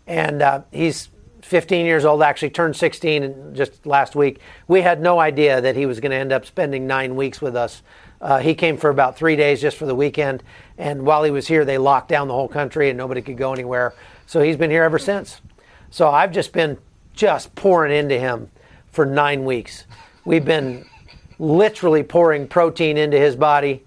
And 0.06 0.41
uh, 0.41 0.62
he's 0.71 1.10
15 1.41 1.86
years 1.86 2.06
old, 2.06 2.21
actually 2.21 2.50
turned 2.50 2.76
16 2.76 3.54
just 3.54 3.86
last 3.86 4.15
week. 4.15 4.39
We 4.67 4.82
had 4.82 5.02
no 5.02 5.19
idea 5.19 5.62
that 5.62 5.76
he 5.76 5.86
was 5.86 6.00
going 6.00 6.12
to 6.12 6.17
end 6.17 6.32
up 6.32 6.45
spending 6.45 6.88
nine 6.88 7.15
weeks 7.15 7.41
with 7.41 7.56
us. 7.56 7.84
Uh, 8.19 8.39
he 8.39 8.56
came 8.56 8.78
for 8.78 8.89
about 8.89 9.17
three 9.17 9.36
days 9.36 9.62
just 9.62 9.78
for 9.78 9.86
the 9.86 9.95
weekend. 9.95 10.43
And 10.78 11.03
while 11.05 11.24
he 11.24 11.32
was 11.32 11.47
here, 11.47 11.66
they 11.66 11.78
locked 11.78 12.09
down 12.09 12.28
the 12.28 12.34
whole 12.34 12.47
country 12.47 12.89
and 12.89 12.97
nobody 12.97 13.22
could 13.22 13.38
go 13.38 13.53
anywhere. 13.53 13.93
So 14.26 14.41
he's 14.41 14.57
been 14.57 14.72
here 14.72 14.84
ever 14.84 14.99
since. 14.99 15.41
So 15.89 16.09
I've 16.09 16.32
just 16.32 16.51
been 16.51 16.78
just 17.14 17.55
pouring 17.55 17.93
into 17.93 18.20
him 18.20 18.49
for 18.91 19.05
nine 19.05 19.45
weeks. 19.45 19.86
We've 20.26 20.45
been 20.45 20.86
literally 21.39 22.03
pouring 22.03 22.47
protein 22.47 22.97
into 22.97 23.18
his 23.18 23.36
body 23.36 23.84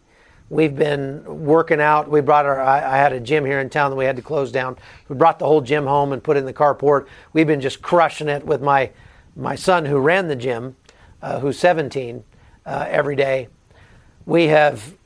We've 0.50 0.74
been 0.74 1.22
working 1.24 1.80
out. 1.80 2.10
We 2.10 2.20
brought 2.20 2.44
our, 2.44 2.60
I, 2.60 2.78
I, 2.78 2.96
had 2.96 3.12
a 3.12 3.20
gym 3.20 3.44
here 3.44 3.60
in 3.60 3.70
town 3.70 3.92
that 3.92 3.96
we 3.96 4.04
had 4.04 4.16
to 4.16 4.22
close 4.22 4.50
down. 4.50 4.76
We 5.08 5.14
brought 5.14 5.38
the 5.38 5.46
whole 5.46 5.60
gym 5.60 5.86
home 5.86 6.12
and 6.12 6.20
put 6.22 6.36
it 6.36 6.40
in 6.40 6.46
the 6.46 6.52
carport. 6.52 7.06
We've 7.32 7.46
been 7.46 7.60
just 7.60 7.80
crushing 7.80 8.28
it 8.28 8.44
with 8.44 8.60
my, 8.60 8.90
my 9.36 9.54
son 9.54 9.86
who 9.86 9.98
ran 9.98 10.26
the 10.26 10.34
gym, 10.34 10.74
uh, 11.22 11.38
who's 11.38 11.56
17, 11.60 12.24
uh, 12.66 12.86
every 12.88 13.14
day. 13.14 13.46
We 14.26 14.48
have 14.48 14.96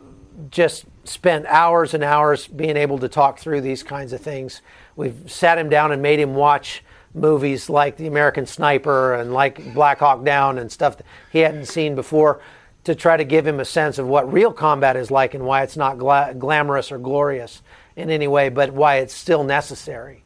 just 0.50 0.86
spent 1.04 1.44
hours 1.44 1.92
and 1.92 2.02
hours 2.02 2.48
being 2.48 2.78
able 2.78 2.98
to 3.00 3.08
talk 3.10 3.38
through 3.38 3.60
these 3.60 3.82
kinds 3.82 4.14
of 4.14 4.22
things. 4.22 4.62
We've 4.96 5.30
sat 5.30 5.58
him 5.58 5.68
down 5.68 5.92
and 5.92 6.00
made 6.00 6.20
him 6.20 6.34
watch 6.34 6.82
movies 7.12 7.68
like 7.68 7.98
The 7.98 8.06
American 8.06 8.46
Sniper 8.46 9.14
and 9.14 9.34
like 9.34 9.74
Black 9.74 9.98
Hawk 9.98 10.24
Down 10.24 10.58
and 10.58 10.72
stuff 10.72 10.96
he 11.30 11.40
hadn't 11.40 11.66
seen 11.66 11.94
before 11.94 12.40
to 12.84 12.94
try 12.94 13.16
to 13.16 13.24
give 13.24 13.46
him 13.46 13.60
a 13.60 13.64
sense 13.64 13.98
of 13.98 14.06
what 14.06 14.30
real 14.32 14.52
combat 14.52 14.96
is 14.96 15.10
like 15.10 15.34
and 15.34 15.44
why 15.44 15.62
it's 15.62 15.76
not 15.76 15.98
gla- 15.98 16.34
glamorous 16.38 16.92
or 16.92 16.98
glorious 16.98 17.62
in 17.96 18.10
any 18.10 18.28
way, 18.28 18.48
but 18.48 18.72
why 18.72 18.96
it's 18.96 19.14
still 19.14 19.44
necessary. 19.44 20.22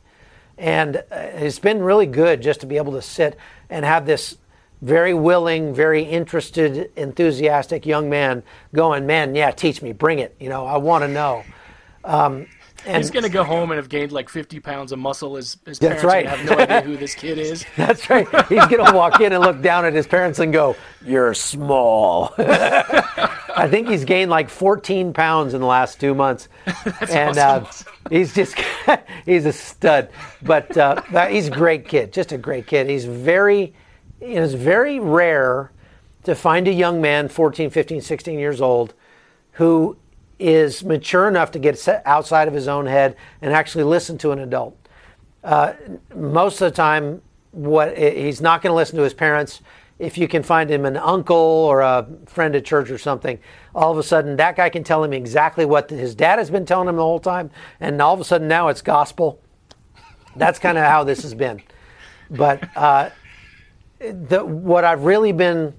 And 0.56 0.96
uh, 0.96 1.02
it's 1.10 1.60
been 1.60 1.82
really 1.82 2.06
good 2.06 2.42
just 2.42 2.60
to 2.60 2.66
be 2.66 2.76
able 2.76 2.92
to 2.92 3.02
sit 3.02 3.36
and 3.70 3.84
have 3.84 4.06
this 4.06 4.36
very 4.82 5.14
willing, 5.14 5.74
very 5.74 6.02
interested, 6.02 6.90
enthusiastic 6.96 7.86
young 7.86 8.08
man 8.10 8.42
going, 8.74 9.06
man, 9.06 9.34
yeah, 9.34 9.50
teach 9.50 9.82
me, 9.82 9.92
bring 9.92 10.18
it. 10.18 10.34
You 10.38 10.48
know, 10.48 10.66
I 10.66 10.76
want 10.78 11.02
to 11.02 11.08
know. 11.08 11.44
Um, 12.04 12.46
and 12.86 12.96
he's 12.98 13.10
going 13.10 13.24
to 13.24 13.28
go 13.28 13.44
home 13.44 13.70
and 13.70 13.78
have 13.78 13.88
gained 13.88 14.12
like 14.12 14.28
50 14.28 14.60
pounds 14.60 14.92
of 14.92 14.98
muscle. 14.98 15.36
His, 15.36 15.58
his 15.66 15.78
parents 15.78 16.04
right. 16.04 16.26
have 16.26 16.44
no 16.44 16.56
idea 16.56 16.80
who 16.82 16.96
this 16.96 17.14
kid 17.14 17.38
is. 17.38 17.64
That's 17.76 18.08
right. 18.08 18.26
He's 18.46 18.66
going 18.66 18.84
to 18.84 18.92
walk 18.92 19.20
in 19.20 19.32
and 19.32 19.42
look 19.42 19.60
down 19.60 19.84
at 19.84 19.92
his 19.92 20.06
parents 20.06 20.38
and 20.38 20.52
go, 20.52 20.76
You're 21.04 21.34
small. 21.34 22.34
I 22.38 23.66
think 23.68 23.88
he's 23.88 24.04
gained 24.04 24.30
like 24.30 24.48
14 24.48 25.12
pounds 25.12 25.54
in 25.54 25.60
the 25.60 25.66
last 25.66 26.00
two 26.00 26.14
months. 26.14 26.48
and 27.10 27.38
awesome. 27.38 27.88
uh, 28.06 28.08
he's 28.10 28.34
just, 28.34 28.56
he's 29.24 29.44
a 29.46 29.52
stud. 29.52 30.10
But 30.42 30.76
uh, 30.76 31.02
he's 31.28 31.48
a 31.48 31.52
great 31.52 31.88
kid, 31.88 32.12
just 32.12 32.32
a 32.32 32.38
great 32.38 32.66
kid. 32.66 32.88
He's 32.88 33.04
very, 33.04 33.74
it's 34.20 34.54
very 34.54 35.00
rare 35.00 35.72
to 36.24 36.34
find 36.34 36.68
a 36.68 36.72
young 36.72 37.00
man, 37.00 37.28
14, 37.28 37.70
15, 37.70 38.00
16 38.00 38.38
years 38.38 38.60
old, 38.60 38.94
who 39.52 39.96
is 40.38 40.84
mature 40.84 41.28
enough 41.28 41.50
to 41.52 41.58
get 41.58 41.86
outside 42.04 42.48
of 42.48 42.54
his 42.54 42.68
own 42.68 42.86
head 42.86 43.16
and 43.42 43.52
actually 43.52 43.84
listen 43.84 44.18
to 44.18 44.30
an 44.30 44.38
adult. 44.38 44.76
Uh, 45.42 45.72
most 46.14 46.60
of 46.60 46.70
the 46.70 46.76
time, 46.76 47.22
what 47.52 47.96
he's 47.96 48.40
not 48.40 48.62
going 48.62 48.70
to 48.70 48.76
listen 48.76 48.96
to 48.96 49.02
his 49.02 49.14
parents. 49.14 49.62
If 49.98 50.16
you 50.16 50.28
can 50.28 50.44
find 50.44 50.70
him 50.70 50.84
an 50.84 50.96
uncle 50.96 51.36
or 51.36 51.80
a 51.80 52.06
friend 52.26 52.54
at 52.54 52.64
church 52.64 52.90
or 52.90 52.98
something, 52.98 53.38
all 53.74 53.90
of 53.90 53.98
a 53.98 54.02
sudden 54.02 54.36
that 54.36 54.54
guy 54.54 54.68
can 54.68 54.84
tell 54.84 55.02
him 55.02 55.12
exactly 55.12 55.64
what 55.64 55.90
his 55.90 56.14
dad 56.14 56.38
has 56.38 56.50
been 56.50 56.64
telling 56.64 56.88
him 56.88 56.96
the 56.96 57.02
whole 57.02 57.18
time, 57.18 57.50
and 57.80 58.00
all 58.00 58.14
of 58.14 58.20
a 58.20 58.24
sudden 58.24 58.46
now 58.46 58.68
it's 58.68 58.82
gospel. 58.82 59.40
That's 60.36 60.58
kind 60.58 60.78
of 60.78 60.84
how 60.84 61.02
this 61.02 61.22
has 61.22 61.34
been. 61.34 61.62
But 62.30 62.68
uh, 62.76 63.10
the, 63.98 64.44
what 64.44 64.84
I've 64.84 65.02
really 65.02 65.32
been 65.32 65.74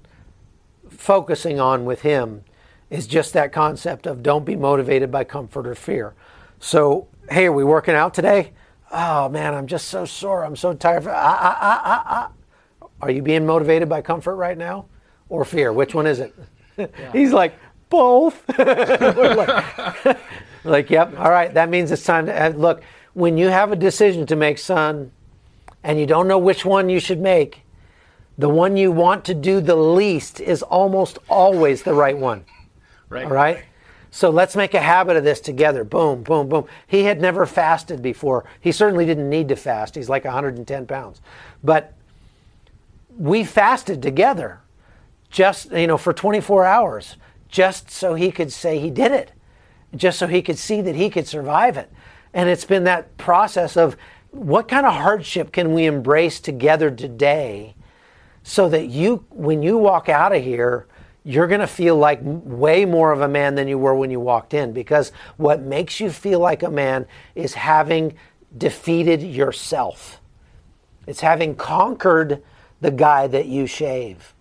focusing 0.90 1.60
on 1.60 1.86
with 1.86 2.02
him 2.02 2.44
is 2.90 3.06
just 3.06 3.32
that 3.32 3.52
concept 3.52 4.06
of 4.06 4.22
don't 4.22 4.44
be 4.44 4.56
motivated 4.56 5.10
by 5.10 5.24
comfort 5.24 5.66
or 5.66 5.74
fear. 5.74 6.14
So, 6.58 7.08
hey, 7.30 7.46
are 7.46 7.52
we 7.52 7.64
working 7.64 7.94
out 7.94 8.12
today? 8.12 8.52
Oh 8.92 9.28
man, 9.28 9.54
I'm 9.54 9.66
just 9.66 9.88
so 9.88 10.04
sore. 10.04 10.44
I'm 10.44 10.56
so 10.56 10.74
tired. 10.74 11.06
Ah, 11.06 11.12
ah, 11.14 11.58
ah, 11.60 11.82
ah, 11.84 12.04
ah. 12.08 12.88
Are 13.00 13.10
you 13.10 13.22
being 13.22 13.46
motivated 13.46 13.88
by 13.88 14.02
comfort 14.02 14.34
right 14.34 14.58
now 14.58 14.86
or 15.28 15.44
fear? 15.44 15.72
Which 15.72 15.94
one 15.94 16.06
is 16.06 16.20
it? 16.20 16.34
Yeah. 16.76 16.86
He's 17.12 17.32
like, 17.32 17.54
both. 17.88 18.42
like, 18.58 20.18
like, 20.64 20.90
yep, 20.90 21.18
all 21.18 21.30
right, 21.30 21.52
that 21.54 21.70
means 21.70 21.90
it's 21.90 22.04
time 22.04 22.26
to 22.26 22.48
look. 22.56 22.82
When 23.14 23.38
you 23.38 23.48
have 23.48 23.72
a 23.72 23.76
decision 23.76 24.26
to 24.26 24.36
make, 24.36 24.58
son, 24.58 25.10
and 25.82 25.98
you 25.98 26.06
don't 26.06 26.28
know 26.28 26.38
which 26.38 26.64
one 26.64 26.88
you 26.88 27.00
should 27.00 27.20
make, 27.20 27.62
the 28.38 28.48
one 28.48 28.76
you 28.76 28.92
want 28.92 29.24
to 29.26 29.34
do 29.34 29.60
the 29.60 29.76
least 29.76 30.40
is 30.40 30.62
almost 30.62 31.18
always 31.28 31.82
the 31.82 31.92
right 31.94 32.16
one. 32.16 32.44
Right. 33.10 33.26
All 33.26 33.32
right. 33.32 33.64
So 34.12 34.30
let's 34.30 34.56
make 34.56 34.74
a 34.74 34.80
habit 34.80 35.16
of 35.16 35.24
this 35.24 35.40
together. 35.40 35.84
Boom, 35.84 36.22
boom, 36.22 36.48
boom. 36.48 36.64
He 36.86 37.04
had 37.04 37.20
never 37.20 37.46
fasted 37.46 38.02
before. 38.02 38.44
He 38.60 38.72
certainly 38.72 39.06
didn't 39.06 39.28
need 39.28 39.48
to 39.48 39.56
fast. 39.56 39.94
He's 39.94 40.08
like 40.08 40.24
110 40.24 40.86
pounds. 40.86 41.20
But 41.62 41.94
we 43.16 43.44
fasted 43.44 44.02
together 44.02 44.60
just, 45.30 45.70
you 45.70 45.86
know, 45.86 45.96
for 45.96 46.12
24 46.12 46.64
hours, 46.64 47.16
just 47.48 47.90
so 47.90 48.14
he 48.14 48.32
could 48.32 48.52
say 48.52 48.78
he 48.80 48.90
did 48.90 49.12
it, 49.12 49.32
just 49.94 50.18
so 50.18 50.26
he 50.26 50.42
could 50.42 50.58
see 50.58 50.80
that 50.80 50.96
he 50.96 51.08
could 51.08 51.28
survive 51.28 51.76
it. 51.76 51.90
And 52.34 52.48
it's 52.48 52.64
been 52.64 52.84
that 52.84 53.16
process 53.16 53.76
of 53.76 53.96
what 54.32 54.66
kind 54.66 54.86
of 54.86 54.94
hardship 54.94 55.52
can 55.52 55.72
we 55.72 55.86
embrace 55.86 56.40
together 56.40 56.90
today 56.90 57.74
so 58.42 58.68
that 58.68 58.86
you, 58.86 59.24
when 59.30 59.62
you 59.62 59.78
walk 59.78 60.08
out 60.08 60.34
of 60.34 60.42
here, 60.42 60.86
you're 61.30 61.46
going 61.46 61.60
to 61.60 61.66
feel 61.66 61.96
like 61.96 62.18
way 62.22 62.84
more 62.84 63.12
of 63.12 63.20
a 63.20 63.28
man 63.28 63.54
than 63.54 63.68
you 63.68 63.78
were 63.78 63.94
when 63.94 64.10
you 64.10 64.18
walked 64.18 64.52
in 64.52 64.72
because 64.72 65.12
what 65.36 65.62
makes 65.62 66.00
you 66.00 66.10
feel 66.10 66.40
like 66.40 66.64
a 66.64 66.70
man 66.70 67.06
is 67.36 67.54
having 67.54 68.14
defeated 68.58 69.22
yourself. 69.22 70.20
It's 71.06 71.20
having 71.20 71.54
conquered 71.54 72.42
the 72.80 72.90
guy 72.90 73.28
that 73.28 73.46
you 73.46 73.68
shave. 73.68 74.34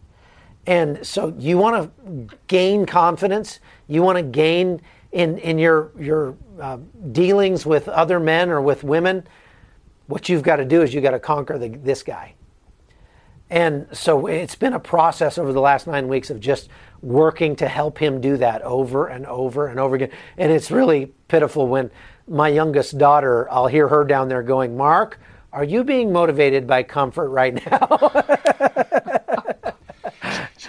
And 0.66 1.06
so 1.06 1.36
you 1.38 1.60
want 1.60 1.94
to 1.96 2.38
gain 2.48 2.88
confidence, 2.88 3.60
you 3.88 4.02
want 4.02 4.18
to 4.18 4.24
gain 4.24 4.82
in, 5.12 5.38
in 5.38 5.60
your, 5.60 5.92
your 5.98 6.36
uh, 6.60 6.80
dealings 7.12 7.68
with 7.68 7.88
other 7.88 8.20
men 8.20 8.50
or 8.50 8.62
with 8.62 8.84
women. 8.84 9.28
What 10.08 10.28
you've 10.28 10.44
got 10.44 10.56
to 10.56 10.66
do 10.66 10.82
is 10.82 10.92
you've 10.92 11.04
got 11.04 11.12
to 11.12 11.20
conquer 11.20 11.60
the, 11.60 11.70
this 11.70 12.02
guy. 12.02 12.34
And 13.50 13.88
so 13.92 14.28
it's 14.28 14.56
been 14.56 14.74
a 14.74 14.80
process 14.80 15.38
over 15.38 15.52
the 15.52 15.62
last 15.62 15.88
nine 15.88 16.08
weeks 16.08 16.30
of 16.30 16.40
just 16.40 16.70
working 17.02 17.56
to 17.58 17.68
help 17.68 17.98
him 17.98 18.22
do 18.22 18.38
that 18.38 18.62
over 18.62 19.08
and 19.08 19.26
over 19.26 19.68
and 19.68 19.80
over 19.80 19.96
again. 19.96 20.12
And 20.38 20.52
it's 20.52 20.70
really 20.70 21.12
pitiful 21.28 21.68
when 21.68 21.90
my 22.28 22.50
youngest 22.50 22.98
daughter, 22.98 23.50
I'll 23.52 23.68
hear 23.68 23.88
her 23.88 24.04
down 24.04 24.28
there 24.30 24.44
going, 24.44 24.78
Mark, 24.78 25.20
are 25.52 25.64
you 25.64 25.84
being 25.84 26.14
motivated 26.14 26.68
by 26.68 26.84
comfort 26.84 27.30
right 27.30 27.56
now? 27.56 27.88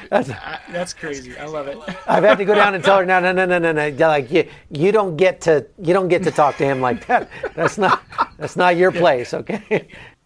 that's, 0.09 0.31
that's, 0.73 0.95
crazy. 0.95 1.37
I 1.37 1.45
love 1.45 1.67
it. 1.69 1.77
I've 2.07 2.25
had 2.25 2.39
to 2.39 2.47
go 2.47 2.55
down 2.55 2.75
and 2.75 2.83
tell 2.83 2.97
her, 2.99 3.05
no, 3.05 3.21
no, 3.21 3.33
no, 3.33 3.45
no, 3.45 3.59
no, 3.59 3.73
no. 3.73 3.91
Like 4.09 4.31
you, 4.31 4.49
you 4.71 4.91
don't 4.91 5.19
get 5.19 5.43
to, 5.43 5.67
you 5.83 5.93
don't 5.93 6.09
get 6.09 6.23
to 6.23 6.31
talk 6.31 6.57
to 6.57 6.65
him 6.65 6.81
like 6.81 7.07
that. 7.09 7.29
That's 7.55 7.77
not, 7.77 8.03
that's 8.39 8.57
not 8.57 8.77
your 8.77 8.91
place. 8.91 9.35
Okay. 9.35 9.87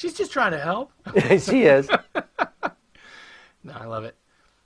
She's 0.00 0.14
just 0.14 0.32
trying 0.32 0.52
to 0.52 0.58
help. 0.58 0.92
she 1.18 1.64
is. 1.64 1.86
no, 3.62 3.74
I 3.74 3.84
love 3.84 4.04
it. 4.04 4.16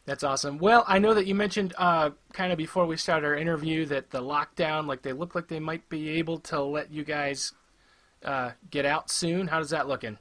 That's 0.06 0.22
awesome. 0.22 0.58
Well, 0.58 0.84
I 0.86 1.00
know 1.00 1.12
that 1.12 1.26
you 1.26 1.34
mentioned 1.34 1.74
uh, 1.76 2.10
kind 2.32 2.52
of 2.52 2.58
before 2.58 2.86
we 2.86 2.96
started 2.96 3.26
our 3.26 3.34
interview 3.34 3.84
that 3.86 4.10
the 4.10 4.22
lockdown, 4.22 4.86
like 4.86 5.02
they 5.02 5.12
look 5.12 5.34
like 5.34 5.48
they 5.48 5.58
might 5.58 5.88
be 5.88 6.10
able 6.10 6.38
to 6.38 6.62
let 6.62 6.92
you 6.92 7.02
guys 7.02 7.52
uh, 8.24 8.52
get 8.70 8.86
out 8.86 9.10
soon. 9.10 9.48
How 9.48 9.58
does 9.58 9.70
that 9.70 9.88
looking? 9.88 10.18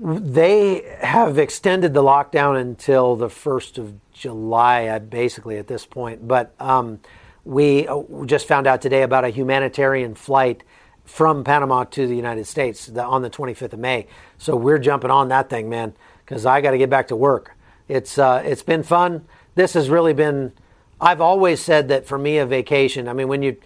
They 0.00 0.96
have 1.00 1.38
extended 1.38 1.94
the 1.94 2.02
lockdown 2.02 2.60
until 2.60 3.14
the 3.14 3.30
first 3.30 3.78
of 3.78 3.94
July, 4.12 4.98
basically 4.98 5.58
at 5.58 5.68
this 5.68 5.86
point. 5.86 6.26
But 6.26 6.56
um, 6.58 6.98
we 7.44 7.86
uh, 7.86 8.02
just 8.26 8.48
found 8.48 8.66
out 8.66 8.82
today 8.82 9.02
about 9.02 9.24
a 9.24 9.28
humanitarian 9.28 10.16
flight 10.16 10.64
from 11.04 11.44
Panama 11.44 11.84
to 11.84 12.06
the 12.06 12.16
United 12.16 12.46
States 12.46 12.90
on 12.90 13.22
the 13.22 13.30
25th 13.30 13.72
of 13.72 13.78
May. 13.78 14.06
So 14.38 14.56
we're 14.56 14.78
jumping 14.78 15.10
on 15.10 15.28
that 15.28 15.50
thing, 15.50 15.68
man, 15.68 15.94
because 16.24 16.46
I 16.46 16.60
got 16.60 16.70
to 16.70 16.78
get 16.78 16.90
back 16.90 17.08
to 17.08 17.16
work. 17.16 17.56
It's 17.88 18.18
uh, 18.18 18.42
it's 18.44 18.62
been 18.62 18.82
fun. 18.82 19.26
This 19.54 19.74
has 19.74 19.88
really 19.88 20.14
been. 20.14 20.52
I've 21.00 21.20
always 21.20 21.60
said 21.60 21.88
that 21.88 22.06
for 22.06 22.16
me, 22.16 22.38
a 22.38 22.46
vacation. 22.46 23.08
I 23.08 23.12
mean, 23.12 23.28
when 23.28 23.42
you 23.42 23.56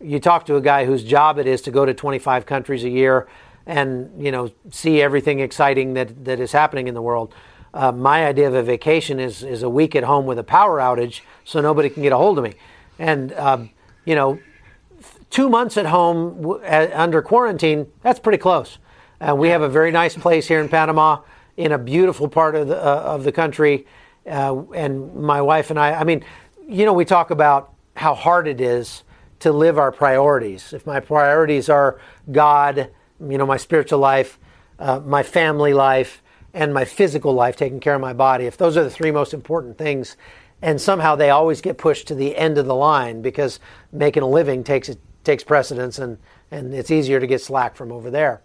you 0.00 0.20
talk 0.20 0.46
to 0.46 0.56
a 0.56 0.60
guy 0.60 0.84
whose 0.84 1.02
job 1.02 1.38
it 1.38 1.46
is 1.46 1.62
to 1.62 1.70
go 1.70 1.84
to 1.84 1.94
25 1.94 2.46
countries 2.46 2.84
a 2.84 2.90
year 2.90 3.26
and 3.66 4.10
you 4.22 4.30
know 4.30 4.50
see 4.70 5.00
everything 5.00 5.40
exciting 5.40 5.94
that 5.94 6.24
that 6.24 6.40
is 6.40 6.52
happening 6.52 6.88
in 6.88 6.94
the 6.94 7.02
world. 7.02 7.34
Uh, 7.72 7.90
my 7.90 8.24
idea 8.24 8.46
of 8.46 8.54
a 8.54 8.62
vacation 8.62 9.18
is 9.18 9.42
is 9.42 9.62
a 9.62 9.68
week 9.68 9.96
at 9.96 10.04
home 10.04 10.26
with 10.26 10.38
a 10.38 10.44
power 10.44 10.78
outage, 10.78 11.20
so 11.44 11.60
nobody 11.60 11.90
can 11.90 12.02
get 12.02 12.12
a 12.12 12.16
hold 12.16 12.38
of 12.38 12.44
me. 12.44 12.54
And 12.98 13.32
um, 13.34 13.70
you 14.04 14.14
know, 14.14 14.38
two 15.34 15.48
months 15.48 15.76
at 15.76 15.86
home 15.86 16.40
w- 16.42 16.64
under 16.64 17.20
quarantine, 17.20 17.90
that's 18.02 18.20
pretty 18.20 18.38
close. 18.38 18.78
Uh, 19.20 19.34
we 19.34 19.48
have 19.48 19.62
a 19.62 19.68
very 19.68 19.90
nice 19.90 20.16
place 20.16 20.46
here 20.46 20.60
in 20.60 20.68
Panama, 20.68 21.22
in 21.56 21.72
a 21.72 21.78
beautiful 21.78 22.28
part 22.28 22.54
of 22.54 22.68
the, 22.68 22.76
uh, 22.76 23.00
of 23.00 23.24
the 23.24 23.32
country. 23.32 23.84
Uh, 24.24 24.62
and 24.74 25.12
my 25.16 25.42
wife 25.42 25.70
and 25.70 25.78
I, 25.78 25.94
I 25.94 26.04
mean, 26.04 26.24
you 26.68 26.84
know, 26.84 26.92
we 26.92 27.04
talk 27.04 27.32
about 27.32 27.74
how 27.96 28.14
hard 28.14 28.46
it 28.46 28.60
is 28.60 29.02
to 29.40 29.52
live 29.52 29.76
our 29.76 29.90
priorities. 29.90 30.72
If 30.72 30.86
my 30.86 31.00
priorities 31.00 31.68
are 31.68 32.00
God, 32.30 32.90
you 33.20 33.36
know, 33.36 33.44
my 33.44 33.56
spiritual 33.56 33.98
life, 33.98 34.38
uh, 34.78 35.00
my 35.00 35.24
family 35.24 35.74
life, 35.74 36.22
and 36.52 36.72
my 36.72 36.84
physical 36.84 37.34
life, 37.34 37.56
taking 37.56 37.80
care 37.80 37.96
of 37.96 38.00
my 38.00 38.12
body, 38.12 38.46
if 38.46 38.56
those 38.56 38.76
are 38.76 38.84
the 38.84 38.90
three 38.90 39.10
most 39.10 39.34
important 39.34 39.76
things, 39.78 40.16
and 40.62 40.80
somehow 40.80 41.16
they 41.16 41.30
always 41.30 41.60
get 41.60 41.76
pushed 41.76 42.06
to 42.06 42.14
the 42.14 42.36
end 42.36 42.56
of 42.56 42.66
the 42.66 42.74
line 42.74 43.20
because 43.20 43.58
making 43.90 44.22
a 44.22 44.28
living 44.28 44.62
takes 44.62 44.88
takes 45.24 45.44
precedence 45.44 45.98
and, 45.98 46.18
and 46.50 46.74
it's 46.74 46.90
easier 46.90 47.20
to 47.20 47.26
get 47.26 47.40
slack 47.40 47.76
from 47.76 47.90
over 47.90 48.10
there. 48.10 48.42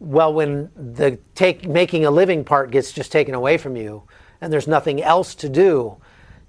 Well, 0.00 0.32
when 0.32 0.70
the 0.74 1.18
take, 1.34 1.68
making 1.68 2.04
a 2.04 2.10
living 2.10 2.44
part 2.44 2.70
gets 2.70 2.92
just 2.92 3.12
taken 3.12 3.34
away 3.34 3.58
from 3.58 3.76
you 3.76 4.04
and 4.40 4.52
there's 4.52 4.68
nothing 4.68 5.02
else 5.02 5.34
to 5.36 5.48
do, 5.48 5.96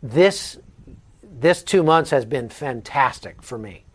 this, 0.02 0.58
this 1.24 1.64
two 1.64 1.84
months 1.84 2.10
has 2.12 2.26
been 2.26 2.50
fantastic 2.50 3.42
for 3.42 3.58
me. 3.58 3.86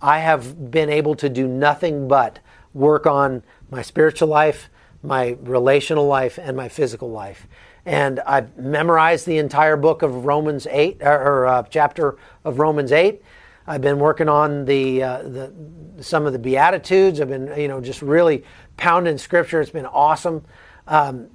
I 0.00 0.18
have 0.18 0.70
been 0.70 0.90
able 0.90 1.14
to 1.16 1.28
do 1.28 1.46
nothing 1.46 2.08
but 2.08 2.38
work 2.74 3.06
on 3.06 3.42
my 3.70 3.82
spiritual 3.82 4.28
life, 4.28 4.68
my 5.02 5.36
relational 5.40 6.06
life, 6.06 6.38
and 6.38 6.56
my 6.56 6.68
physical 6.68 7.10
life. 7.10 7.46
And 7.84 8.20
I've 8.20 8.56
memorized 8.58 9.26
the 9.26 9.38
entire 9.38 9.76
book 9.76 10.02
of 10.02 10.26
Romans 10.26 10.66
8, 10.68 10.98
or, 11.02 11.22
or 11.22 11.46
uh, 11.46 11.62
chapter 11.70 12.16
of 12.44 12.58
Romans 12.58 12.92
8. 12.92 13.22
I've 13.66 13.80
been 13.80 13.98
working 13.98 14.28
on 14.28 14.64
the, 14.64 15.02
uh, 15.02 15.22
the 15.22 15.52
some 16.00 16.26
of 16.26 16.32
the 16.32 16.38
Beatitudes. 16.38 17.20
I've 17.20 17.28
been, 17.28 17.52
you 17.58 17.68
know, 17.68 17.80
just 17.80 18.02
really 18.02 18.44
pounding 18.76 19.18
scripture. 19.18 19.60
It's 19.60 19.70
been 19.70 19.86
awesome. 19.86 20.44
Um, 20.86 21.28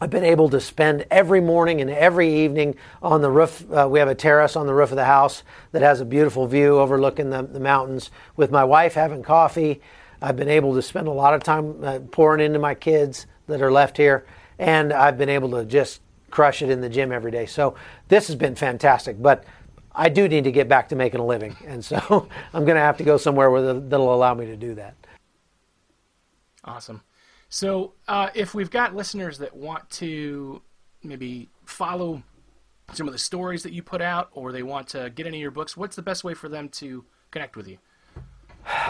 I've 0.00 0.10
been 0.10 0.24
able 0.24 0.50
to 0.50 0.60
spend 0.60 1.06
every 1.10 1.40
morning 1.40 1.80
and 1.80 1.88
every 1.88 2.42
evening 2.44 2.74
on 3.00 3.22
the 3.22 3.30
roof. 3.30 3.64
Uh, 3.72 3.88
we 3.90 4.00
have 4.00 4.08
a 4.08 4.14
terrace 4.14 4.56
on 4.56 4.66
the 4.66 4.74
roof 4.74 4.90
of 4.90 4.96
the 4.96 5.04
house 5.04 5.44
that 5.72 5.82
has 5.82 6.00
a 6.00 6.04
beautiful 6.04 6.46
view 6.46 6.78
overlooking 6.78 7.30
the, 7.30 7.42
the 7.42 7.60
mountains 7.60 8.10
with 8.36 8.50
my 8.50 8.64
wife 8.64 8.94
having 8.94 9.22
coffee. 9.22 9.80
I've 10.20 10.36
been 10.36 10.48
able 10.48 10.74
to 10.74 10.82
spend 10.82 11.06
a 11.06 11.12
lot 11.12 11.32
of 11.32 11.42
time 11.42 11.82
uh, 11.84 12.00
pouring 12.10 12.44
into 12.44 12.58
my 12.58 12.74
kids 12.74 13.26
that 13.46 13.62
are 13.62 13.70
left 13.70 13.96
here, 13.96 14.26
and 14.58 14.92
I've 14.92 15.16
been 15.16 15.28
able 15.28 15.50
to 15.52 15.64
just 15.64 16.00
crush 16.30 16.62
it 16.62 16.70
in 16.70 16.80
the 16.80 16.88
gym 16.88 17.12
every 17.12 17.30
day. 17.30 17.46
So 17.46 17.76
this 18.08 18.26
has 18.26 18.34
been 18.34 18.56
fantastic. 18.56 19.22
But 19.22 19.44
I 19.94 20.08
do 20.08 20.28
need 20.28 20.44
to 20.44 20.52
get 20.52 20.68
back 20.68 20.88
to 20.88 20.96
making 20.96 21.20
a 21.20 21.26
living, 21.26 21.56
and 21.66 21.84
so 21.84 22.28
I'm 22.54 22.64
going 22.64 22.76
to 22.76 22.82
have 22.82 22.96
to 22.98 23.04
go 23.04 23.16
somewhere 23.16 23.50
where 23.50 23.74
that'll 23.74 24.14
allow 24.14 24.34
me 24.34 24.46
to 24.46 24.56
do 24.56 24.74
that. 24.74 24.94
Awesome. 26.64 27.02
So, 27.48 27.92
uh, 28.08 28.30
if 28.34 28.54
we've 28.54 28.70
got 28.70 28.96
listeners 28.96 29.38
that 29.38 29.54
want 29.54 29.88
to 29.90 30.62
maybe 31.02 31.50
follow 31.64 32.22
some 32.92 33.06
of 33.06 33.12
the 33.12 33.18
stories 33.18 33.62
that 33.62 33.72
you 33.72 33.82
put 33.82 34.02
out, 34.02 34.30
or 34.32 34.50
they 34.50 34.62
want 34.62 34.88
to 34.88 35.10
get 35.10 35.26
any 35.26 35.38
of 35.38 35.42
your 35.42 35.50
books, 35.50 35.76
what's 35.76 35.94
the 35.94 36.02
best 36.02 36.24
way 36.24 36.34
for 36.34 36.48
them 36.48 36.68
to 36.70 37.04
connect 37.30 37.56
with 37.56 37.68
you? 37.68 37.78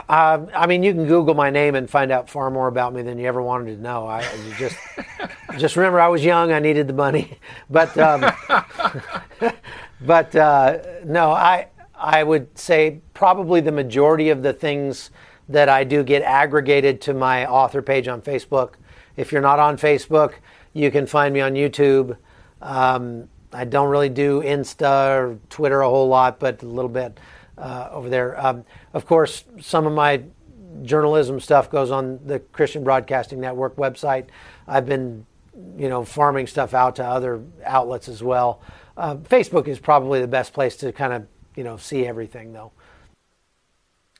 Um, 0.08 0.50
I 0.54 0.66
mean, 0.66 0.82
you 0.82 0.92
can 0.92 1.06
Google 1.06 1.34
my 1.34 1.50
name 1.50 1.74
and 1.74 1.90
find 1.90 2.12
out 2.12 2.30
far 2.30 2.50
more 2.50 2.68
about 2.68 2.94
me 2.94 3.02
than 3.02 3.18
you 3.18 3.26
ever 3.26 3.42
wanted 3.42 3.76
to 3.76 3.82
know. 3.82 4.06
I 4.06 4.22
just 4.56 4.76
just 5.58 5.76
remember 5.76 6.00
I 6.00 6.08
was 6.08 6.24
young, 6.24 6.52
I 6.52 6.60
needed 6.60 6.86
the 6.86 6.92
money, 6.92 7.38
but 7.70 7.96
um, 7.98 8.24
but 10.00 10.34
uh, 10.34 10.78
no, 11.04 11.30
I 11.30 11.68
I 11.94 12.22
would 12.22 12.56
say 12.58 13.00
probably 13.14 13.60
the 13.60 13.72
majority 13.72 14.30
of 14.30 14.42
the 14.42 14.52
things 14.52 15.10
that 15.48 15.68
I 15.68 15.84
do 15.84 16.02
get 16.02 16.22
aggregated 16.22 17.00
to 17.02 17.14
my 17.14 17.46
author 17.46 17.82
page 17.82 18.08
on 18.08 18.22
Facebook. 18.22 18.74
If 19.16 19.30
you're 19.30 19.42
not 19.42 19.58
on 19.58 19.76
Facebook, 19.76 20.34
you 20.72 20.90
can 20.90 21.06
find 21.06 21.32
me 21.32 21.40
on 21.40 21.54
YouTube. 21.54 22.16
Um, 22.60 23.28
I 23.52 23.64
don't 23.64 23.88
really 23.88 24.08
do 24.08 24.42
Insta 24.42 25.16
or 25.16 25.38
Twitter 25.48 25.82
a 25.82 25.88
whole 25.88 26.08
lot, 26.08 26.40
but 26.40 26.62
a 26.62 26.66
little 26.66 26.88
bit 26.88 27.18
uh, 27.56 27.88
over 27.92 28.08
there. 28.08 28.44
Um, 28.44 28.64
of 28.92 29.06
course, 29.06 29.44
some 29.60 29.86
of 29.86 29.92
my 29.92 30.22
journalism 30.82 31.38
stuff 31.38 31.70
goes 31.70 31.90
on 31.90 32.18
the 32.26 32.40
Christian 32.40 32.82
Broadcasting 32.82 33.40
Network 33.40 33.76
website. 33.76 34.26
I've 34.66 34.86
been, 34.86 35.24
you 35.76 35.88
know, 35.88 36.04
farming 36.04 36.48
stuff 36.48 36.74
out 36.74 36.96
to 36.96 37.04
other 37.04 37.42
outlets 37.64 38.08
as 38.08 38.22
well. 38.22 38.60
Uh, 38.96 39.16
Facebook 39.16 39.66
is 39.68 39.78
probably 39.78 40.20
the 40.20 40.28
best 40.28 40.52
place 40.52 40.76
to 40.78 40.92
kind 40.92 41.12
of, 41.12 41.26
you 41.56 41.64
know, 41.64 41.76
see 41.76 42.06
everything, 42.06 42.52
though. 42.52 42.72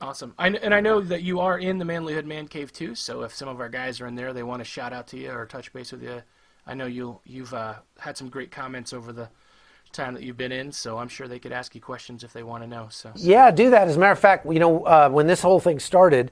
Awesome. 0.01 0.35
I, 0.39 0.49
and 0.49 0.75
I 0.75 0.81
know 0.81 1.01
that 1.01 1.23
you 1.23 1.41
are 1.41 1.59
in 1.59 1.79
the 1.79 1.85
Manlyhood 1.85 2.27
Man 2.27 2.49
Cave 2.49 2.73
too. 2.73 2.95
So 2.95 3.23
if 3.23 3.35
some 3.35 3.49
of 3.49 3.61
our 3.61 3.69
guys 3.69 4.01
are 4.01 4.07
in 4.07 4.15
there, 4.15 4.33
they 4.33 4.43
want 4.43 4.61
to 4.61 4.65
shout 4.65 4.93
out 4.93 5.07
to 5.09 5.17
you 5.17 5.31
or 5.31 5.47
touch 5.47 5.73
base 5.73 5.93
with 5.93 6.03
you. 6.03 6.23
I 6.67 6.75
know 6.75 6.87
you 6.87 7.21
you've 7.25 7.55
uh, 7.55 7.77
had 7.99 8.17
some 8.17 8.29
great 8.29 8.51
comments 8.51 8.93
over 8.93 9.13
the 9.13 9.29
time 9.93 10.13
that 10.15 10.23
you've 10.23 10.37
been 10.37 10.53
in, 10.53 10.73
so 10.73 10.99
I'm 10.99 11.09
sure 11.09 11.29
they 11.29 11.39
could 11.39 11.53
ask 11.53 11.75
you 11.75 11.81
questions 11.81 12.25
if 12.25 12.33
they 12.33 12.43
want 12.43 12.63
to 12.65 12.69
know. 12.69 12.89
So 12.91 13.13
yeah, 13.15 13.51
do 13.51 13.71
that. 13.71 13.87
As 13.89 13.97
a 13.97 13.99
matter 13.99 14.13
of 14.13 14.19
fact, 14.19 14.47
you 14.47 14.59
know, 14.59 14.85
uh, 14.85 15.09
when 15.09 15.27
this 15.27 15.41
whole 15.41 15.61
thing 15.61 15.79
started, 15.79 16.31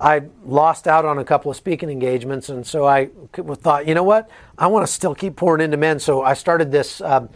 I 0.00 0.22
lost 0.44 0.88
out 0.88 1.04
on 1.04 1.18
a 1.18 1.24
couple 1.24 1.50
of 1.50 1.56
speaking 1.56 1.90
engagements, 1.90 2.48
and 2.48 2.66
so 2.66 2.86
I 2.86 3.10
thought, 3.34 3.86
you 3.86 3.94
know 3.94 4.02
what, 4.02 4.30
I 4.56 4.66
want 4.68 4.86
to 4.86 4.92
still 4.92 5.14
keep 5.14 5.36
pouring 5.36 5.62
into 5.62 5.76
men. 5.76 6.00
So 6.00 6.22
I 6.22 6.34
started 6.34 6.72
this. 6.72 7.00
Um, 7.02 7.28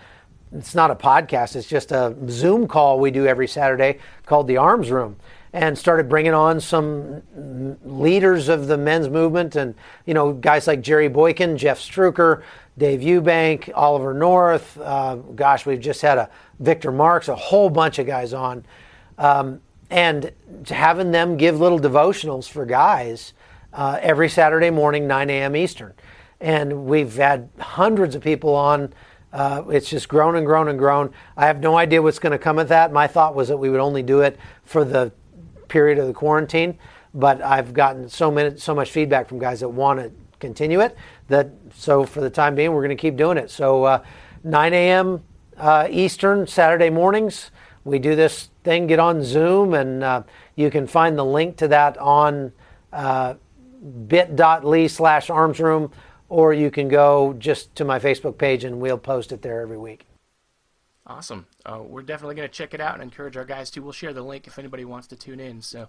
it's 0.58 0.74
not 0.74 0.90
a 0.90 0.94
podcast; 0.94 1.56
it's 1.56 1.68
just 1.68 1.92
a 1.92 2.14
Zoom 2.28 2.66
call 2.68 2.98
we 3.00 3.10
do 3.10 3.26
every 3.26 3.48
Saturday 3.48 3.98
called 4.24 4.46
the 4.46 4.56
Arms 4.56 4.90
Room 4.90 5.16
and 5.56 5.78
started 5.78 6.06
bringing 6.06 6.34
on 6.34 6.60
some 6.60 7.22
leaders 7.82 8.50
of 8.50 8.66
the 8.66 8.76
men's 8.76 9.08
movement 9.08 9.56
and 9.56 9.74
you 10.04 10.12
know 10.12 10.32
guys 10.34 10.66
like 10.66 10.82
Jerry 10.82 11.08
Boykin, 11.08 11.56
Jeff 11.56 11.80
Struecker, 11.80 12.42
Dave 12.76 13.00
Eubank, 13.00 13.70
Oliver 13.74 14.12
North. 14.12 14.78
Uh, 14.78 15.16
gosh, 15.34 15.64
we've 15.64 15.80
just 15.80 16.02
had 16.02 16.18
a 16.18 16.28
Victor 16.60 16.92
Marx, 16.92 17.28
a 17.28 17.34
whole 17.34 17.70
bunch 17.70 17.98
of 17.98 18.06
guys 18.06 18.34
on, 18.34 18.66
um, 19.16 19.62
and 19.88 20.30
having 20.68 21.10
them 21.10 21.38
give 21.38 21.58
little 21.58 21.80
devotionals 21.80 22.46
for 22.46 22.66
guys 22.66 23.32
uh, 23.72 23.98
every 24.02 24.28
Saturday 24.28 24.68
morning, 24.68 25.06
9 25.06 25.30
a.m. 25.30 25.56
Eastern, 25.56 25.94
and 26.38 26.84
we've 26.84 27.16
had 27.16 27.48
hundreds 27.58 28.14
of 28.14 28.22
people 28.22 28.54
on. 28.54 28.92
Uh, 29.36 29.62
it's 29.68 29.90
just 29.90 30.08
grown 30.08 30.34
and 30.36 30.46
grown 30.46 30.68
and 30.68 30.78
grown. 30.78 31.12
I 31.36 31.46
have 31.46 31.60
no 31.60 31.76
idea 31.76 32.00
what's 32.00 32.18
going 32.18 32.32
to 32.32 32.38
come 32.38 32.58
of 32.58 32.68
that. 32.68 32.90
My 32.90 33.06
thought 33.06 33.34
was 33.34 33.48
that 33.48 33.58
we 33.58 33.68
would 33.68 33.80
only 33.80 34.02
do 34.02 34.22
it 34.22 34.38
for 34.64 34.82
the 34.82 35.12
period 35.68 35.98
of 35.98 36.06
the 36.06 36.14
quarantine, 36.14 36.78
but 37.12 37.42
I've 37.42 37.74
gotten 37.74 38.08
so 38.08 38.30
many, 38.30 38.56
so 38.56 38.74
much 38.74 38.90
feedback 38.90 39.28
from 39.28 39.38
guys 39.38 39.60
that 39.60 39.68
want 39.68 40.00
to 40.00 40.10
continue 40.38 40.80
it 40.80 40.96
that 41.28 41.50
so 41.74 42.04
for 42.04 42.22
the 42.22 42.30
time 42.30 42.54
being 42.54 42.72
we're 42.72 42.80
going 42.80 42.96
to 42.96 43.00
keep 43.00 43.16
doing 43.16 43.36
it. 43.36 43.50
So 43.50 43.84
uh, 43.84 44.04
9 44.42 44.72
a.m. 44.72 45.22
Uh, 45.58 45.86
Eastern 45.90 46.46
Saturday 46.46 46.88
mornings 46.88 47.50
we 47.84 47.98
do 47.98 48.16
this 48.16 48.48
thing. 48.64 48.86
Get 48.86 48.98
on 48.98 49.22
Zoom 49.22 49.74
and 49.74 50.02
uh, 50.02 50.22
you 50.54 50.70
can 50.70 50.86
find 50.86 51.18
the 51.18 51.24
link 51.24 51.58
to 51.58 51.68
that 51.68 51.98
on 51.98 52.52
uh, 52.90 53.34
bit.ly 54.08 54.86
slash 54.86 55.28
arms 55.28 55.60
room 55.60 55.92
or 56.28 56.52
you 56.52 56.70
can 56.70 56.88
go 56.88 57.34
just 57.38 57.74
to 57.76 57.84
my 57.84 57.98
Facebook 57.98 58.38
page 58.38 58.64
and 58.64 58.80
we'll 58.80 58.98
post 58.98 59.32
it 59.32 59.42
there 59.42 59.60
every 59.60 59.78
week. 59.78 60.06
Awesome. 61.06 61.46
Uh, 61.64 61.80
we're 61.82 62.02
definitely 62.02 62.34
going 62.34 62.48
to 62.48 62.54
check 62.54 62.74
it 62.74 62.80
out 62.80 62.94
and 62.94 63.02
encourage 63.02 63.36
our 63.36 63.44
guys 63.44 63.70
to. 63.70 63.80
We'll 63.80 63.92
share 63.92 64.12
the 64.12 64.22
link 64.22 64.46
if 64.46 64.58
anybody 64.58 64.84
wants 64.84 65.06
to 65.08 65.16
tune 65.16 65.38
in. 65.38 65.62
So 65.62 65.88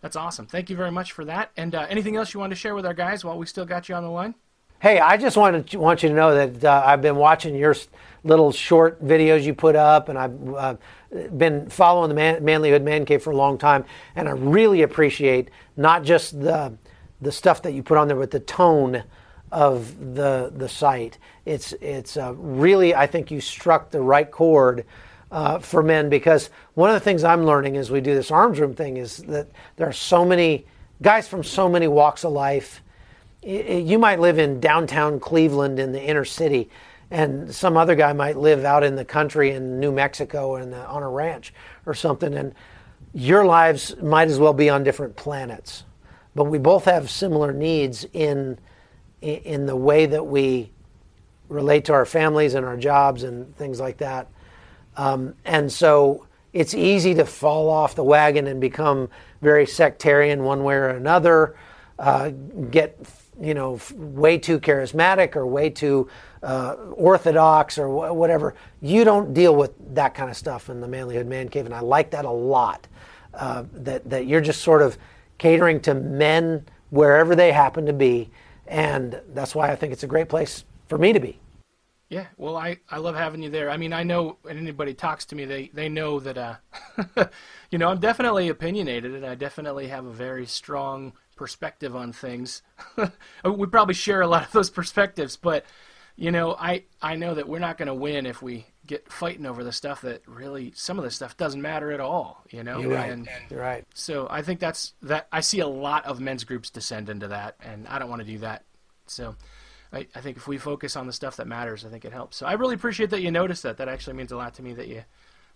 that's 0.00 0.16
awesome. 0.16 0.46
Thank 0.46 0.70
you 0.70 0.76
very 0.76 0.90
much 0.90 1.12
for 1.12 1.24
that. 1.26 1.50
And 1.56 1.74
uh, 1.74 1.86
anything 1.90 2.16
else 2.16 2.32
you 2.32 2.40
want 2.40 2.50
to 2.50 2.56
share 2.56 2.74
with 2.74 2.86
our 2.86 2.94
guys 2.94 3.24
while 3.24 3.38
we 3.38 3.46
still 3.46 3.66
got 3.66 3.88
you 3.88 3.94
on 3.94 4.02
the 4.02 4.10
line? 4.10 4.34
Hey, 4.80 4.98
I 4.98 5.16
just 5.16 5.36
wanted 5.36 5.66
to, 5.68 5.78
want 5.78 6.02
you 6.02 6.10
to 6.10 6.14
know 6.14 6.34
that 6.34 6.64
uh, 6.64 6.82
I've 6.84 7.00
been 7.00 7.16
watching 7.16 7.54
your 7.54 7.74
little 8.22 8.52
short 8.52 9.02
videos 9.02 9.42
you 9.42 9.54
put 9.54 9.76
up, 9.76 10.08
and 10.08 10.18
I've 10.18 10.54
uh, 10.54 10.76
been 11.36 11.70
following 11.70 12.08
the 12.08 12.14
Man, 12.14 12.42
Manlyhood 12.42 12.82
Man 12.82 13.06
Cave 13.06 13.22
for 13.22 13.30
a 13.30 13.36
long 13.36 13.56
time, 13.56 13.84
and 14.14 14.28
I 14.28 14.32
really 14.32 14.82
appreciate 14.82 15.50
not 15.76 16.04
just 16.04 16.38
the 16.38 16.76
the 17.20 17.32
stuff 17.32 17.62
that 17.62 17.72
you 17.72 17.82
put 17.82 17.96
on 17.96 18.08
there, 18.08 18.16
but 18.18 18.30
the 18.30 18.40
tone 18.40 19.04
of 19.54 20.16
the 20.16 20.52
the 20.54 20.68
site. 20.68 21.18
It's 21.46 21.72
it's 21.74 22.16
uh, 22.16 22.34
really 22.34 22.94
I 22.94 23.06
think 23.06 23.30
you 23.30 23.40
struck 23.40 23.90
the 23.90 24.00
right 24.00 24.28
chord 24.28 24.84
uh, 25.30 25.60
for 25.60 25.82
men 25.82 26.08
because 26.08 26.50
one 26.74 26.90
of 26.90 26.94
the 26.94 27.00
things 27.00 27.22
I'm 27.22 27.44
learning 27.44 27.76
as 27.76 27.90
we 27.90 28.00
do 28.00 28.14
this 28.14 28.32
arms 28.32 28.58
room 28.58 28.74
thing 28.74 28.96
is 28.96 29.18
that 29.18 29.46
there 29.76 29.88
are 29.88 29.92
so 29.92 30.24
many 30.24 30.66
guys 31.00 31.28
from 31.28 31.44
so 31.44 31.68
many 31.68 31.86
walks 31.86 32.24
of 32.24 32.32
life. 32.32 32.82
You 33.42 33.98
might 33.98 34.18
live 34.18 34.38
in 34.38 34.58
downtown 34.58 35.20
Cleveland 35.20 35.78
in 35.78 35.92
the 35.92 36.02
inner 36.02 36.24
city, 36.24 36.68
and 37.10 37.54
some 37.54 37.76
other 37.76 37.94
guy 37.94 38.12
might 38.12 38.36
live 38.36 38.64
out 38.64 38.82
in 38.82 38.96
the 38.96 39.04
country 39.04 39.50
in 39.50 39.78
New 39.78 39.92
Mexico 39.92 40.56
and 40.56 40.74
on 40.74 41.02
a 41.02 41.08
ranch 41.08 41.54
or 41.86 41.94
something, 41.94 42.34
and 42.34 42.54
your 43.12 43.44
lives 43.44 43.94
might 44.02 44.28
as 44.28 44.40
well 44.40 44.54
be 44.54 44.68
on 44.68 44.82
different 44.82 45.14
planets. 45.14 45.84
But 46.34 46.44
we 46.44 46.58
both 46.58 46.86
have 46.86 47.08
similar 47.08 47.52
needs 47.52 48.04
in 48.12 48.58
in 49.24 49.66
the 49.66 49.76
way 49.76 50.06
that 50.06 50.24
we 50.26 50.70
relate 51.48 51.86
to 51.86 51.92
our 51.92 52.06
families 52.06 52.54
and 52.54 52.64
our 52.64 52.76
jobs 52.76 53.22
and 53.22 53.56
things 53.56 53.80
like 53.80 53.98
that. 53.98 54.28
Um, 54.96 55.34
and 55.44 55.70
so 55.72 56.26
it's 56.52 56.74
easy 56.74 57.14
to 57.14 57.24
fall 57.24 57.68
off 57.68 57.94
the 57.94 58.04
wagon 58.04 58.46
and 58.46 58.60
become 58.60 59.08
very 59.42 59.66
sectarian 59.66 60.44
one 60.44 60.62
way 60.62 60.74
or 60.74 60.88
another, 60.88 61.56
uh, 61.98 62.30
get 62.70 62.98
you 63.40 63.52
know 63.52 63.80
way 63.94 64.38
too 64.38 64.60
charismatic 64.60 65.34
or 65.34 65.44
way 65.46 65.68
too 65.68 66.08
uh, 66.42 66.74
orthodox 66.92 67.78
or 67.78 67.88
wh- 67.88 68.14
whatever. 68.14 68.54
You 68.80 69.04
don't 69.04 69.34
deal 69.34 69.56
with 69.56 69.72
that 69.94 70.14
kind 70.14 70.30
of 70.30 70.36
stuff 70.36 70.70
in 70.70 70.80
the 70.80 70.86
Manlyhood 70.86 71.26
Man 71.26 71.48
Cave, 71.48 71.66
and 71.66 71.74
I 71.74 71.80
like 71.80 72.10
that 72.12 72.24
a 72.24 72.30
lot. 72.30 72.86
Uh, 73.32 73.64
that 73.72 74.08
that 74.08 74.26
you're 74.26 74.40
just 74.40 74.62
sort 74.62 74.80
of 74.80 74.96
catering 75.38 75.80
to 75.80 75.94
men 75.94 76.64
wherever 76.90 77.34
they 77.34 77.50
happen 77.50 77.86
to 77.86 77.92
be 77.92 78.30
and 78.66 79.20
that's 79.28 79.54
why 79.54 79.70
I 79.70 79.76
think 79.76 79.92
it's 79.92 80.02
a 80.02 80.08
great 80.08 80.28
place 80.28 80.64
for 80.88 80.98
me 80.98 81.12
to 81.12 81.20
be. 81.20 81.38
Yeah, 82.10 82.26
well, 82.36 82.56
I, 82.56 82.78
I 82.90 82.98
love 82.98 83.16
having 83.16 83.42
you 83.42 83.50
there. 83.50 83.70
I 83.70 83.76
mean, 83.76 83.92
I 83.92 84.02
know 84.02 84.36
when 84.42 84.58
anybody 84.58 84.94
talks 84.94 85.24
to 85.26 85.34
me, 85.34 85.46
they, 85.46 85.70
they 85.72 85.88
know 85.88 86.20
that, 86.20 86.38
uh, 86.38 86.56
you 87.70 87.78
know, 87.78 87.88
I'm 87.88 87.98
definitely 87.98 88.48
opinionated 88.48 89.14
and 89.14 89.24
I 89.24 89.34
definitely 89.34 89.88
have 89.88 90.04
a 90.04 90.12
very 90.12 90.46
strong 90.46 91.14
perspective 91.34 91.96
on 91.96 92.12
things. 92.12 92.62
we 93.44 93.66
probably 93.66 93.94
share 93.94 94.20
a 94.20 94.26
lot 94.26 94.44
of 94.44 94.52
those 94.52 94.70
perspectives, 94.70 95.36
but, 95.36 95.64
you 96.14 96.30
know, 96.30 96.54
I, 96.54 96.84
I 97.00 97.16
know 97.16 97.34
that 97.34 97.48
we're 97.48 97.58
not 97.58 97.78
going 97.78 97.88
to 97.88 97.94
win 97.94 98.26
if 98.26 98.42
we 98.42 98.66
get 98.86 99.10
fighting 99.10 99.46
over 99.46 99.64
the 99.64 99.72
stuff 99.72 100.02
that 100.02 100.22
really, 100.26 100.72
some 100.74 100.98
of 100.98 101.04
the 101.04 101.10
stuff 101.10 101.36
doesn't 101.36 101.62
matter 101.62 101.90
at 101.92 102.00
all, 102.00 102.44
you 102.50 102.62
know? 102.62 102.80
You're 102.80 102.92
right. 102.94 103.10
And, 103.10 103.28
You're 103.50 103.60
right. 103.60 103.84
So 103.94 104.26
I 104.30 104.42
think 104.42 104.60
that's, 104.60 104.92
that 105.02 105.26
I 105.32 105.40
see 105.40 105.60
a 105.60 105.66
lot 105.66 106.04
of 106.04 106.20
men's 106.20 106.44
groups 106.44 106.70
descend 106.70 107.08
into 107.08 107.28
that, 107.28 107.56
and 107.62 107.86
I 107.88 107.98
don't 107.98 108.10
want 108.10 108.20
to 108.22 108.28
do 108.28 108.38
that 108.38 108.64
So 109.06 109.36
I, 109.92 110.06
I 110.14 110.20
think 110.20 110.36
if 110.36 110.48
we 110.48 110.58
focus 110.58 110.96
on 110.96 111.06
the 111.06 111.12
stuff 111.12 111.36
that 111.36 111.46
matters, 111.46 111.84
I 111.84 111.88
think 111.88 112.04
it 112.04 112.12
helps. 112.12 112.36
So 112.36 112.46
I 112.46 112.54
really 112.54 112.74
appreciate 112.74 113.10
that 113.10 113.22
you 113.22 113.30
noticed 113.30 113.62
that. 113.62 113.76
That 113.78 113.88
actually 113.88 114.14
means 114.14 114.32
a 114.32 114.36
lot 114.36 114.54
to 114.54 114.62
me 114.62 114.74
that 114.74 114.88
you 114.88 115.04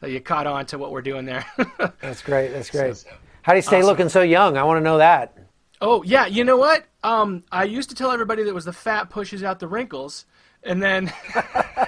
that 0.00 0.10
you 0.10 0.20
caught 0.20 0.46
on 0.46 0.64
to 0.66 0.78
what 0.78 0.92
we're 0.92 1.02
doing 1.02 1.24
there. 1.24 1.44
That's 2.00 2.22
great. 2.22 2.52
That's 2.52 2.70
great. 2.70 2.96
So, 2.96 3.08
How 3.42 3.52
do 3.52 3.58
you 3.58 3.62
stay 3.62 3.78
awesome. 3.78 3.86
looking 3.88 4.08
so 4.08 4.22
young? 4.22 4.56
I 4.56 4.62
want 4.62 4.78
to 4.78 4.84
know 4.84 4.98
that. 4.98 5.36
Oh 5.80 6.02
yeah, 6.04 6.26
you 6.26 6.44
know 6.44 6.56
what? 6.56 6.84
Um, 7.02 7.42
I 7.50 7.64
used 7.64 7.88
to 7.90 7.96
tell 7.96 8.12
everybody 8.12 8.44
that 8.44 8.54
was 8.54 8.64
the 8.64 8.72
fat 8.72 9.10
pushes 9.10 9.42
out 9.42 9.58
the 9.58 9.68
wrinkles, 9.68 10.24
and 10.62 10.80
then 10.80 11.12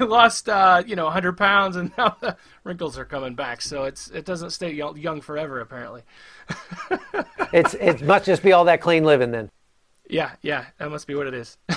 I 0.00 0.04
lost 0.04 0.48
uh, 0.48 0.82
you 0.86 0.96
know 0.96 1.04
100 1.04 1.36
pounds, 1.36 1.76
and 1.76 1.92
now 1.98 2.16
the 2.20 2.36
wrinkles 2.64 2.98
are 2.98 3.04
coming 3.04 3.34
back. 3.34 3.62
So 3.62 3.84
it's 3.84 4.10
it 4.10 4.24
doesn't 4.24 4.50
stay 4.50 4.72
young 4.72 5.20
forever 5.20 5.60
apparently. 5.60 6.02
it's 7.52 7.74
it 7.74 8.02
must 8.02 8.24
just 8.26 8.42
be 8.42 8.52
all 8.52 8.64
that 8.64 8.80
clean 8.80 9.04
living 9.04 9.30
then. 9.30 9.50
Yeah, 10.08 10.32
yeah, 10.42 10.66
that 10.78 10.90
must 10.90 11.06
be 11.06 11.14
what 11.14 11.26
it 11.26 11.34
is. 11.34 11.56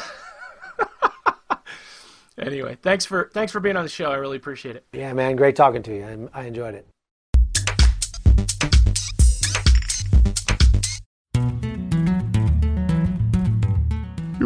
anyway, 2.38 2.78
thanks 2.82 3.05
for 3.05 3.30
thanks 3.34 3.51
for 3.51 3.59
being 3.59 3.78
on 3.78 3.84
the 3.84 3.89
show. 3.89 4.11
I 4.11 4.15
really 4.15 4.38
appreciate 4.38 4.76
it. 4.76 4.86
Yeah, 4.93 5.13
man, 5.13 5.36
great 5.36 5.55
talking 5.55 5.84
to 5.84 5.95
you. 5.95 6.30
I, 6.34 6.41
I 6.41 6.43
enjoyed 6.45 6.76
it. 6.76 6.88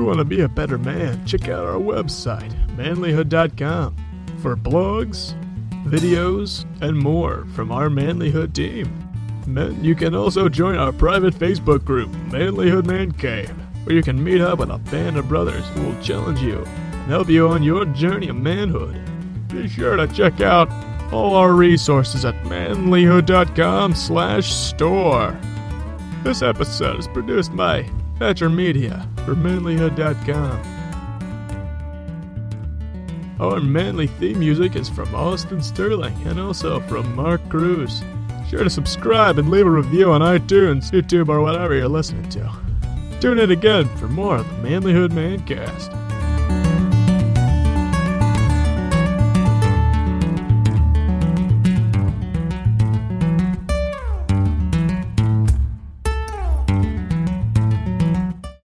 you 0.02 0.08
want 0.08 0.18
to 0.18 0.26
be 0.26 0.42
a 0.42 0.50
better 0.50 0.80
man, 0.80 1.24
check 1.28 1.48
out 1.48 1.64
our 1.64 1.80
website, 1.80 2.52
manlyhood.com, 2.82 3.96
for 4.42 4.56
blogs, 4.56 5.34
videos, 5.86 6.66
and 6.82 6.98
more 6.98 7.46
from 7.54 7.72
our 7.72 7.90
Manlyhood 7.90 8.54
team. 8.54 8.98
Men, 9.46 9.84
you 9.84 9.94
can 9.96 10.16
also 10.16 10.50
join 10.50 10.78
our 10.78 10.92
private 10.92 11.36
Facebook 11.36 11.86
group, 11.86 12.10
Manlyhood 12.30 12.86
Man 12.86 13.12
Cave, 13.12 13.52
where 13.84 13.96
you 13.96 14.02
can 14.02 14.24
meet 14.24 14.42
up 14.42 14.60
with 14.60 14.72
a 14.72 14.78
band 14.78 15.18
of 15.18 15.28
brothers 15.28 15.68
who 15.70 15.84
will 15.84 16.02
challenge 16.02 16.42
you 16.42 16.64
and 16.64 17.10
help 17.10 17.30
you 17.30 17.48
on 17.48 17.62
your 17.62 17.86
journey 17.86 18.30
of 18.30 18.36
manhood. 18.36 19.00
Be 19.50 19.68
sure 19.68 19.96
to 19.96 20.08
check 20.08 20.42
out 20.42 20.70
all 21.14 21.36
our 21.36 21.54
resources 21.54 22.26
at 22.26 22.36
manlyhood.com 22.46 23.94
slash 23.94 24.52
store. 24.52 25.38
This 26.24 26.42
episode 26.42 27.00
is 27.00 27.08
produced 27.08 27.56
by 27.56 27.88
Thatcher 28.18 28.50
Media 28.50 29.08
for 29.26 29.36
manlyhood.com. 29.36 30.81
Our 33.42 33.60
manly 33.60 34.06
theme 34.06 34.38
music 34.38 34.76
is 34.76 34.88
from 34.88 35.16
Austin 35.16 35.64
Sterling 35.64 36.16
and 36.28 36.40
also 36.40 36.80
from 36.82 37.16
Mark 37.16 37.42
Cruz. 37.50 38.04
Sure 38.48 38.64
to 38.64 38.70
subscribe 38.70 39.40
and 39.40 39.50
leave 39.50 39.66
a 39.66 39.70
review 39.70 40.12
on 40.12 40.22
iTunes, 40.22 40.92
YouTube, 40.92 41.28
or 41.28 41.42
whatever 41.42 41.74
you're 41.74 41.88
listening 41.88 42.30
to. 42.30 42.52
Tune 43.20 43.40
in 43.40 43.50
again 43.50 43.88
for 43.98 44.08
more 44.08 44.36
of 44.36 44.48
the 44.48 44.70
Manlyhood 44.70 45.10
Mancast. 45.10 46.01